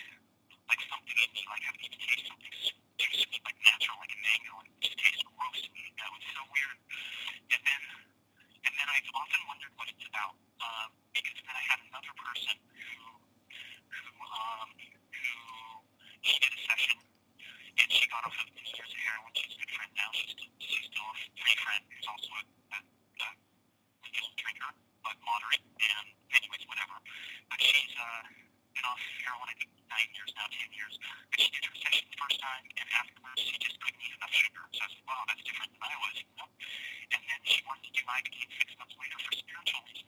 [0.70, 4.20] like something in me, like having to taste something too sweet, like natural, like a
[4.22, 5.82] mango, and it just tastes gross to me.
[5.98, 6.78] That was so weird.
[7.50, 7.82] And then,
[8.66, 12.54] and then I've often wondered what it's about, uh, because then I had another person
[12.70, 13.02] who,
[13.90, 14.68] who, um,
[15.20, 15.84] who,
[16.24, 16.96] she did a session,
[17.76, 19.32] and she got off of years of heroin.
[19.36, 20.10] She's a good friend now.
[20.16, 22.42] She's still, she's still a free friend who's also a,
[22.74, 23.28] a, a
[24.08, 24.72] legal drinker,
[25.04, 26.96] but moderate, and anyways, whatever.
[27.52, 28.24] But she's, uh,
[28.70, 30.94] been off heroin, I think, nine years now, ten years.
[31.28, 34.32] But she did her session the first time, and afterwards she just couldn't eat enough
[34.32, 34.64] sugar.
[34.72, 36.48] So I said, wow, that's different than I was, you know?
[37.10, 39.99] And then she wanted to do Ibogaine six months later for spiritual reasons.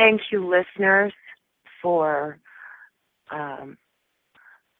[0.00, 1.12] Thank you, listeners,
[1.82, 2.38] for
[3.30, 3.76] um,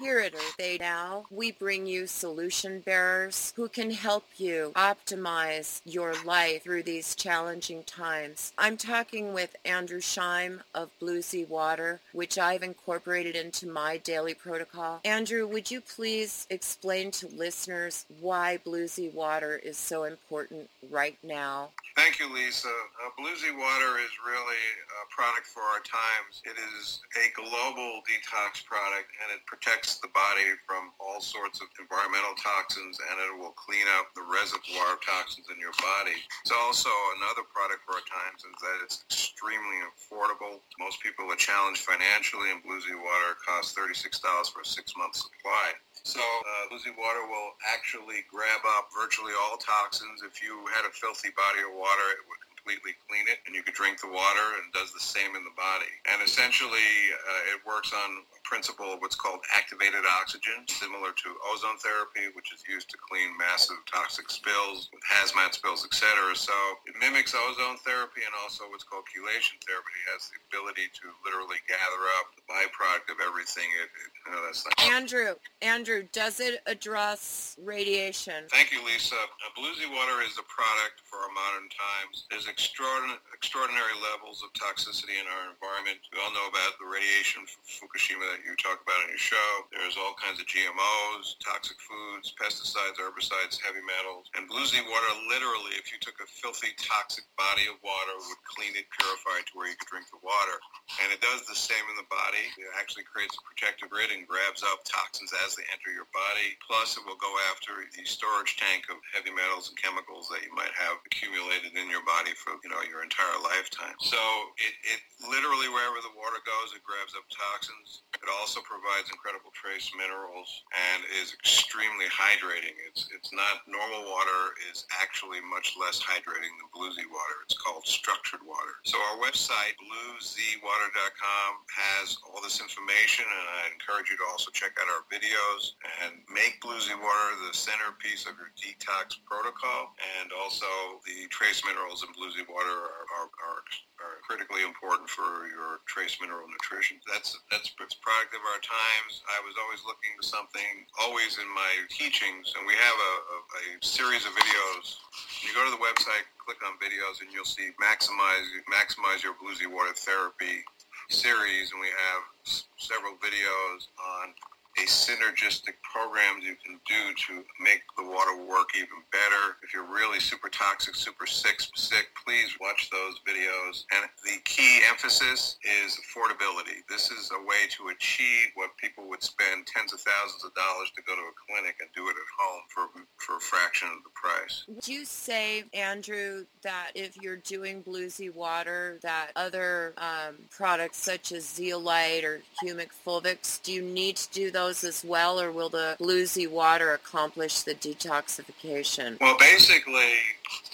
[0.00, 5.82] Here at Earth Aid Now, we bring you solution bearers who can help you optimize
[5.84, 8.54] your life through these challenging times.
[8.56, 15.02] I'm talking with Andrew Scheim of Bluesy Water, which I've incorporated into my daily protocol.
[15.04, 21.68] Andrew, would you please explain to listeners why Bluesy Water is so important right now?
[21.96, 22.68] Thank you, Lisa.
[22.68, 24.62] Uh, Bluesy Water is really
[25.02, 26.40] a product for our times.
[26.44, 31.66] It is a global detox product, and it protects the body from all sorts of
[31.82, 36.14] environmental toxins, and it will clean up the reservoir of toxins in your body.
[36.46, 40.62] It's also another product for our times is that it's extremely affordable.
[40.78, 44.22] Most people are challenged financially, and Bluesy Water costs $36
[44.54, 45.74] for a six-month supply.
[46.06, 50.22] So uh, Bluesy Water will actually grab up virtually all toxins.
[50.22, 53.62] If you had a filthy body of water, it would completely clean it, and you
[53.62, 55.90] could drink the water, and does the same in the body.
[56.12, 61.78] And essentially, uh, it works on principle of what's called activated oxygen, similar to ozone
[61.78, 66.34] therapy, which is used to clean massive toxic spills, with hazmat spills, etc.
[66.34, 66.52] So
[66.86, 69.94] it mimics ozone therapy and also what's called chelation therapy.
[70.06, 73.68] It has the ability to literally gather up the byproduct of everything.
[73.78, 78.48] It, it you know, that's not Andrew, Andrew, does it address radiation?
[78.50, 79.16] Thank you, Lisa.
[79.16, 82.26] Uh, Bluesy Water is a product for our modern times.
[82.30, 85.98] There's extraordinary, extraordinary levels of toxicity in our environment.
[86.12, 89.50] We all know about the radiation from Fukushima that you talk about in your show.
[89.74, 94.30] There's all kinds of GMOs, toxic foods, pesticides, herbicides, heavy metals.
[94.38, 98.44] And blue Bluesy Water, literally, if you took a filthy, toxic body of water, would
[98.44, 100.60] clean it, purify it to where you could drink the water.
[101.00, 102.44] And it does the same in the body.
[102.60, 106.60] It actually creates a protective grid and grabs up toxins as they enter your body.
[106.60, 110.52] Plus, it will go after the storage tank of heavy metals and chemicals that you
[110.52, 113.96] might have accumulated in your body for you know your entire lifetime.
[114.04, 114.20] So
[114.60, 118.04] it, it literally wherever the water goes, it grabs up toxins.
[118.20, 120.48] It also provides incredible trace minerals
[120.92, 122.76] and is extremely hydrating.
[122.84, 127.36] It's it's not normal water is actually much less hydrating than Bluesy water.
[127.48, 128.76] It's called structured water.
[128.84, 134.76] So our website bluezywater.com has all this information, and I encourage you to also check
[134.76, 140.68] out our videos and make Bluesy water the centerpiece of your detox protocol, and also
[141.08, 143.64] the trace minerals in Bluesy water are, are, are,
[144.04, 147.00] are critically important for your trace mineral nutrition.
[147.08, 147.76] That's that's a
[148.10, 149.22] product of our times.
[149.30, 153.38] I was always looking for something, always in my teachings, and we have a, a,
[153.38, 154.98] a series of videos.
[155.46, 159.70] You go to the website, click on videos, and you'll see maximize maximize your Bluesy
[159.70, 160.66] water therapy
[161.06, 164.34] series, and we have s- several videos on
[164.78, 169.58] a synergistic program you can do to make the water work even better.
[169.62, 173.84] If you're really super toxic, super sick, sick, please watch those videos.
[173.92, 176.86] And the key emphasis is affordability.
[176.88, 180.90] This is a way to achieve what people would spend tens of thousands of dollars
[180.94, 182.86] to go to a clinic and do it at home for,
[183.16, 184.64] for a fraction of the price.
[184.68, 191.32] Would you say, Andrew, that if you're doing bluesy water, that other um, products such
[191.32, 195.68] as zeolite or humic fulvics, do you need to do those as well, or will
[195.68, 199.18] the bluesy water accomplish the detoxification?
[199.20, 200.12] Well, basically,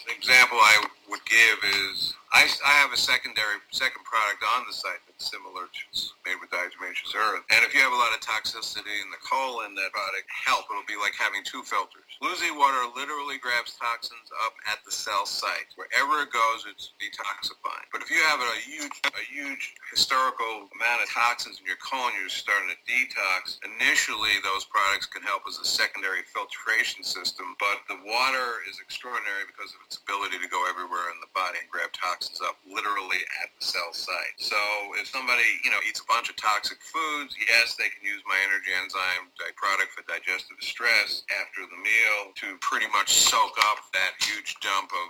[0.07, 4.73] the example I would give is I, I have a secondary second product on the
[4.75, 5.83] site similar to
[6.27, 7.47] made with diatomaceous earth.
[7.55, 10.67] And if you have a lot of toxicity in the colon, that product help.
[10.67, 12.03] It'll be like having two filters.
[12.19, 15.71] Bluesy water literally grabs toxins up at the cell site.
[15.79, 17.87] Wherever it goes, it's detoxifying.
[17.95, 22.11] But if you have a huge, a huge historical amount of toxins in your colon,
[22.19, 23.63] you're starting to detox.
[23.63, 29.47] Initially, those products can help as a secondary filtration system, but the water is extraordinary
[29.47, 33.23] because of its ability to go everywhere in the body and grab toxins up literally
[33.47, 34.35] at the cell site.
[34.43, 34.59] So
[34.99, 38.37] if somebody, you know, eats a bunch of toxic foods, yes, they can use my
[38.47, 44.15] energy enzyme product for digestive distress after the meal to pretty much soak up that
[44.21, 45.07] huge dump of,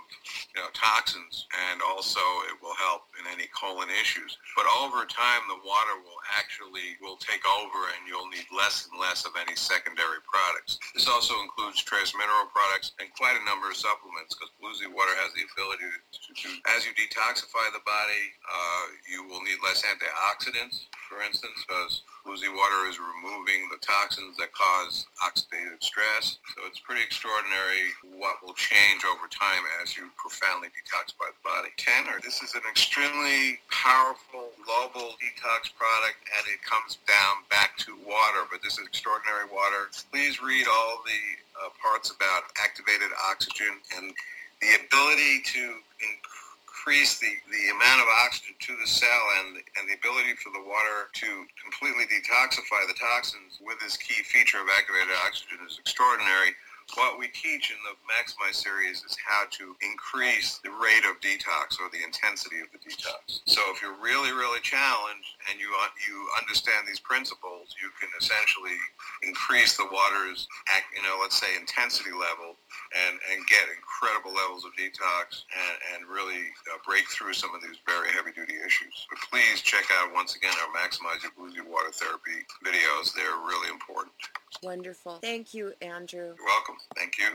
[0.55, 4.37] you know, toxins and also it will help in any colon issues.
[4.55, 8.95] But over time, the water will actually will take over and you'll need less and
[8.97, 10.79] less of any secondary products.
[10.93, 15.13] This also includes trace mineral products and quite a number of supplements because Bluesy water
[15.21, 19.83] has the ability to, to as you detoxify the body, uh, you will need less
[19.87, 26.37] antioxidants, for instance, because Bluesy water is removing the toxins that cause oxidative stress.
[26.51, 31.71] So it's pretty extraordinary what will change over time as you profoundly detoxify the body.
[31.79, 37.95] Tanner, this is an extremely powerful global detox product and it comes down back to
[38.03, 39.87] water, but this is extraordinary water.
[40.11, 41.23] Please read all the
[41.63, 44.11] uh, parts about activated oxygen and
[44.59, 45.63] the ability to
[46.03, 46.46] increase
[46.87, 51.11] the, the amount of oxygen to the cell and, and the ability for the water
[51.19, 51.27] to
[51.59, 56.55] completely detoxify the toxins with this key feature of activated oxygen is extraordinary.
[56.95, 61.77] What we teach in the Maximize series is how to increase the rate of detox
[61.83, 63.43] or the intensity of the detox.
[63.45, 65.67] So if you're really, really challenged and you
[66.07, 68.79] you understand these principles, you can essentially
[69.21, 70.47] increase the water's,
[70.95, 72.55] you know, let's say intensity level
[72.95, 77.61] and, and get incredible levels of detox and, and really uh, break through some of
[77.61, 79.05] these very heavy-duty issues.
[79.11, 83.13] But please check out, once again, our Maximize Your Bluesy Water Therapy videos.
[83.13, 84.15] They're really important.
[84.63, 85.19] Wonderful.
[85.21, 86.33] Thank you, Andrew.
[86.33, 86.76] You're welcome.
[86.95, 87.29] Thank you.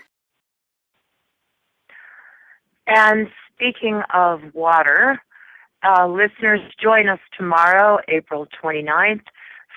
[2.87, 5.21] And speaking of water,
[5.85, 9.25] uh, listeners, join us tomorrow, April 29th,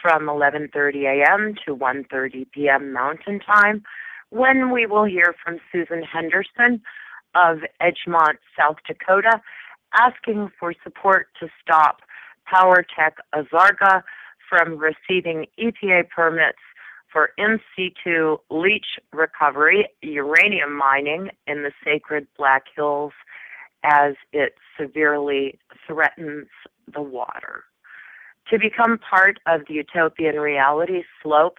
[0.01, 1.55] from 11:30 a.m.
[1.65, 2.93] to 1:30 p.m.
[2.93, 3.83] Mountain Time,
[4.29, 6.81] when we will hear from Susan Henderson
[7.33, 9.41] of Edgemont, South Dakota,
[9.93, 12.01] asking for support to stop
[12.51, 14.03] PowerTech Azarga
[14.49, 16.59] from receiving EPA permits
[17.15, 23.13] for in situ leach recovery, uranium mining in the sacred Black Hills
[23.85, 26.47] as it severely threatens
[26.93, 27.63] the water.
[28.49, 31.57] To become part of the Utopian Reality Slope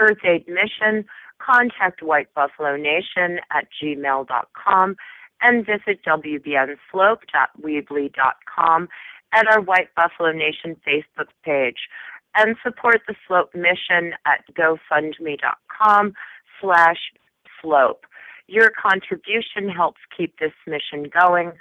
[0.00, 1.04] Earth Aid mission,
[1.38, 4.96] contact White Buffalo Nation at gmail.com
[5.40, 8.88] and visit wbnslope.weebly.com
[9.32, 11.88] and our White Buffalo Nation Facebook page
[12.36, 16.12] and support the Slope mission at gofundme.com
[16.60, 16.98] slash
[17.60, 18.04] slope.
[18.46, 21.52] Your contribution helps keep this mission going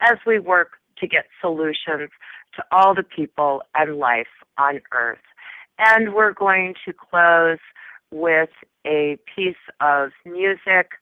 [0.00, 2.10] as we work to get solutions
[2.56, 4.26] to all the people and life
[4.58, 5.18] on Earth.
[5.78, 7.58] And we're going to close
[8.10, 8.50] with
[8.86, 10.92] a piece of music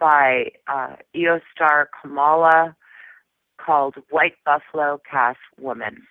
[0.00, 2.76] by uh, Eostar Kamala
[3.64, 6.02] called White Buffalo Calf Woman.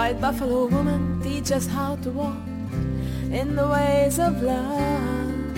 [0.00, 2.42] White buffalo woman, teach us how to walk
[3.30, 5.54] in the ways of love.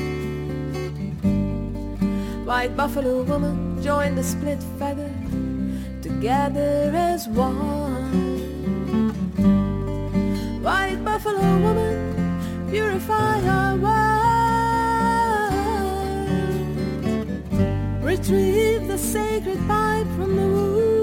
[2.44, 5.12] White buffalo woman, join the split feather
[6.02, 8.10] together as one.
[10.60, 14.02] White buffalo woman, purify our world.
[18.02, 21.01] Retrieve the sacred pipe from the womb.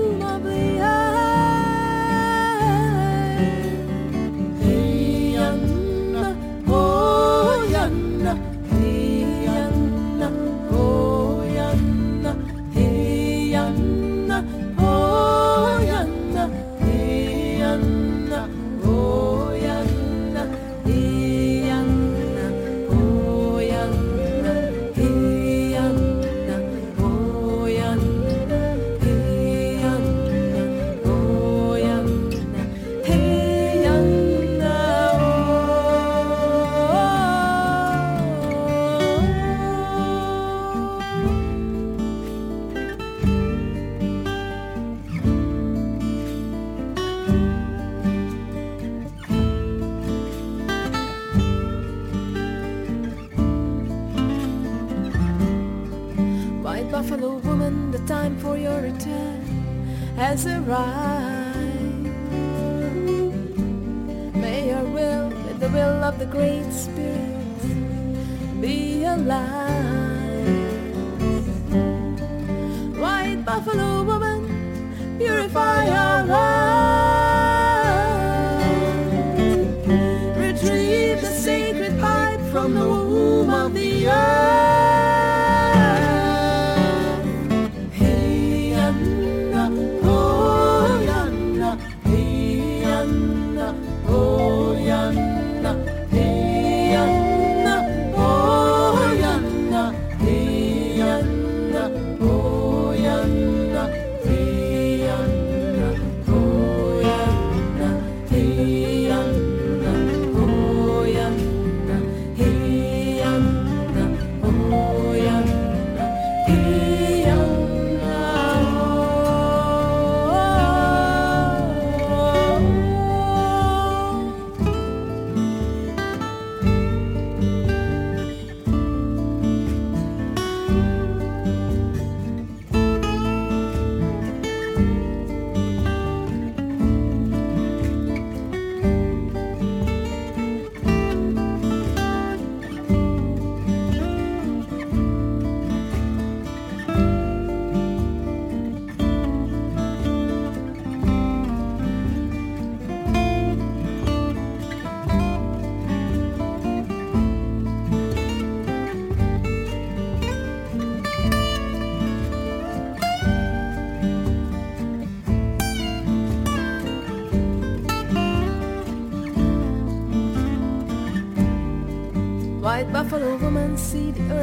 [60.69, 61.73] right.
[64.35, 66.71] May your will be the will of the great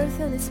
[0.06, 0.48] earth and its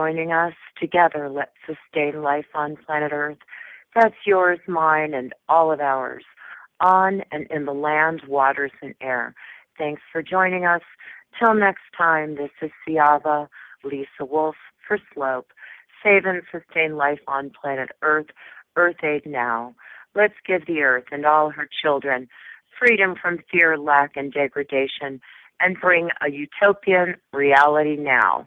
[0.00, 0.54] joining us.
[0.80, 3.36] Together, let's sustain life on planet Earth.
[3.94, 6.24] That's yours, mine, and all of ours,
[6.80, 9.34] on and in the land, waters, and air.
[9.76, 10.80] Thanks for joining us.
[11.38, 13.48] Till next time, this is Siava,
[13.84, 14.56] Lisa Wolf
[14.88, 15.48] for Slope.
[16.02, 18.28] Save and sustain life on planet Earth.
[18.76, 19.74] Earth Aid now.
[20.14, 22.26] Let's give the Earth and all her children
[22.78, 25.20] freedom from fear, lack, and degradation,
[25.60, 28.46] and bring a utopian reality now.